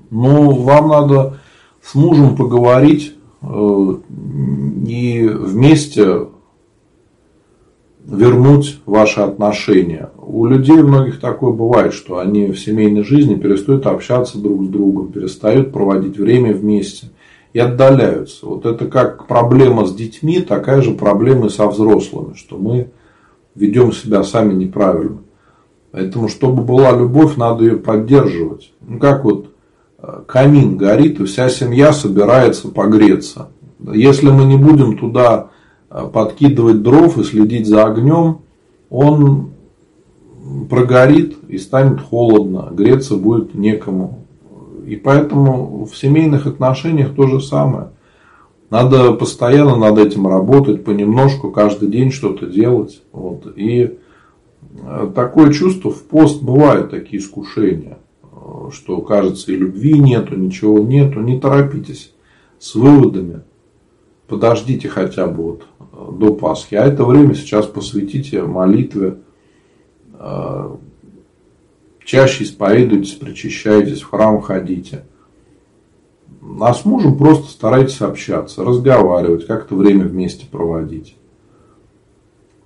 Ну, 0.09 0.51
вам 0.51 0.89
надо 0.89 1.39
с 1.81 1.95
мужем 1.95 2.35
поговорить, 2.35 3.13
Э, 3.41 3.95
и 4.87 5.27
вместе 5.27 6.27
вернуть 8.05 8.79
ваши 8.85 9.21
отношения. 9.21 10.11
У 10.17 10.45
людей 10.45 10.81
многих 10.81 11.19
такое 11.19 11.51
бывает, 11.51 11.93
что 11.93 12.19
они 12.19 12.47
в 12.47 12.59
семейной 12.59 13.03
жизни 13.03 13.35
перестают 13.35 13.87
общаться 13.87 14.37
друг 14.37 14.63
с 14.63 14.67
другом, 14.67 15.11
перестают 15.11 15.71
проводить 15.71 16.17
время 16.17 16.53
вместе 16.53 17.07
и 17.53 17.59
отдаляются. 17.59 18.45
Вот 18.45 18.65
это 18.65 18.85
как 18.85 19.27
проблема 19.27 19.85
с 19.85 19.93
детьми, 19.93 20.39
такая 20.39 20.81
же 20.81 20.91
проблема 20.91 21.47
и 21.47 21.49
со 21.49 21.67
взрослыми, 21.67 22.35
что 22.35 22.57
мы 22.57 22.89
ведем 23.55 23.91
себя 23.91 24.23
сами 24.23 24.53
неправильно. 24.53 25.19
Поэтому, 25.91 26.29
чтобы 26.29 26.63
была 26.63 26.91
любовь, 26.91 27.35
надо 27.35 27.65
ее 27.65 27.77
поддерживать. 27.77 28.71
Ну, 28.81 28.97
как 28.97 29.23
вот 29.25 29.51
камин 30.25 30.77
горит, 30.77 31.19
и 31.19 31.25
вся 31.25 31.49
семья 31.49 31.93
собирается 31.93 32.69
погреться. 32.69 33.49
Если 33.79 34.29
мы 34.29 34.45
не 34.45 34.57
будем 34.57 34.97
туда 34.97 35.49
э, 35.89 36.07
подкидывать 36.11 36.81
дров 36.81 37.17
и 37.17 37.23
следить 37.23 37.67
за 37.67 37.85
огнем, 37.85 38.39
он 38.89 39.51
прогорит 40.69 41.37
и 41.47 41.57
станет 41.57 42.01
холодно, 42.01 42.69
греться 42.71 43.15
будет 43.15 43.55
некому. 43.55 44.19
И 44.85 44.95
поэтому 44.95 45.85
в 45.85 45.95
семейных 45.95 46.47
отношениях 46.47 47.13
то 47.15 47.27
же 47.27 47.39
самое. 47.39 47.89
Надо 48.71 49.11
постоянно 49.11 49.75
над 49.75 49.99
этим 49.99 50.27
работать, 50.27 50.85
понемножку, 50.85 51.51
каждый 51.51 51.89
день 51.89 52.09
что-то 52.09 52.47
делать. 52.47 53.03
Вот. 53.11 53.45
И 53.57 53.97
э, 54.81 55.11
такое 55.13 55.51
чувство 55.51 55.91
в 55.91 56.01
пост 56.03 56.41
бывают 56.41 56.89
такие 56.89 57.21
искушения, 57.21 57.97
э, 58.23 58.69
что 58.71 59.01
кажется 59.01 59.51
и 59.51 59.57
любви 59.57 59.99
нету, 59.99 60.37
ничего 60.37 60.79
нету. 60.79 61.19
Не 61.19 61.37
торопитесь 61.37 62.13
с 62.59 62.73
выводами. 62.73 63.41
Подождите 64.27 64.87
хотя 64.87 65.27
бы 65.27 65.43
вот 65.43 65.63
э, 65.79 66.11
до 66.17 66.33
Пасхи. 66.33 66.75
А 66.75 66.85
это 66.85 67.03
время 67.03 67.35
сейчас 67.35 67.65
посвятите 67.65 68.41
молитве. 68.41 69.17
Чаще 72.05 72.43
исповедуйтесь, 72.43 73.13
причащайтесь, 73.13 74.01
в 74.01 74.09
храм 74.11 74.39
ходите. 74.39 75.03
А 76.59 76.73
с 76.73 76.85
мужем 76.85 77.17
просто 77.17 77.51
старайтесь 77.51 78.01
общаться, 78.01 78.63
разговаривать, 78.63 79.45
как-то 79.45 79.75
время 79.75 80.05
вместе 80.05 80.45
проводить. 80.45 81.15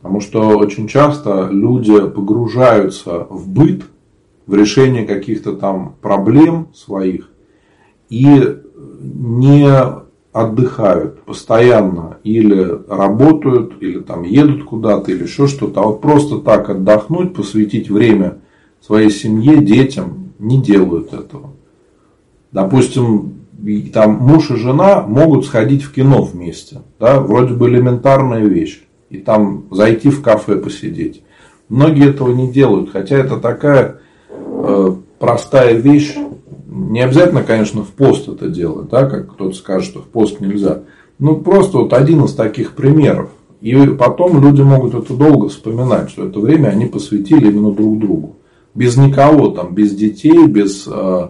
Потому 0.01 0.21
что 0.21 0.57
очень 0.57 0.87
часто 0.87 1.49
люди 1.51 2.07
погружаются 2.07 3.27
в 3.29 3.49
быт, 3.49 3.83
в 4.45 4.53
решение 4.53 5.05
каких-то 5.05 5.53
там 5.53 5.95
проблем 6.01 6.67
своих 6.73 7.31
и 8.09 8.57
не 9.01 9.67
отдыхают 10.31 11.21
постоянно 11.21 12.17
или 12.23 12.79
работают, 12.87 13.81
или 13.81 13.99
там 13.99 14.23
едут 14.23 14.63
куда-то, 14.65 15.11
или 15.11 15.23
еще 15.23 15.47
что-то. 15.47 15.81
А 15.81 15.87
вот 15.87 16.01
просто 16.01 16.39
так 16.39 16.69
отдохнуть, 16.69 17.33
посвятить 17.33 17.89
время 17.89 18.39
своей 18.81 19.09
семье, 19.09 19.57
детям, 19.57 20.33
не 20.37 20.61
делают 20.61 21.13
этого. 21.13 21.51
Допустим, 22.51 23.44
там 23.93 24.17
муж 24.19 24.51
и 24.51 24.55
жена 24.55 25.01
могут 25.01 25.45
сходить 25.45 25.83
в 25.83 25.93
кино 25.93 26.21
вместе. 26.23 26.81
Да, 26.99 27.19
вроде 27.19 27.53
бы 27.53 27.69
элементарная 27.69 28.45
вещь. 28.45 28.83
И 29.09 29.17
там 29.17 29.65
зайти 29.71 30.09
в 30.09 30.21
кафе 30.21 30.57
посидеть. 30.57 31.23
Многие 31.69 32.09
этого 32.09 32.31
не 32.33 32.51
делают, 32.51 32.91
хотя 32.91 33.17
это 33.17 33.37
такая 33.37 33.99
э, 34.29 34.95
простая 35.19 35.73
вещь. 35.75 36.15
Не 36.67 37.01
обязательно, 37.01 37.43
конечно, 37.43 37.83
в 37.83 37.89
пост 37.89 38.27
это 38.27 38.49
делать, 38.49 38.89
да, 38.89 39.07
как 39.07 39.33
кто-то 39.33 39.55
скажет, 39.55 39.89
что 39.89 40.01
в 40.01 40.05
пост 40.07 40.41
нельзя. 40.41 40.81
Ну, 41.17 41.37
просто 41.37 41.77
вот 41.77 41.93
один 41.93 42.25
из 42.25 42.33
таких 42.33 42.73
примеров. 42.73 43.29
И 43.61 43.73
потом 43.87 44.41
люди 44.43 44.61
могут 44.61 44.93
это 44.93 45.13
долго 45.13 45.47
вспоминать, 45.47 46.09
что 46.09 46.27
это 46.27 46.39
время 46.39 46.67
они 46.67 46.85
посвятили 46.85 47.49
именно 47.49 47.71
друг 47.71 47.99
другу. 47.99 48.35
Без 48.75 48.97
никого, 48.97 49.49
там, 49.49 49.73
без 49.73 49.95
детей, 49.95 50.45
без 50.45 50.85
э, 50.87 51.27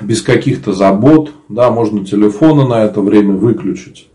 без 0.00 0.22
каких-то 0.22 0.72
забот, 0.72 1.32
да, 1.48 1.70
можно 1.70 2.04
телефоны 2.04 2.66
на 2.66 2.84
это 2.84 3.00
время 3.00 3.34
выключить. 3.34 4.08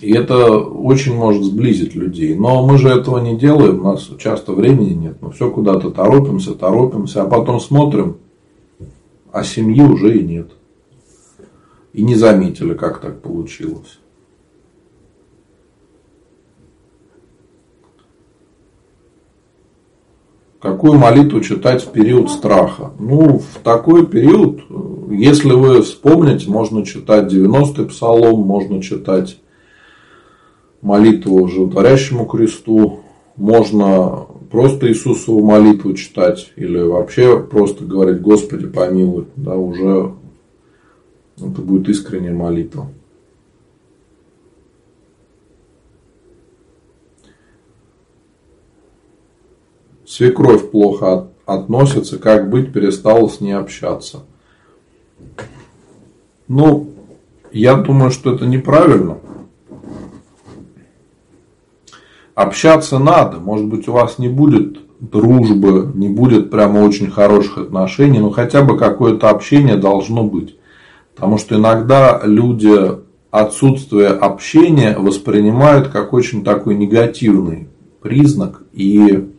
И 0.00 0.12
это 0.12 0.58
очень 0.58 1.14
может 1.14 1.44
сблизить 1.44 1.94
людей. 1.94 2.34
Но 2.34 2.66
мы 2.66 2.78
же 2.78 2.88
этого 2.88 3.18
не 3.18 3.36
делаем, 3.36 3.80
у 3.80 3.92
нас 3.92 4.10
часто 4.18 4.52
времени 4.52 4.92
нет. 4.92 5.18
Мы 5.20 5.32
все 5.32 5.50
куда-то 5.50 5.90
торопимся, 5.90 6.54
торопимся, 6.54 7.22
а 7.22 7.26
потом 7.26 7.60
смотрим, 7.60 8.18
а 9.32 9.42
семьи 9.42 9.82
уже 9.82 10.18
и 10.18 10.22
нет. 10.22 10.50
И 11.92 12.02
не 12.02 12.14
заметили, 12.14 12.74
как 12.74 13.00
так 13.00 13.22
получилось. 13.22 13.98
Какую 20.66 20.94
молитву 20.94 21.40
читать 21.42 21.84
в 21.84 21.92
период 21.92 22.28
страха? 22.28 22.90
Ну, 22.98 23.38
в 23.38 23.60
такой 23.62 24.04
период, 24.04 24.62
если 25.08 25.52
вы 25.52 25.82
вспомните, 25.82 26.50
можно 26.50 26.84
читать 26.84 27.32
90-й 27.32 27.86
псалом, 27.86 28.40
можно 28.40 28.82
читать 28.82 29.38
молитву 30.82 31.46
животворящему 31.46 32.26
кресту, 32.26 32.98
можно 33.36 34.26
просто 34.50 34.88
Иисусову 34.88 35.46
молитву 35.46 35.94
читать 35.94 36.50
или 36.56 36.80
вообще 36.80 37.38
просто 37.38 37.84
говорить 37.84 38.20
Господи 38.20 38.66
помилуй, 38.66 39.26
да, 39.36 39.54
уже 39.54 40.14
это 41.36 41.62
будет 41.62 41.88
искренняя 41.88 42.34
молитва. 42.34 42.88
Свекровь 50.06 50.70
плохо 50.70 51.28
относится, 51.46 52.18
как 52.18 52.48
быть, 52.48 52.72
перестала 52.72 53.28
с 53.28 53.40
ней 53.40 53.52
общаться. 53.52 54.22
Ну, 56.48 56.90
я 57.52 57.74
думаю, 57.74 58.10
что 58.10 58.34
это 58.34 58.46
неправильно. 58.46 59.18
Общаться 62.34 62.98
надо. 62.98 63.38
Может 63.38 63.66
быть, 63.66 63.88
у 63.88 63.92
вас 63.92 64.18
не 64.18 64.28
будет 64.28 64.78
дружбы, 65.00 65.90
не 65.94 66.08
будет 66.08 66.50
прямо 66.50 66.80
очень 66.80 67.10
хороших 67.10 67.58
отношений, 67.58 68.18
но 68.18 68.30
хотя 68.30 68.62
бы 68.62 68.78
какое-то 68.78 69.30
общение 69.30 69.76
должно 69.76 70.22
быть. 70.22 70.56
Потому 71.14 71.38
что 71.38 71.56
иногда 71.56 72.20
люди 72.24 72.92
отсутствие 73.30 74.08
общения 74.08 74.96
воспринимают 74.98 75.88
как 75.88 76.12
очень 76.12 76.44
такой 76.44 76.74
негативный 76.76 77.68
признак 78.02 78.62
и 78.72 79.30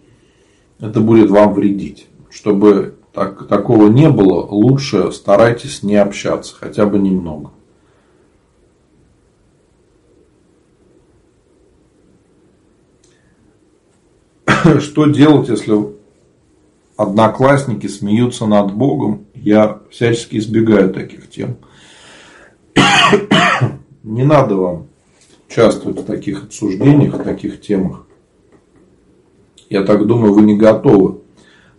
это 0.80 1.00
будет 1.00 1.30
вам 1.30 1.54
вредить. 1.54 2.08
Чтобы 2.30 2.96
так, 3.14 3.48
такого 3.48 3.88
не 3.88 4.10
было, 4.10 4.46
лучше 4.46 5.12
старайтесь 5.12 5.84
не 5.84 5.96
общаться, 5.96 6.56
хотя 6.56 6.86
бы 6.86 7.00
немного. 7.00 7.52
Что 14.80 15.06
делать, 15.08 15.50
если 15.50 15.96
одноклассники 16.96 17.88
смеются 17.88 18.46
над 18.46 18.74
Богом? 18.74 19.26
Я 19.34 19.82
всячески 19.90 20.38
избегаю 20.38 20.94
таких 20.94 21.30
тем. 21.30 21.58
Не 24.04 24.24
надо 24.24 24.56
вам 24.56 24.88
участвовать 25.50 26.00
в 26.02 26.06
таких 26.06 26.44
обсуждениях, 26.44 27.16
в 27.16 27.24
таких 27.24 27.62
темах 27.62 28.07
я 29.70 29.84
так 29.84 30.06
думаю, 30.06 30.34
вы 30.34 30.42
не 30.42 30.58
готовы 30.58 31.20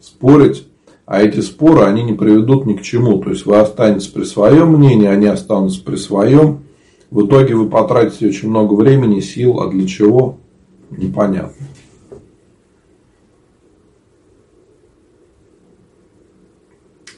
спорить. 0.01 0.67
А 1.07 1.23
эти 1.23 1.41
споры, 1.41 1.85
они 1.85 2.03
не 2.03 2.13
приведут 2.13 2.67
ни 2.67 2.75
к 2.75 2.83
чему. 2.83 3.19
То 3.19 3.31
есть, 3.31 3.47
вы 3.47 3.57
останетесь 3.57 4.09
при 4.09 4.25
своем 4.25 4.75
мнении, 4.75 5.07
они 5.07 5.27
останутся 5.27 5.83
при 5.83 5.97
своем. 5.97 6.65
В 7.11 7.27
итоге 7.27 7.55
вы 7.55 7.71
потратите 7.71 8.29
очень 8.29 8.51
много 8.51 8.75
времени, 8.75 9.21
сил, 9.21 9.61
а 9.61 9.71
для 9.71 9.87
чего? 9.87 10.37
Непонятно. 10.91 11.67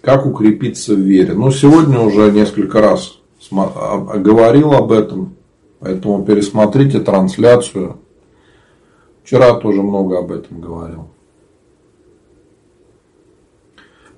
Как 0.00 0.24
укрепиться 0.24 0.94
в 0.94 1.00
вере? 1.00 1.34
Ну, 1.34 1.50
сегодня 1.50 1.98
уже 1.98 2.30
несколько 2.30 2.80
раз 2.80 3.18
говорил 3.50 4.72
об 4.72 4.92
этом, 4.92 5.34
поэтому 5.80 6.24
пересмотрите 6.24 7.00
трансляцию 7.00 7.98
Вчера 9.24 9.54
тоже 9.54 9.82
много 9.82 10.18
об 10.18 10.32
этом 10.32 10.60
говорил. 10.60 11.08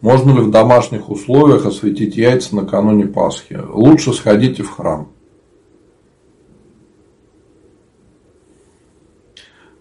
Можно 0.00 0.32
ли 0.32 0.40
в 0.40 0.50
домашних 0.50 1.10
условиях 1.10 1.64
осветить 1.64 2.16
яйца 2.16 2.56
накануне 2.56 3.06
Пасхи? 3.06 3.60
Лучше 3.72 4.12
сходите 4.12 4.62
в 4.62 4.70
храм. 4.70 5.08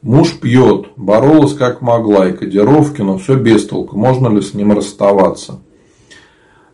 Муж 0.04 0.40
пьет, 0.40 0.88
боролась 0.96 1.54
как 1.54 1.82
могла, 1.82 2.28
и 2.28 2.34
кодировки, 2.34 3.02
но 3.02 3.18
все 3.18 3.36
без 3.36 3.68
толку. 3.68 3.98
Можно 3.98 4.30
ли 4.30 4.42
с 4.42 4.54
ним 4.54 4.72
расставаться? 4.72 5.60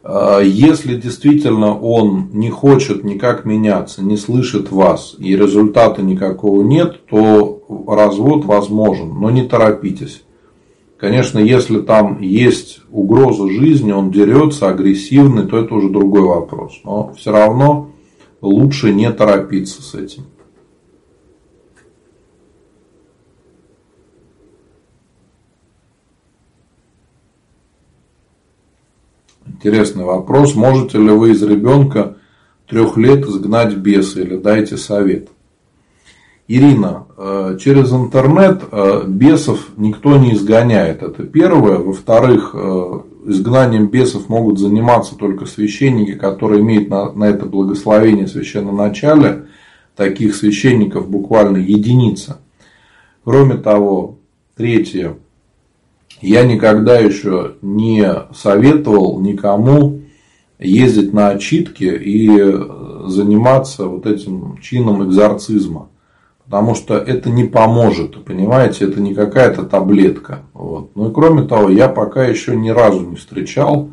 А, 0.04 0.40
если 0.40 0.96
действительно 0.96 1.78
он 1.78 2.30
не 2.32 2.50
хочет 2.50 3.04
никак 3.04 3.44
меняться, 3.44 4.02
не 4.02 4.16
слышит 4.16 4.72
вас 4.72 5.16
и 5.20 5.36
результата 5.36 6.02
никакого 6.02 6.64
нет, 6.64 7.06
то 7.08 7.57
развод 7.68 8.46
возможен, 8.46 9.20
но 9.20 9.30
не 9.30 9.44
торопитесь. 9.44 10.24
Конечно, 10.98 11.38
если 11.38 11.80
там 11.82 12.22
есть 12.22 12.82
угроза 12.90 13.48
жизни, 13.48 13.92
он 13.92 14.10
дерется, 14.12 14.68
агрессивный, 14.68 15.46
то 15.46 15.58
это 15.58 15.76
уже 15.76 15.90
другой 15.90 16.22
вопрос. 16.22 16.80
Но 16.84 17.14
все 17.14 17.32
равно 17.32 17.92
лучше 18.42 18.92
не 18.94 19.12
торопиться 19.12 19.84
с 19.84 19.94
этим. 19.94 20.24
Интересный 29.46 30.04
вопрос. 30.04 30.56
Можете 30.56 30.98
ли 30.98 31.10
вы 31.10 31.32
из 31.32 31.42
ребенка 31.44 32.18
трех 32.68 32.98
лет 32.98 33.26
изгнать 33.26 33.76
беса 33.76 34.22
или 34.22 34.36
дайте 34.38 34.78
совет? 34.78 35.30
Ирина, 36.50 37.08
э, 37.18 37.58
через 37.60 37.92
интернет 37.92 38.64
э, 38.72 39.04
бесов 39.06 39.68
никто 39.76 40.18
не 40.18 40.34
изгоняет. 40.34 41.04
Это 41.04 41.24
первое. 41.24 41.78
Во-вторых, 41.78 42.52
э, 42.54 43.00
изгнанием 43.26 43.88
бесов 43.88 44.30
могут 44.30 44.58
заниматься 44.58 45.16
только 45.16 45.46
священники, 45.46 46.14
которые 46.14 46.62
имеют 46.62 46.90
на, 46.90 47.12
на 47.12 47.26
это 47.26 47.46
благословение 47.46 48.28
священноначале. 48.28 49.48
Таких 49.98 50.36
священников 50.36 51.10
буквально 51.10 51.58
единица. 51.58 52.40
Кроме 53.26 53.56
того, 53.58 54.20
третье. 54.56 55.18
Я 56.22 56.44
никогда 56.44 56.98
еще 56.98 57.56
не 57.62 58.06
советовал 58.34 59.20
никому 59.20 60.02
ездить 60.60 61.14
на 61.14 61.30
отчитки 61.30 61.84
и 61.84 62.30
заниматься 63.08 63.86
вот 63.86 64.06
этим 64.06 64.60
чином 64.62 65.04
экзорцизма. 65.04 65.90
Потому 66.50 66.76
что 66.76 66.96
это 66.96 67.30
не 67.30 67.44
поможет, 67.44 68.24
понимаете, 68.24 68.86
это 68.86 69.02
не 69.02 69.14
какая-то 69.14 69.64
таблетка. 69.64 70.44
Вот. 70.54 70.92
Ну 70.96 71.10
и 71.10 71.14
кроме 71.14 71.44
того, 71.44 71.70
я 71.70 71.90
пока 71.90 72.26
еще 72.26 72.56
ни 72.56 72.70
разу 72.70 73.02
не 73.02 73.18
встречал 73.18 73.90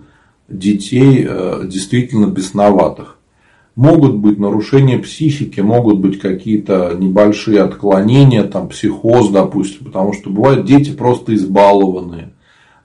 детей 0.48 1.26
э, 1.28 1.62
действительно 1.64 2.26
бесноватых. 2.26 3.18
Могут 3.74 4.14
быть 4.14 4.38
нарушения 4.38 4.98
психики, 4.98 5.60
могут 5.60 5.98
быть 5.98 6.20
какие-то 6.20 6.94
небольшие 6.96 7.60
отклонения, 7.60 8.44
там, 8.44 8.68
психоз, 8.68 9.30
допустим, 9.30 9.86
потому 9.86 10.12
что 10.12 10.30
бывают 10.30 10.64
дети 10.64 10.90
просто 10.92 11.34
избалованные. 11.34 12.34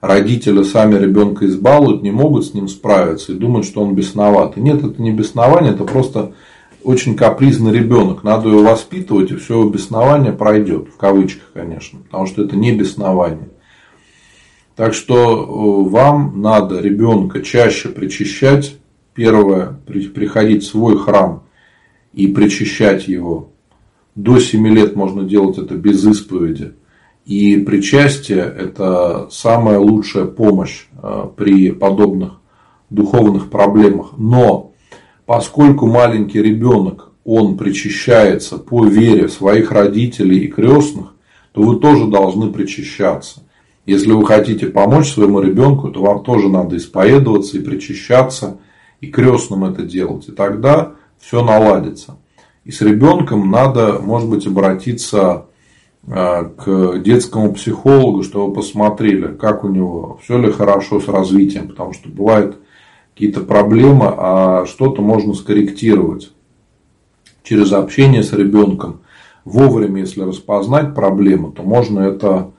Родители 0.00 0.64
сами 0.64 0.98
ребенка 0.98 1.46
избалуют, 1.46 2.02
не 2.02 2.10
могут 2.10 2.44
с 2.44 2.54
ним 2.54 2.66
справиться 2.66 3.32
и 3.32 3.36
думают, 3.36 3.66
что 3.66 3.82
он 3.82 3.94
бесноватый. 3.94 4.64
Нет, 4.64 4.82
это 4.82 5.00
не 5.00 5.12
беснование, 5.12 5.74
это 5.74 5.84
просто 5.84 6.32
очень 6.82 7.16
капризный 7.16 7.72
ребенок. 7.72 8.22
Надо 8.22 8.48
его 8.48 8.62
воспитывать, 8.62 9.30
и 9.30 9.36
все 9.36 9.68
беснование 9.68 10.32
пройдет. 10.32 10.88
В 10.88 10.96
кавычках, 10.96 11.52
конечно. 11.52 12.00
Потому 12.00 12.26
что 12.26 12.42
это 12.42 12.56
не 12.56 12.72
беснование. 12.72 13.50
Так 14.76 14.94
что 14.94 15.16
э, 15.16 15.90
вам 15.90 16.40
надо 16.40 16.80
ребенка 16.80 17.42
чаще 17.42 17.88
причащать 17.88 18.80
Первое, 19.14 19.76
приходить 19.86 20.62
в 20.62 20.68
свой 20.68 20.96
храм 20.96 21.42
и 22.12 22.28
причащать 22.28 23.08
его. 23.08 23.50
До 24.14 24.38
7 24.38 24.66
лет 24.68 24.96
можно 24.96 25.24
делать 25.24 25.58
это 25.58 25.74
без 25.74 26.04
исповеди. 26.06 26.74
И 27.26 27.58
причастие– 27.58 28.38
это 28.58 29.28
самая 29.30 29.78
лучшая 29.78 30.24
помощь 30.24 30.86
э, 31.02 31.26
при 31.36 31.70
подобных 31.70 32.40
духовных 32.88 33.50
проблемах. 33.50 34.12
Но 34.16 34.69
поскольку 35.30 35.86
маленький 35.86 36.42
ребенок, 36.42 37.12
он 37.24 37.56
причащается 37.56 38.58
по 38.58 38.84
вере 38.84 39.28
своих 39.28 39.70
родителей 39.70 40.40
и 40.40 40.48
крестных, 40.48 41.14
то 41.52 41.62
вы 41.62 41.78
тоже 41.78 42.08
должны 42.08 42.52
причащаться. 42.52 43.44
Если 43.86 44.10
вы 44.10 44.26
хотите 44.26 44.66
помочь 44.66 45.12
своему 45.12 45.40
ребенку, 45.40 45.92
то 45.92 46.02
вам 46.02 46.24
тоже 46.24 46.48
надо 46.48 46.76
исповедоваться 46.76 47.58
и 47.58 47.60
причащаться– 47.60 48.58
и 49.00 49.06
крестным 49.06 49.64
это 49.64 49.82
делать. 49.82 50.28
И 50.28 50.32
тогда 50.32 50.94
все 51.20 51.44
наладится. 51.44 52.16
И 52.64 52.72
с 52.72 52.80
ребенком 52.80 53.52
надо, 53.52 54.00
может 54.02 54.28
быть, 54.28 54.48
обратиться 54.48 55.46
э, 56.08 56.44
к 56.56 56.98
детскому 56.98 57.54
психологу, 57.54 58.24
чтобы 58.24 58.52
посмотрели, 58.52 59.28
как 59.28 59.62
у 59.62 59.68
него, 59.68 60.18
все 60.24 60.38
ли 60.38 60.50
хорошо 60.50 60.98
с 61.00 61.06
развитием, 61.06 61.68
потому 61.68 61.92
что 61.92 62.08
бывают 62.08 62.58
какие-то 63.20 63.40
проблемы, 63.40 64.14
а 64.16 64.64
что-то 64.64 65.02
можно 65.02 65.34
скорректировать 65.34 66.30
через 67.42 67.70
общение 67.70 68.22
с 68.22 68.32
ребенком. 68.32 69.00
Вовремя, 69.44 70.00
если 70.00 70.22
распознать 70.22 70.94
проблему, 70.94 71.52
то 71.52 71.62
можно 71.62 72.00
это, 72.00 72.52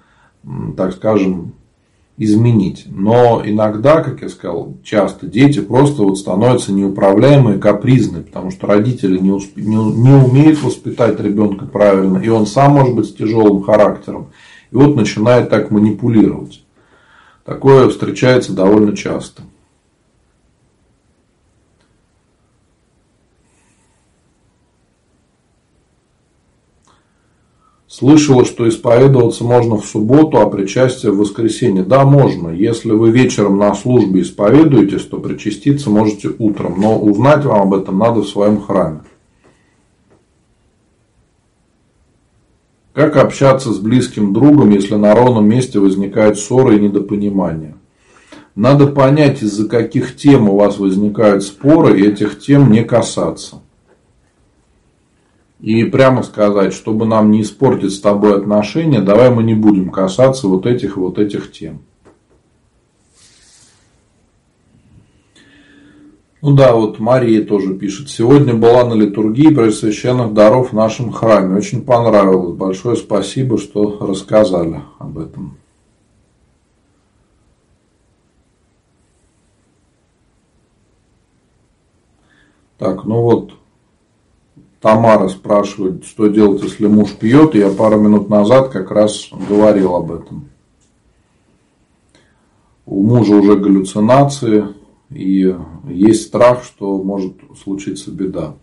так 0.78 0.94
скажем, 0.94 1.54
изменить. 2.16 2.84
Но 2.86 3.42
иногда, 3.44 4.04
как 4.04 4.22
я 4.22 4.30
сказал, 4.30 4.76
часто 4.84 5.26
дети 5.26 5.62
просто 5.62 6.04
вот 6.04 6.20
становятся 6.20 6.74
неуправляемые, 6.74 7.58
капризные, 7.58 8.22
потому 8.22 8.52
что 8.52 8.68
родители 8.68 9.18
не, 9.18 9.32
усп... 9.32 9.58
не, 9.58 9.66
не 9.66 10.14
умеют 10.14 10.62
воспитать 10.62 11.20
ребенка 11.20 11.66
правильно, 11.66 12.20
и 12.20 12.30
он 12.30 12.46
сам 12.46 12.74
может 12.74 12.94
быть 12.94 13.08
с 13.08 13.14
тяжелым 13.14 13.64
характером, 13.64 14.28
и 14.72 14.76
вот 14.76 14.96
начинает 14.96 15.50
так 15.50 15.72
манипулировать. 15.72 16.64
Такое 17.46 17.90
встречается 17.90 18.54
довольно 18.54 18.96
часто. 18.96 19.42
Слышала, 27.92 28.46
что 28.46 28.70
исповедоваться 28.70 29.44
можно 29.44 29.76
в 29.76 29.86
субботу, 29.86 30.38
а 30.38 30.50
причастие 30.50 31.12
в 31.12 31.18
воскресенье. 31.18 31.84
Да, 31.84 32.06
можно. 32.06 32.48
Если 32.48 32.92
вы 32.92 33.12
вечером 33.12 33.58
на 33.58 33.76
службе 33.76 34.22
исповедуетесь, 34.22 35.04
то 35.04 35.18
причаститься 35.18 35.90
можете 35.90 36.30
утром. 36.40 36.80
Но 36.80 36.98
узнать 36.98 37.44
вам 37.44 37.64
об 37.64 37.74
этом 37.74 37.98
надо 37.98 38.22
в 38.22 38.30
своем 38.30 38.62
храме. 38.62 39.02
Как 42.94 43.18
общаться 43.18 43.74
с 43.74 43.80
близким 43.80 44.32
другом, 44.32 44.70
если 44.70 44.96
на 44.96 45.14
ровном 45.14 45.46
месте 45.50 45.78
возникают 45.80 46.40
ссоры 46.40 46.78
и 46.78 46.80
недопонимания? 46.80 47.76
Надо 48.56 48.88
понять, 48.88 49.44
из-за 49.44 49.68
каких 49.68 50.16
тем 50.16 50.48
у 50.50 50.56
вас 50.56 50.80
возникают 50.80 51.44
споры, 51.44 52.00
и 52.00 52.08
этих 52.08 52.40
тем 52.40 52.72
не 52.72 52.86
касаться. 52.86 53.61
И 55.62 55.84
прямо 55.86 56.24
сказать, 56.24 56.74
чтобы 56.74 57.06
нам 57.06 57.30
не 57.30 57.44
испортить 57.44 57.94
с 57.94 58.02
тобой 58.02 58.36
отношения, 58.36 59.00
давай 59.00 59.30
мы 59.30 59.44
не 59.44 59.54
будем 59.54 59.92
касаться 59.92 60.48
вот 60.48 60.66
этих 60.66 60.98
вот 60.98 61.20
этих 61.20 61.52
тем. 61.52 61.82
Ну 66.42 66.56
да, 66.56 66.74
вот 66.74 66.98
Мария 66.98 67.46
тоже 67.46 67.76
пишет. 67.76 68.10
Сегодня 68.10 68.56
была 68.56 68.84
на 68.84 68.96
литургии 68.96 69.54
Пресвященных 69.54 70.34
даров 70.34 70.72
в 70.72 70.76
нашем 70.76 71.12
храме. 71.12 71.56
Очень 71.56 71.84
понравилось. 71.84 72.56
Большое 72.58 72.96
спасибо, 72.96 73.60
что 73.60 74.00
рассказали 74.02 74.82
об 74.98 75.20
этом. 75.20 75.58
Так, 82.80 83.06
ну 83.06 83.22
вот 83.22 83.52
Тамара 84.82 85.28
спрашивает, 85.28 86.06
что 86.06 86.28
делать, 86.28 86.64
если 86.64 86.88
муж 86.88 87.12
пьет. 87.12 87.54
Я 87.54 87.70
пару 87.70 88.00
минут 88.00 88.30
назад 88.30 88.70
как 88.70 88.90
раз 88.90 89.30
говорил 89.48 89.96
об 89.96 90.12
этом. 90.12 90.50
У 92.88 93.04
мужа 93.04 93.36
уже 93.36 93.56
галлюцинации, 93.58 94.66
и 95.12 95.56
есть 95.88 96.24
страх, 96.24 96.64
что 96.64 96.98
может 96.98 97.34
случиться 97.64 98.12
беда. 98.12 98.56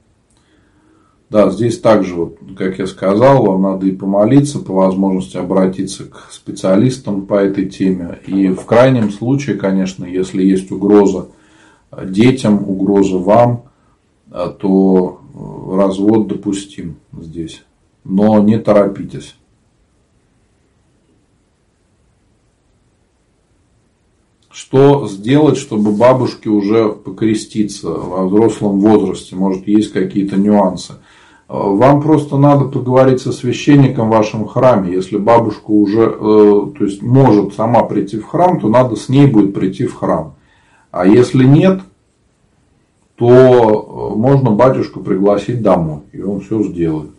Да, 1.30 1.50
здесь 1.50 1.78
также, 1.78 2.14
вот, 2.14 2.38
как 2.56 2.78
я 2.78 2.86
сказал, 2.86 3.44
вам 3.44 3.62
надо 3.62 3.86
и 3.86 3.92
помолиться, 3.92 4.58
по 4.58 4.72
возможности 4.72 5.36
обратиться 5.36 6.06
к 6.06 6.30
специалистам 6.32 7.26
по 7.26 7.34
этой 7.34 7.66
теме. 7.66 8.18
И 8.26 8.48
в 8.48 8.64
крайнем 8.64 9.12
случае, 9.12 9.56
конечно, 9.56 10.04
если 10.04 10.42
есть 10.42 10.72
угроза 10.72 11.28
детям, 12.02 12.68
угроза 12.68 13.18
вам, 13.18 13.64
то 14.30 15.17
развод 15.38 16.28
допустим 16.28 16.96
здесь. 17.12 17.64
Но 18.04 18.40
не 18.40 18.58
торопитесь. 18.58 19.34
Что 24.50 25.06
сделать, 25.06 25.56
чтобы 25.56 25.92
бабушке 25.92 26.48
уже 26.48 26.88
покреститься 26.88 27.90
во 27.90 28.26
взрослом 28.26 28.80
возрасте? 28.80 29.36
Может, 29.36 29.68
есть 29.68 29.92
какие-то 29.92 30.36
нюансы? 30.36 30.94
Вам 31.48 32.02
просто 32.02 32.36
надо 32.36 32.64
поговорить 32.64 33.20
со 33.20 33.32
священником 33.32 34.08
в 34.08 34.12
вашем 34.12 34.46
храме. 34.46 34.92
Если 34.92 35.16
бабушка 35.16 35.70
уже 35.70 36.02
э, 36.02 36.16
то 36.76 36.84
есть, 36.84 37.00
может 37.00 37.54
сама 37.54 37.84
прийти 37.84 38.18
в 38.18 38.26
храм, 38.26 38.60
то 38.60 38.68
надо 38.68 38.96
с 38.96 39.08
ней 39.08 39.26
будет 39.26 39.54
прийти 39.54 39.86
в 39.86 39.94
храм. 39.94 40.34
А 40.90 41.06
если 41.06 41.44
нет, 41.44 41.80
то 43.18 43.26
э, 43.26 44.16
можно 44.16 44.52
батюшку 44.52 45.00
пригласить 45.00 45.60
домой, 45.60 46.02
и 46.12 46.22
он 46.22 46.40
все 46.40 46.62
сделает. 46.62 47.10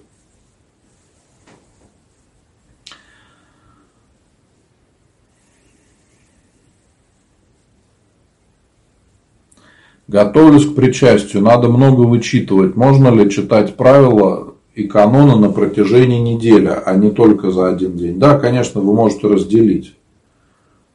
Готовлюсь 10.08 10.66
к 10.66 10.74
причастию, 10.74 11.44
надо 11.44 11.68
много 11.68 12.02
вычитывать. 12.02 12.76
Можно 12.76 13.10
ли 13.10 13.30
читать 13.30 13.76
правила 13.76 14.56
и 14.74 14.86
каноны 14.86 15.36
на 15.36 15.52
протяжении 15.52 16.18
недели, 16.18 16.68
а 16.68 16.96
не 16.96 17.12
только 17.12 17.52
за 17.52 17.68
один 17.68 17.96
день? 17.96 18.18
Да, 18.18 18.40
конечно, 18.40 18.82
вы 18.82 18.94
можете 18.94 19.28
разделить 19.28 19.96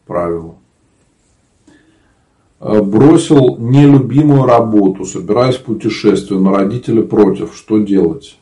правила. 0.07 0.57
Э, 2.67 2.81
бросил 2.81 3.59
нелюбимую 3.59 4.45
работу, 4.45 5.05
собираясь 5.05 5.57
в 5.57 5.65
путешествие, 5.65 6.41
но 6.41 6.57
родители 6.57 7.03
против. 7.03 7.55
Что 7.55 7.79
делать? 7.79 8.39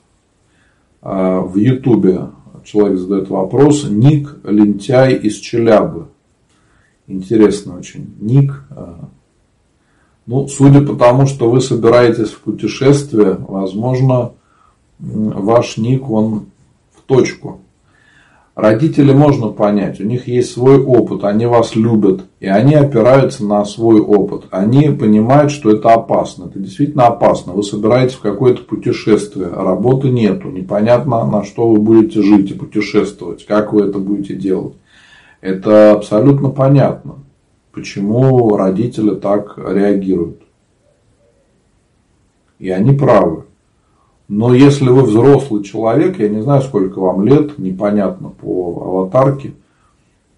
а, 1.02 1.40
в 1.40 1.56
Ютубе 1.56 2.28
человек 2.64 2.98
задает 2.98 3.28
вопрос. 3.28 3.84
Ник 3.88 4.36
Лентяй 4.44 5.14
из 5.14 5.36
Челябы. 5.36 6.06
Интересно 7.08 7.76
очень. 7.76 8.14
Ник. 8.20 8.64
А, 8.70 9.08
ну, 10.26 10.46
судя 10.46 10.82
по 10.82 10.94
тому, 10.94 11.26
что 11.26 11.50
вы 11.50 11.60
собираетесь 11.60 12.30
в 12.30 12.38
путешествие, 12.38 13.36
возможно, 13.40 14.34
ваш 15.00 15.76
ник, 15.78 16.08
он 16.08 16.46
в 16.94 17.02
точку. 17.06 17.61
Родители 18.54 19.12
можно 19.12 19.48
понять, 19.48 19.98
у 19.98 20.04
них 20.04 20.28
есть 20.28 20.52
свой 20.52 20.78
опыт, 20.78 21.24
они 21.24 21.46
вас 21.46 21.74
любят, 21.74 22.24
и 22.38 22.46
они 22.46 22.74
опираются 22.74 23.46
на 23.46 23.64
свой 23.64 23.98
опыт. 23.98 24.44
Они 24.50 24.90
понимают, 24.90 25.50
что 25.50 25.70
это 25.70 25.94
опасно. 25.94 26.44
Это 26.44 26.58
действительно 26.58 27.06
опасно. 27.06 27.54
Вы 27.54 27.62
собираетесь 27.62 28.16
в 28.16 28.20
какое-то 28.20 28.62
путешествие, 28.62 29.48
работы 29.48 30.10
нету, 30.10 30.50
непонятно, 30.50 31.24
на 31.24 31.44
что 31.44 31.66
вы 31.66 31.78
будете 31.78 32.20
жить 32.20 32.50
и 32.50 32.54
путешествовать, 32.54 33.46
как 33.46 33.72
вы 33.72 33.84
это 33.84 33.98
будете 33.98 34.34
делать. 34.34 34.74
Это 35.40 35.92
абсолютно 35.92 36.50
понятно, 36.50 37.20
почему 37.72 38.54
родители 38.54 39.14
так 39.14 39.56
реагируют. 39.56 40.42
И 42.58 42.68
они 42.68 42.92
правы. 42.92 43.44
Но 44.34 44.54
если 44.54 44.88
вы 44.88 45.02
взрослый 45.02 45.62
человек, 45.62 46.18
я 46.18 46.30
не 46.30 46.40
знаю, 46.40 46.62
сколько 46.62 47.00
вам 47.00 47.22
лет, 47.22 47.58
непонятно 47.58 48.30
по 48.30 48.82
аватарке, 48.82 49.52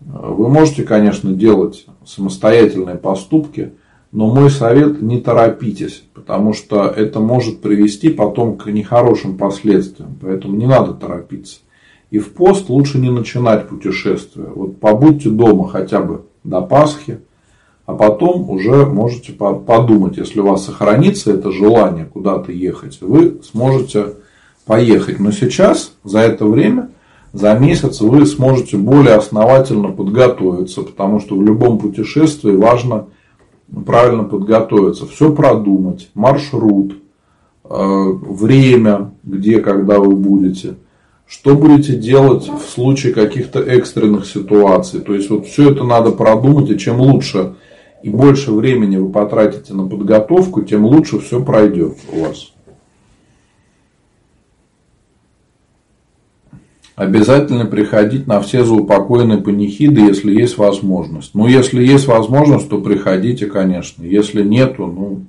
вы 0.01 0.49
можете, 0.49 0.83
конечно, 0.83 1.33
делать 1.33 1.87
самостоятельные 2.05 2.97
поступки, 2.97 3.75
но 4.11 4.27
мой 4.27 4.51
совет 4.51 5.01
не 5.01 5.21
торопитесь, 5.21 6.03
потому 6.13 6.55
что 6.55 6.87
это 6.87 7.21
может 7.21 7.61
привести 7.61 8.09
потом 8.09 8.57
к 8.57 8.67
нехорошим 8.67 9.39
последствиям. 9.39 10.19
Поэтому 10.21 10.57
не 10.57 10.67
надо 10.67 10.93
торопиться. 10.95 11.61
И 12.11 12.19
в 12.19 12.33
пост 12.33 12.69
лучше 12.71 12.99
не 12.99 13.11
начинать 13.11 13.69
путешествие. 13.69 14.49
Вот 14.53 14.81
побудьте 14.81 15.31
дома 15.31 15.69
хотя 15.69 16.01
бы 16.01 16.25
до 16.43 16.63
Пасхи, 16.63 17.21
а 17.87 17.95
потом 17.95 18.49
уже 18.49 18.87
можете 18.87 19.33
подумать, 19.33 20.17
если 20.17 20.41
у 20.41 20.47
вас 20.47 20.65
сохранится 20.65 21.33
это 21.33 21.51
желание 21.51 22.07
куда-то 22.07 22.51
ехать, 22.51 22.99
вы 23.01 23.41
сможете 23.43 24.15
поехать. 24.65 25.21
Но 25.21 25.31
сейчас, 25.33 25.93
за 26.03 26.21
это 26.21 26.47
время, 26.47 26.91
за 27.35 27.53
месяц 27.55 28.01
вы 28.01 28.25
сможете 28.25 28.79
более 28.79 29.17
основательно 29.17 29.89
подготовиться, 29.89 30.83
потому 30.83 31.21
что 31.21 31.37
в 31.37 31.43
любом 31.43 31.79
путешествии 31.79 32.57
важно 32.57 33.07
правильно 33.85 34.25
подготовиться, 34.25 35.07
все 35.07 35.35
продумать, 35.35 36.11
маршрут, 36.15 36.95
э, 37.65 37.69
время, 37.69 39.13
где, 39.25 39.61
когда 39.61 39.99
вы 39.99 40.15
будете, 40.15 40.77
что 41.27 41.55
будете 41.55 41.97
делать 41.97 42.49
в 42.49 42.71
случае 42.71 43.13
каких-то 43.13 43.61
экстренных 43.61 44.27
ситуаций. 44.27 45.01
То 45.01 45.15
есть, 45.15 45.29
вот 45.29 45.47
все 45.47 45.71
это 45.71 45.85
надо 45.85 46.13
продумать, 46.13 46.71
и 46.71 46.79
чем 46.79 47.01
лучше 47.01 47.55
и 48.05 48.11
больше 48.11 48.53
времени 48.53 48.99
вы 48.99 49.11
потратите 49.11 49.73
на 49.73 49.89
подготовку, 49.89 50.61
тем 50.61 50.85
лучше 50.85 51.21
все 51.21 51.43
пройдет 51.43 51.97
у 52.13 52.21
вас. 52.21 52.53
Обязательно 56.97 57.65
приходить 57.65 58.27
на 58.27 58.43
все 58.43 58.63
заупокоенные 58.63 59.39
панихиды, 59.39 60.03
если 60.03 60.39
есть 60.39 60.59
возможность. 60.59 61.35
Ну, 61.35 61.47
если 61.47 61.83
есть 61.83 62.07
возможность, 62.07 62.69
то 62.69 62.79
приходите, 62.79 63.47
конечно. 63.47 64.05
Если 64.05 64.43
нету, 64.43 64.87
ну, 64.87 65.25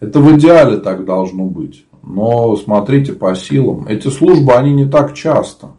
это 0.00 0.18
в 0.18 0.36
идеале 0.36 0.78
так 0.78 1.04
должно 1.04 1.44
быть. 1.44 1.86
Но 2.02 2.56
смотрите 2.56 3.12
по 3.12 3.36
силам. 3.36 3.86
Эти 3.86 4.08
службы, 4.08 4.54
они 4.54 4.72
не 4.72 4.86
так 4.86 5.14
часто. 5.14 5.76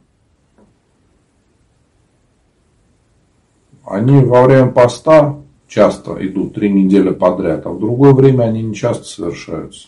Они 3.84 4.24
во 4.24 4.43
время 4.43 4.71
поста 4.71 5.42
часто 5.68 6.18
идут 6.26 6.53
три 6.55 6.70
недели 6.70 7.11
подряд, 7.11 7.66
а 7.66 7.70
в 7.70 7.80
другое 7.80 8.14
время 8.14 8.43
они 8.43 8.61
не 8.61 8.76
часто 8.76 9.05
совершаются. 9.05 9.88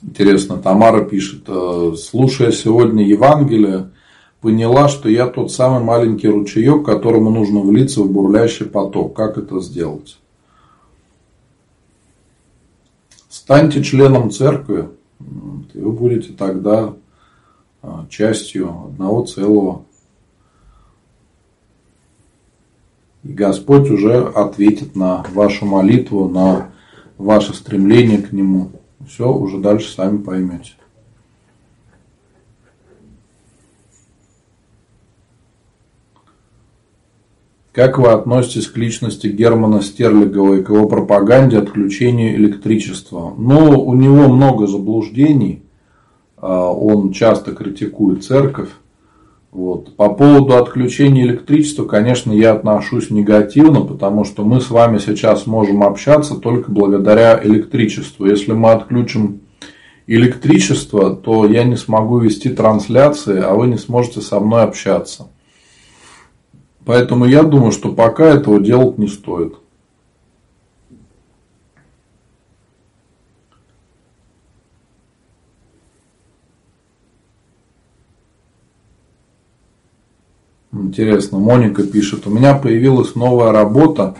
Интересно, 0.00 0.58
Тамара 0.58 1.04
пишет, 1.04 1.44
«Э, 1.48 1.94
слушая 1.96 2.52
сегодня 2.52 3.04
Евангелие, 3.04 3.90
поняла, 4.40 4.88
что 4.88 5.08
я 5.08 5.26
тот 5.26 5.50
самый 5.50 5.82
маленький 5.82 6.28
ручеек, 6.28 6.84
которому 6.84 7.30
нужно 7.30 7.60
влиться 7.60 8.02
в 8.02 8.10
бурлящий 8.10 8.66
поток. 8.66 9.14
Как 9.14 9.36
это 9.38 9.60
сделать? 9.60 10.18
Станьте 13.28 13.82
членом 13.82 14.30
церкви, 14.30 14.88
и 15.20 15.78
вы 15.78 15.92
будете 15.92 16.32
тогда 16.32 16.94
а, 17.82 18.06
частью 18.08 18.68
одного 18.86 19.24
целого. 19.24 19.84
И 23.24 23.32
Господь 23.32 23.90
уже 23.90 24.26
ответит 24.26 24.96
на 24.96 25.24
вашу 25.32 25.66
молитву, 25.66 26.28
на 26.28 26.70
ваше 27.16 27.54
стремление 27.54 28.22
к 28.22 28.32
Нему. 28.32 28.70
Все 29.06 29.32
уже 29.32 29.58
дальше 29.58 29.92
сами 29.92 30.18
поймете. 30.18 30.72
Как 37.78 37.96
вы 37.96 38.08
относитесь 38.08 38.66
к 38.66 38.76
личности 38.76 39.28
Германа 39.28 39.82
Стерлигова 39.82 40.54
и 40.54 40.64
к 40.64 40.70
его 40.70 40.88
пропаганде 40.88 41.58
отключения 41.58 42.34
электричества? 42.34 43.32
Ну, 43.38 43.80
у 43.80 43.94
него 43.94 44.26
много 44.26 44.66
заблуждений. 44.66 45.62
А, 46.38 46.72
он 46.72 47.12
часто 47.12 47.52
критикует 47.52 48.24
церковь. 48.24 48.70
Вот. 49.52 49.94
По 49.94 50.08
поводу 50.08 50.56
отключения 50.56 51.22
электричества, 51.22 51.84
конечно, 51.84 52.32
я 52.32 52.54
отношусь 52.54 53.10
негативно, 53.10 53.82
потому 53.82 54.24
что 54.24 54.44
мы 54.44 54.60
с 54.60 54.70
вами 54.70 54.98
сейчас 54.98 55.46
можем 55.46 55.84
общаться 55.84 56.34
только 56.34 56.72
благодаря 56.72 57.40
электричеству. 57.40 58.26
Если 58.26 58.54
мы 58.54 58.72
отключим 58.72 59.42
электричество, 60.08 61.14
то 61.14 61.46
я 61.46 61.62
не 61.62 61.76
смогу 61.76 62.18
вести 62.18 62.48
трансляции, 62.48 63.40
а 63.40 63.54
вы 63.54 63.68
не 63.68 63.76
сможете 63.76 64.20
со 64.20 64.40
мной 64.40 64.62
общаться. 64.62 65.28
Поэтому 66.88 67.26
я 67.26 67.42
думаю, 67.42 67.70
что 67.70 67.92
пока 67.92 68.24
этого 68.24 68.58
делать 68.58 68.96
не 68.96 69.08
стоит. 69.08 69.56
Интересно, 80.72 81.38
Моника 81.38 81.82
пишет, 81.82 82.26
у 82.26 82.30
меня 82.30 82.54
появилась 82.54 83.14
новая 83.14 83.52
работа, 83.52 84.16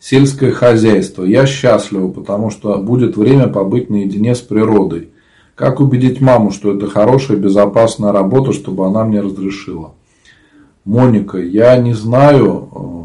сельское 0.00 0.50
хозяйство. 0.50 1.22
Я 1.22 1.46
счастлива, 1.46 2.08
потому 2.08 2.50
что 2.50 2.78
будет 2.78 3.16
время 3.16 3.46
побыть 3.46 3.90
наедине 3.90 4.34
с 4.34 4.40
природой. 4.40 5.10
Как 5.54 5.78
убедить 5.78 6.20
маму, 6.20 6.50
что 6.50 6.74
это 6.74 6.88
хорошая, 6.88 7.36
безопасная 7.36 8.10
работа, 8.10 8.52
чтобы 8.52 8.86
она 8.86 9.04
мне 9.04 9.20
разрешила? 9.20 9.94
Моника, 10.84 11.38
я 11.38 11.76
не 11.78 11.94
знаю, 11.94 12.68
э, 12.74 12.98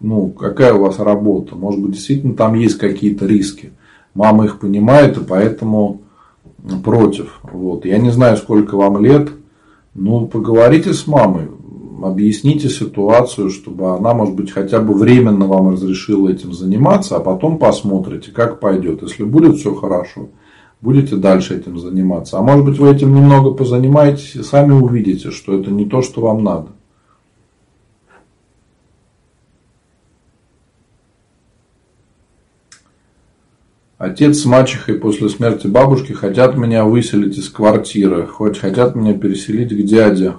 ну, 0.00 0.28
какая 0.30 0.74
у 0.74 0.82
вас 0.82 0.98
работа. 0.98 1.54
Может 1.54 1.80
быть, 1.80 1.92
действительно 1.92 2.34
там 2.34 2.54
есть 2.54 2.78
какие-то 2.78 3.26
риски. 3.26 3.72
Мама 4.14 4.44
их 4.44 4.58
понимает 4.58 5.16
и 5.16 5.24
поэтому 5.24 6.02
против. 6.84 7.40
Вот. 7.42 7.84
Я 7.84 7.98
не 7.98 8.10
знаю, 8.10 8.36
сколько 8.36 8.76
вам 8.76 9.02
лет. 9.02 9.30
Ну, 9.94 10.26
поговорите 10.26 10.94
с 10.94 11.06
мамой, 11.06 11.48
объясните 12.02 12.68
ситуацию, 12.68 13.50
чтобы 13.50 13.94
она, 13.94 14.14
может 14.14 14.34
быть, 14.34 14.50
хотя 14.50 14.80
бы 14.80 14.94
временно 14.94 15.46
вам 15.46 15.70
разрешила 15.70 16.28
этим 16.28 16.52
заниматься, 16.52 17.16
а 17.16 17.20
потом 17.20 17.58
посмотрите, 17.58 18.30
как 18.30 18.58
пойдет. 18.58 19.02
Если 19.02 19.24
будет 19.24 19.56
все 19.56 19.74
хорошо, 19.74 20.28
будете 20.82 21.16
дальше 21.16 21.56
этим 21.56 21.78
заниматься. 21.78 22.38
А 22.38 22.42
может 22.42 22.66
быть, 22.66 22.78
вы 22.78 22.90
этим 22.90 23.14
немного 23.14 23.52
позанимаетесь 23.52 24.34
и 24.34 24.42
сами 24.42 24.72
увидите, 24.72 25.30
что 25.30 25.58
это 25.58 25.70
не 25.70 25.86
то, 25.86 26.02
что 26.02 26.20
вам 26.20 26.44
надо. 26.44 26.68
Отец 33.96 34.38
с 34.38 34.44
мачехой 34.46 34.96
после 34.96 35.28
смерти 35.28 35.68
бабушки 35.68 36.10
хотят 36.10 36.56
меня 36.56 36.84
выселить 36.84 37.38
из 37.38 37.48
квартиры, 37.48 38.26
хоть 38.26 38.58
хотят 38.58 38.96
меня 38.96 39.14
переселить 39.14 39.70
к 39.70 39.86
дяде 39.86 40.34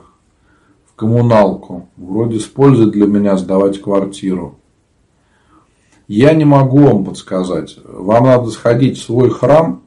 в 0.85 0.95
коммуналку. 0.95 1.87
Вроде 1.95 2.39
с 2.39 2.43
пользой 2.43 2.91
для 2.91 3.07
меня 3.07 3.37
сдавать 3.37 3.81
квартиру. 3.81 4.59
Я 6.09 6.33
не 6.33 6.43
могу 6.43 6.79
вам 6.79 7.05
подсказать. 7.05 7.77
Вам 7.85 8.25
надо 8.25 8.49
сходить 8.49 8.97
в 8.97 9.03
свой 9.03 9.29
храм 9.29 9.82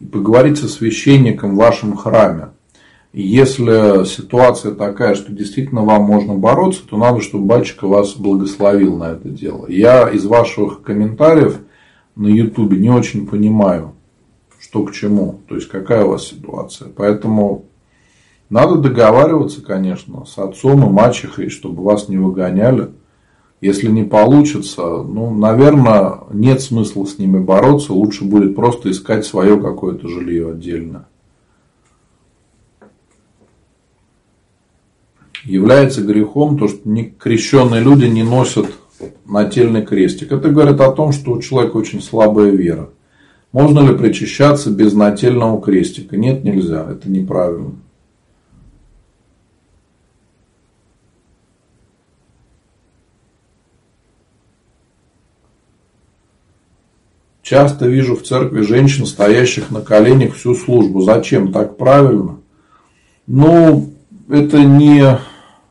и 0.00 0.04
поговорить 0.04 0.58
со 0.58 0.68
священником 0.68 1.52
в 1.52 1.58
вашем 1.58 1.96
храме. 1.96 2.48
Если 3.12 4.04
ситуация 4.04 4.72
такая, 4.72 5.14
что 5.14 5.32
действительно 5.32 5.82
вам 5.82 6.04
можно 6.04 6.34
бороться, 6.34 6.82
то 6.88 6.96
надо, 6.96 7.20
чтобы 7.20 7.44
батюшка 7.44 7.88
вас 7.88 8.14
благословил 8.14 8.96
на 8.96 9.12
это 9.12 9.28
дело. 9.28 9.66
Я 9.68 10.08
из 10.08 10.24
ваших 10.26 10.82
комментариев 10.82 11.58
на 12.14 12.28
ютубе 12.28 12.78
не 12.78 12.90
очень 12.90 13.26
понимаю, 13.26 13.94
что 14.60 14.84
к 14.84 14.92
чему, 14.92 15.40
то 15.48 15.56
есть 15.56 15.68
какая 15.68 16.04
у 16.04 16.10
вас 16.10 16.28
ситуация. 16.28 16.88
Поэтому 16.94 17.64
надо 18.48 18.76
договариваться, 18.76 19.60
конечно, 19.60 20.24
с 20.24 20.38
отцом 20.38 20.84
и 20.86 20.90
мачехой, 20.90 21.48
чтобы 21.50 21.82
вас 21.82 22.08
не 22.08 22.16
выгоняли. 22.16 22.90
Если 23.60 23.88
не 23.88 24.04
получится, 24.04 25.02
ну, 25.02 25.34
наверное, 25.34 26.20
нет 26.32 26.62
смысла 26.62 27.04
с 27.04 27.18
ними 27.18 27.38
бороться, 27.38 27.92
лучше 27.92 28.24
будет 28.24 28.56
просто 28.56 28.90
искать 28.90 29.26
свое 29.26 29.60
какое-то 29.60 30.08
жилье 30.08 30.52
отдельно. 30.52 31.06
Является 35.44 36.02
грехом 36.02 36.58
то, 36.58 36.68
что 36.68 36.80
крещенные 37.18 37.82
люди 37.82 38.06
не 38.06 38.22
носят 38.22 38.66
нательный 39.26 39.84
крестик. 39.84 40.32
Это 40.32 40.48
говорит 40.48 40.80
о 40.80 40.92
том, 40.92 41.12
что 41.12 41.32
у 41.32 41.40
человека 41.40 41.76
очень 41.76 42.02
слабая 42.02 42.50
вера. 42.50 42.90
Можно 43.52 43.80
ли 43.80 43.96
причащаться 43.96 44.70
без 44.70 44.94
нательного 44.94 45.60
крестика? 45.60 46.16
Нет, 46.16 46.44
нельзя. 46.44 46.86
Это 46.90 47.10
неправильно. 47.10 47.72
Часто 57.50 57.88
вижу 57.88 58.14
в 58.14 58.22
церкви 58.22 58.60
женщин, 58.60 59.06
стоящих 59.06 59.72
на 59.72 59.80
коленях 59.80 60.36
всю 60.36 60.54
службу. 60.54 61.00
Зачем? 61.00 61.50
Так 61.52 61.76
правильно? 61.76 62.38
Ну, 63.26 63.92
это 64.28 64.62
не... 64.62 65.18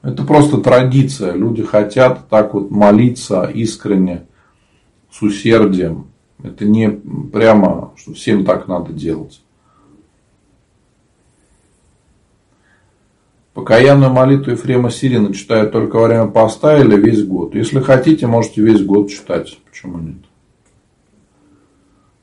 Это 0.02 0.24
просто 0.26 0.58
традиция. 0.58 1.32
Люди 1.32 1.64
хотят 1.64 2.28
так 2.28 2.54
вот 2.54 2.70
молиться 2.70 3.46
искренне, 3.46 4.26
с 5.10 5.22
усердием. 5.22 6.08
Это 6.44 6.66
не 6.66 6.90
прямо, 6.90 7.94
что 7.96 8.14
всем 8.14 8.44
так 8.44 8.68
надо 8.68 8.92
делать. 8.92 9.42
Покаянную 13.54 14.12
молитву 14.12 14.52
Ефрема 14.52 14.92
Сирина 14.92 15.34
читают 15.34 15.72
только 15.72 15.96
во 15.96 16.08
время 16.08 16.28
поста 16.28 16.78
или 16.78 16.98
весь 16.98 17.24
год. 17.24 17.56
Если 17.56 17.80
хотите, 17.80 18.28
можете 18.28 18.62
весь 18.62 18.84
год 18.84 19.10
читать. 19.10 19.58
Почему 19.72 20.00
нет? 20.00 20.29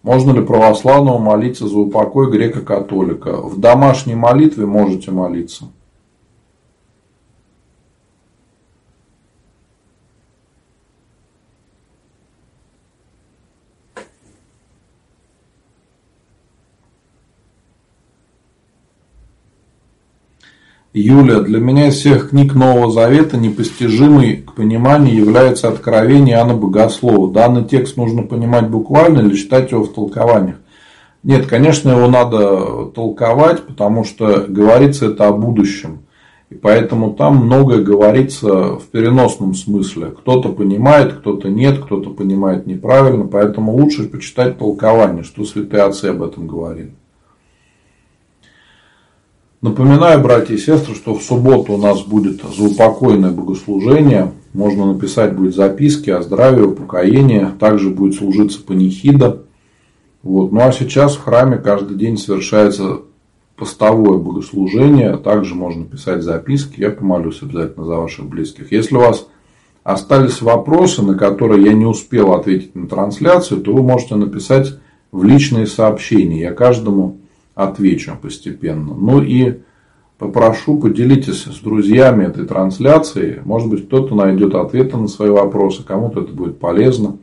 Можно 0.06 0.30
ли 0.30 0.40
православному 0.40 1.18
молиться 1.18 1.66
за 1.66 1.76
упокой 1.76 2.30
греко-католика? 2.30 3.38
В 3.42 3.58
домашней 3.58 4.14
молитве 4.14 4.64
можете 4.64 5.10
молиться. 5.10 5.64
Юля, 20.98 21.40
для 21.40 21.60
меня 21.60 21.88
из 21.88 21.96
всех 21.96 22.30
книг 22.30 22.54
Нового 22.54 22.90
Завета 22.90 23.36
непостижимый 23.36 24.38
к 24.38 24.54
пониманию 24.54 25.14
является 25.14 25.68
откровение 25.68 26.36
Иоанна 26.36 26.54
Богослова. 26.54 27.30
Данный 27.30 27.64
текст 27.66 27.98
нужно 27.98 28.22
понимать 28.22 28.70
буквально 28.70 29.18
или 29.18 29.36
читать 29.36 29.72
его 29.72 29.84
в 29.84 29.92
толкованиях? 29.92 30.56
Нет, 31.22 31.44
конечно, 31.48 31.90
его 31.90 32.08
надо 32.08 32.86
толковать, 32.94 33.64
потому 33.64 34.04
что 34.04 34.46
говорится 34.48 35.08
это 35.08 35.28
о 35.28 35.32
будущем. 35.32 35.98
И 36.48 36.54
поэтому 36.54 37.12
там 37.12 37.44
многое 37.44 37.82
говорится 37.82 38.76
в 38.76 38.84
переносном 38.90 39.52
смысле. 39.52 40.14
Кто-то 40.16 40.48
понимает, 40.48 41.12
кто-то 41.12 41.50
нет, 41.50 41.78
кто-то 41.78 42.08
понимает 42.08 42.66
неправильно. 42.66 43.26
Поэтому 43.26 43.76
лучше 43.76 44.04
почитать 44.04 44.56
толкование, 44.56 45.24
что 45.24 45.44
святые 45.44 45.82
отцы 45.82 46.06
об 46.06 46.22
этом 46.22 46.48
говорили. 46.48 46.94
Напоминаю, 49.66 50.22
братья 50.22 50.54
и 50.54 50.58
сестры, 50.58 50.94
что 50.94 51.12
в 51.12 51.24
субботу 51.24 51.72
у 51.72 51.76
нас 51.76 52.02
будет 52.02 52.40
заупокойное 52.56 53.32
богослужение. 53.32 54.30
Можно 54.52 54.92
написать 54.92 55.34
будет 55.34 55.56
записки 55.56 56.08
о 56.08 56.22
здравии, 56.22 56.62
упокоении. 56.62 57.48
Также 57.58 57.90
будет 57.90 58.14
служиться 58.14 58.62
панихида. 58.62 59.42
Вот. 60.22 60.52
Ну 60.52 60.60
а 60.60 60.70
сейчас 60.70 61.16
в 61.16 61.24
храме 61.24 61.56
каждый 61.56 61.96
день 61.96 62.16
совершается 62.16 63.00
постовое 63.56 64.18
богослужение. 64.18 65.16
Также 65.16 65.56
можно 65.56 65.84
писать 65.84 66.22
записки. 66.22 66.80
Я 66.80 66.90
помолюсь 66.90 67.42
обязательно 67.42 67.86
за 67.86 67.96
ваших 67.96 68.26
близких. 68.26 68.70
Если 68.70 68.94
у 68.94 69.00
вас 69.00 69.26
остались 69.82 70.42
вопросы, 70.42 71.02
на 71.02 71.14
которые 71.14 71.64
я 71.64 71.72
не 71.72 71.86
успел 71.86 72.34
ответить 72.34 72.76
на 72.76 72.86
трансляцию, 72.86 73.62
то 73.62 73.72
вы 73.72 73.82
можете 73.82 74.14
написать 74.14 74.78
в 75.10 75.24
личные 75.24 75.66
сообщения. 75.66 76.42
Я 76.42 76.52
каждому 76.52 77.16
отвечу 77.56 78.16
постепенно. 78.20 78.94
Ну 78.94 79.20
и 79.22 79.60
попрошу, 80.18 80.78
поделитесь 80.78 81.44
с 81.44 81.58
друзьями 81.58 82.26
этой 82.26 82.46
трансляцией. 82.46 83.40
Может 83.44 83.68
быть, 83.68 83.86
кто-то 83.86 84.14
найдет 84.14 84.54
ответы 84.54 84.96
на 84.96 85.08
свои 85.08 85.30
вопросы, 85.30 85.82
кому-то 85.82 86.20
это 86.20 86.32
будет 86.32 86.60
полезно. 86.60 87.16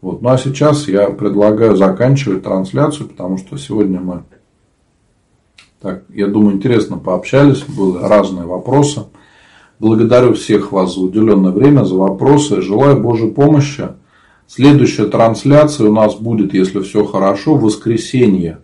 Вот. 0.00 0.22
Ну 0.22 0.28
а 0.30 0.38
сейчас 0.38 0.86
я 0.88 1.10
предлагаю 1.10 1.76
заканчивать 1.76 2.44
трансляцию, 2.44 3.08
потому 3.08 3.36
что 3.36 3.58
сегодня 3.58 4.00
мы, 4.00 4.22
так, 5.82 6.04
я 6.08 6.28
думаю, 6.28 6.54
интересно 6.54 6.96
пообщались, 6.96 7.64
были 7.64 7.98
разные 8.00 8.46
вопросы. 8.46 9.06
Благодарю 9.80 10.34
всех 10.34 10.70
вас 10.70 10.94
за 10.94 11.00
уделенное 11.00 11.52
время, 11.52 11.84
за 11.84 11.96
вопросы. 11.96 12.62
Желаю 12.62 13.00
Божьей 13.00 13.32
помощи. 13.32 13.88
Следующая 14.46 15.06
трансляция 15.06 15.88
у 15.88 15.92
нас 15.92 16.14
будет, 16.14 16.54
если 16.54 16.80
все 16.80 17.04
хорошо, 17.04 17.54
в 17.54 17.62
воскресенье 17.62 18.60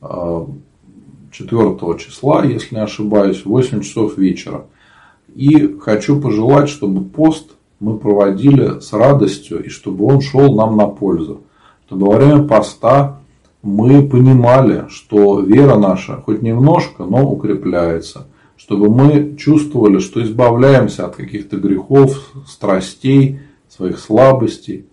4 0.00 1.98
числа, 1.98 2.44
если 2.44 2.74
не 2.74 2.80
ошибаюсь, 2.80 3.44
в 3.44 3.46
8 3.46 3.80
часов 3.82 4.16
вечера. 4.18 4.66
И 5.34 5.76
хочу 5.80 6.20
пожелать, 6.20 6.68
чтобы 6.68 7.04
пост 7.04 7.52
мы 7.80 7.98
проводили 7.98 8.80
с 8.80 8.92
радостью 8.92 9.64
и 9.64 9.68
чтобы 9.68 10.04
он 10.06 10.20
шел 10.20 10.54
нам 10.54 10.76
на 10.76 10.88
пользу. 10.88 11.42
Чтобы 11.86 12.06
во 12.06 12.16
время 12.16 12.42
поста 12.42 13.20
мы 13.62 14.06
понимали, 14.08 14.86
что 14.88 15.40
вера 15.40 15.76
наша 15.76 16.16
хоть 16.16 16.42
немножко, 16.42 17.04
но 17.04 17.28
укрепляется. 17.30 18.26
Чтобы 18.56 18.88
мы 18.88 19.36
чувствовали, 19.36 20.00
что 20.00 20.22
избавляемся 20.22 21.06
от 21.06 21.14
каких-то 21.14 21.56
грехов, 21.58 22.32
страстей, 22.46 23.40
своих 23.68 23.98
слабостей. 23.98 24.86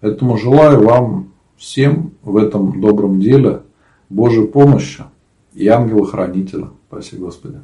Поэтому 0.00 0.38
желаю 0.38 0.82
вам 0.82 1.32
всем 1.56 2.12
в 2.22 2.36
этом 2.36 2.80
добром 2.80 3.20
деле 3.20 3.63
Божьей 4.14 4.46
помощи 4.46 5.02
и 5.54 5.66
ангела-хранителя. 5.66 6.70
Спасибо, 6.88 7.26
Господи. 7.26 7.60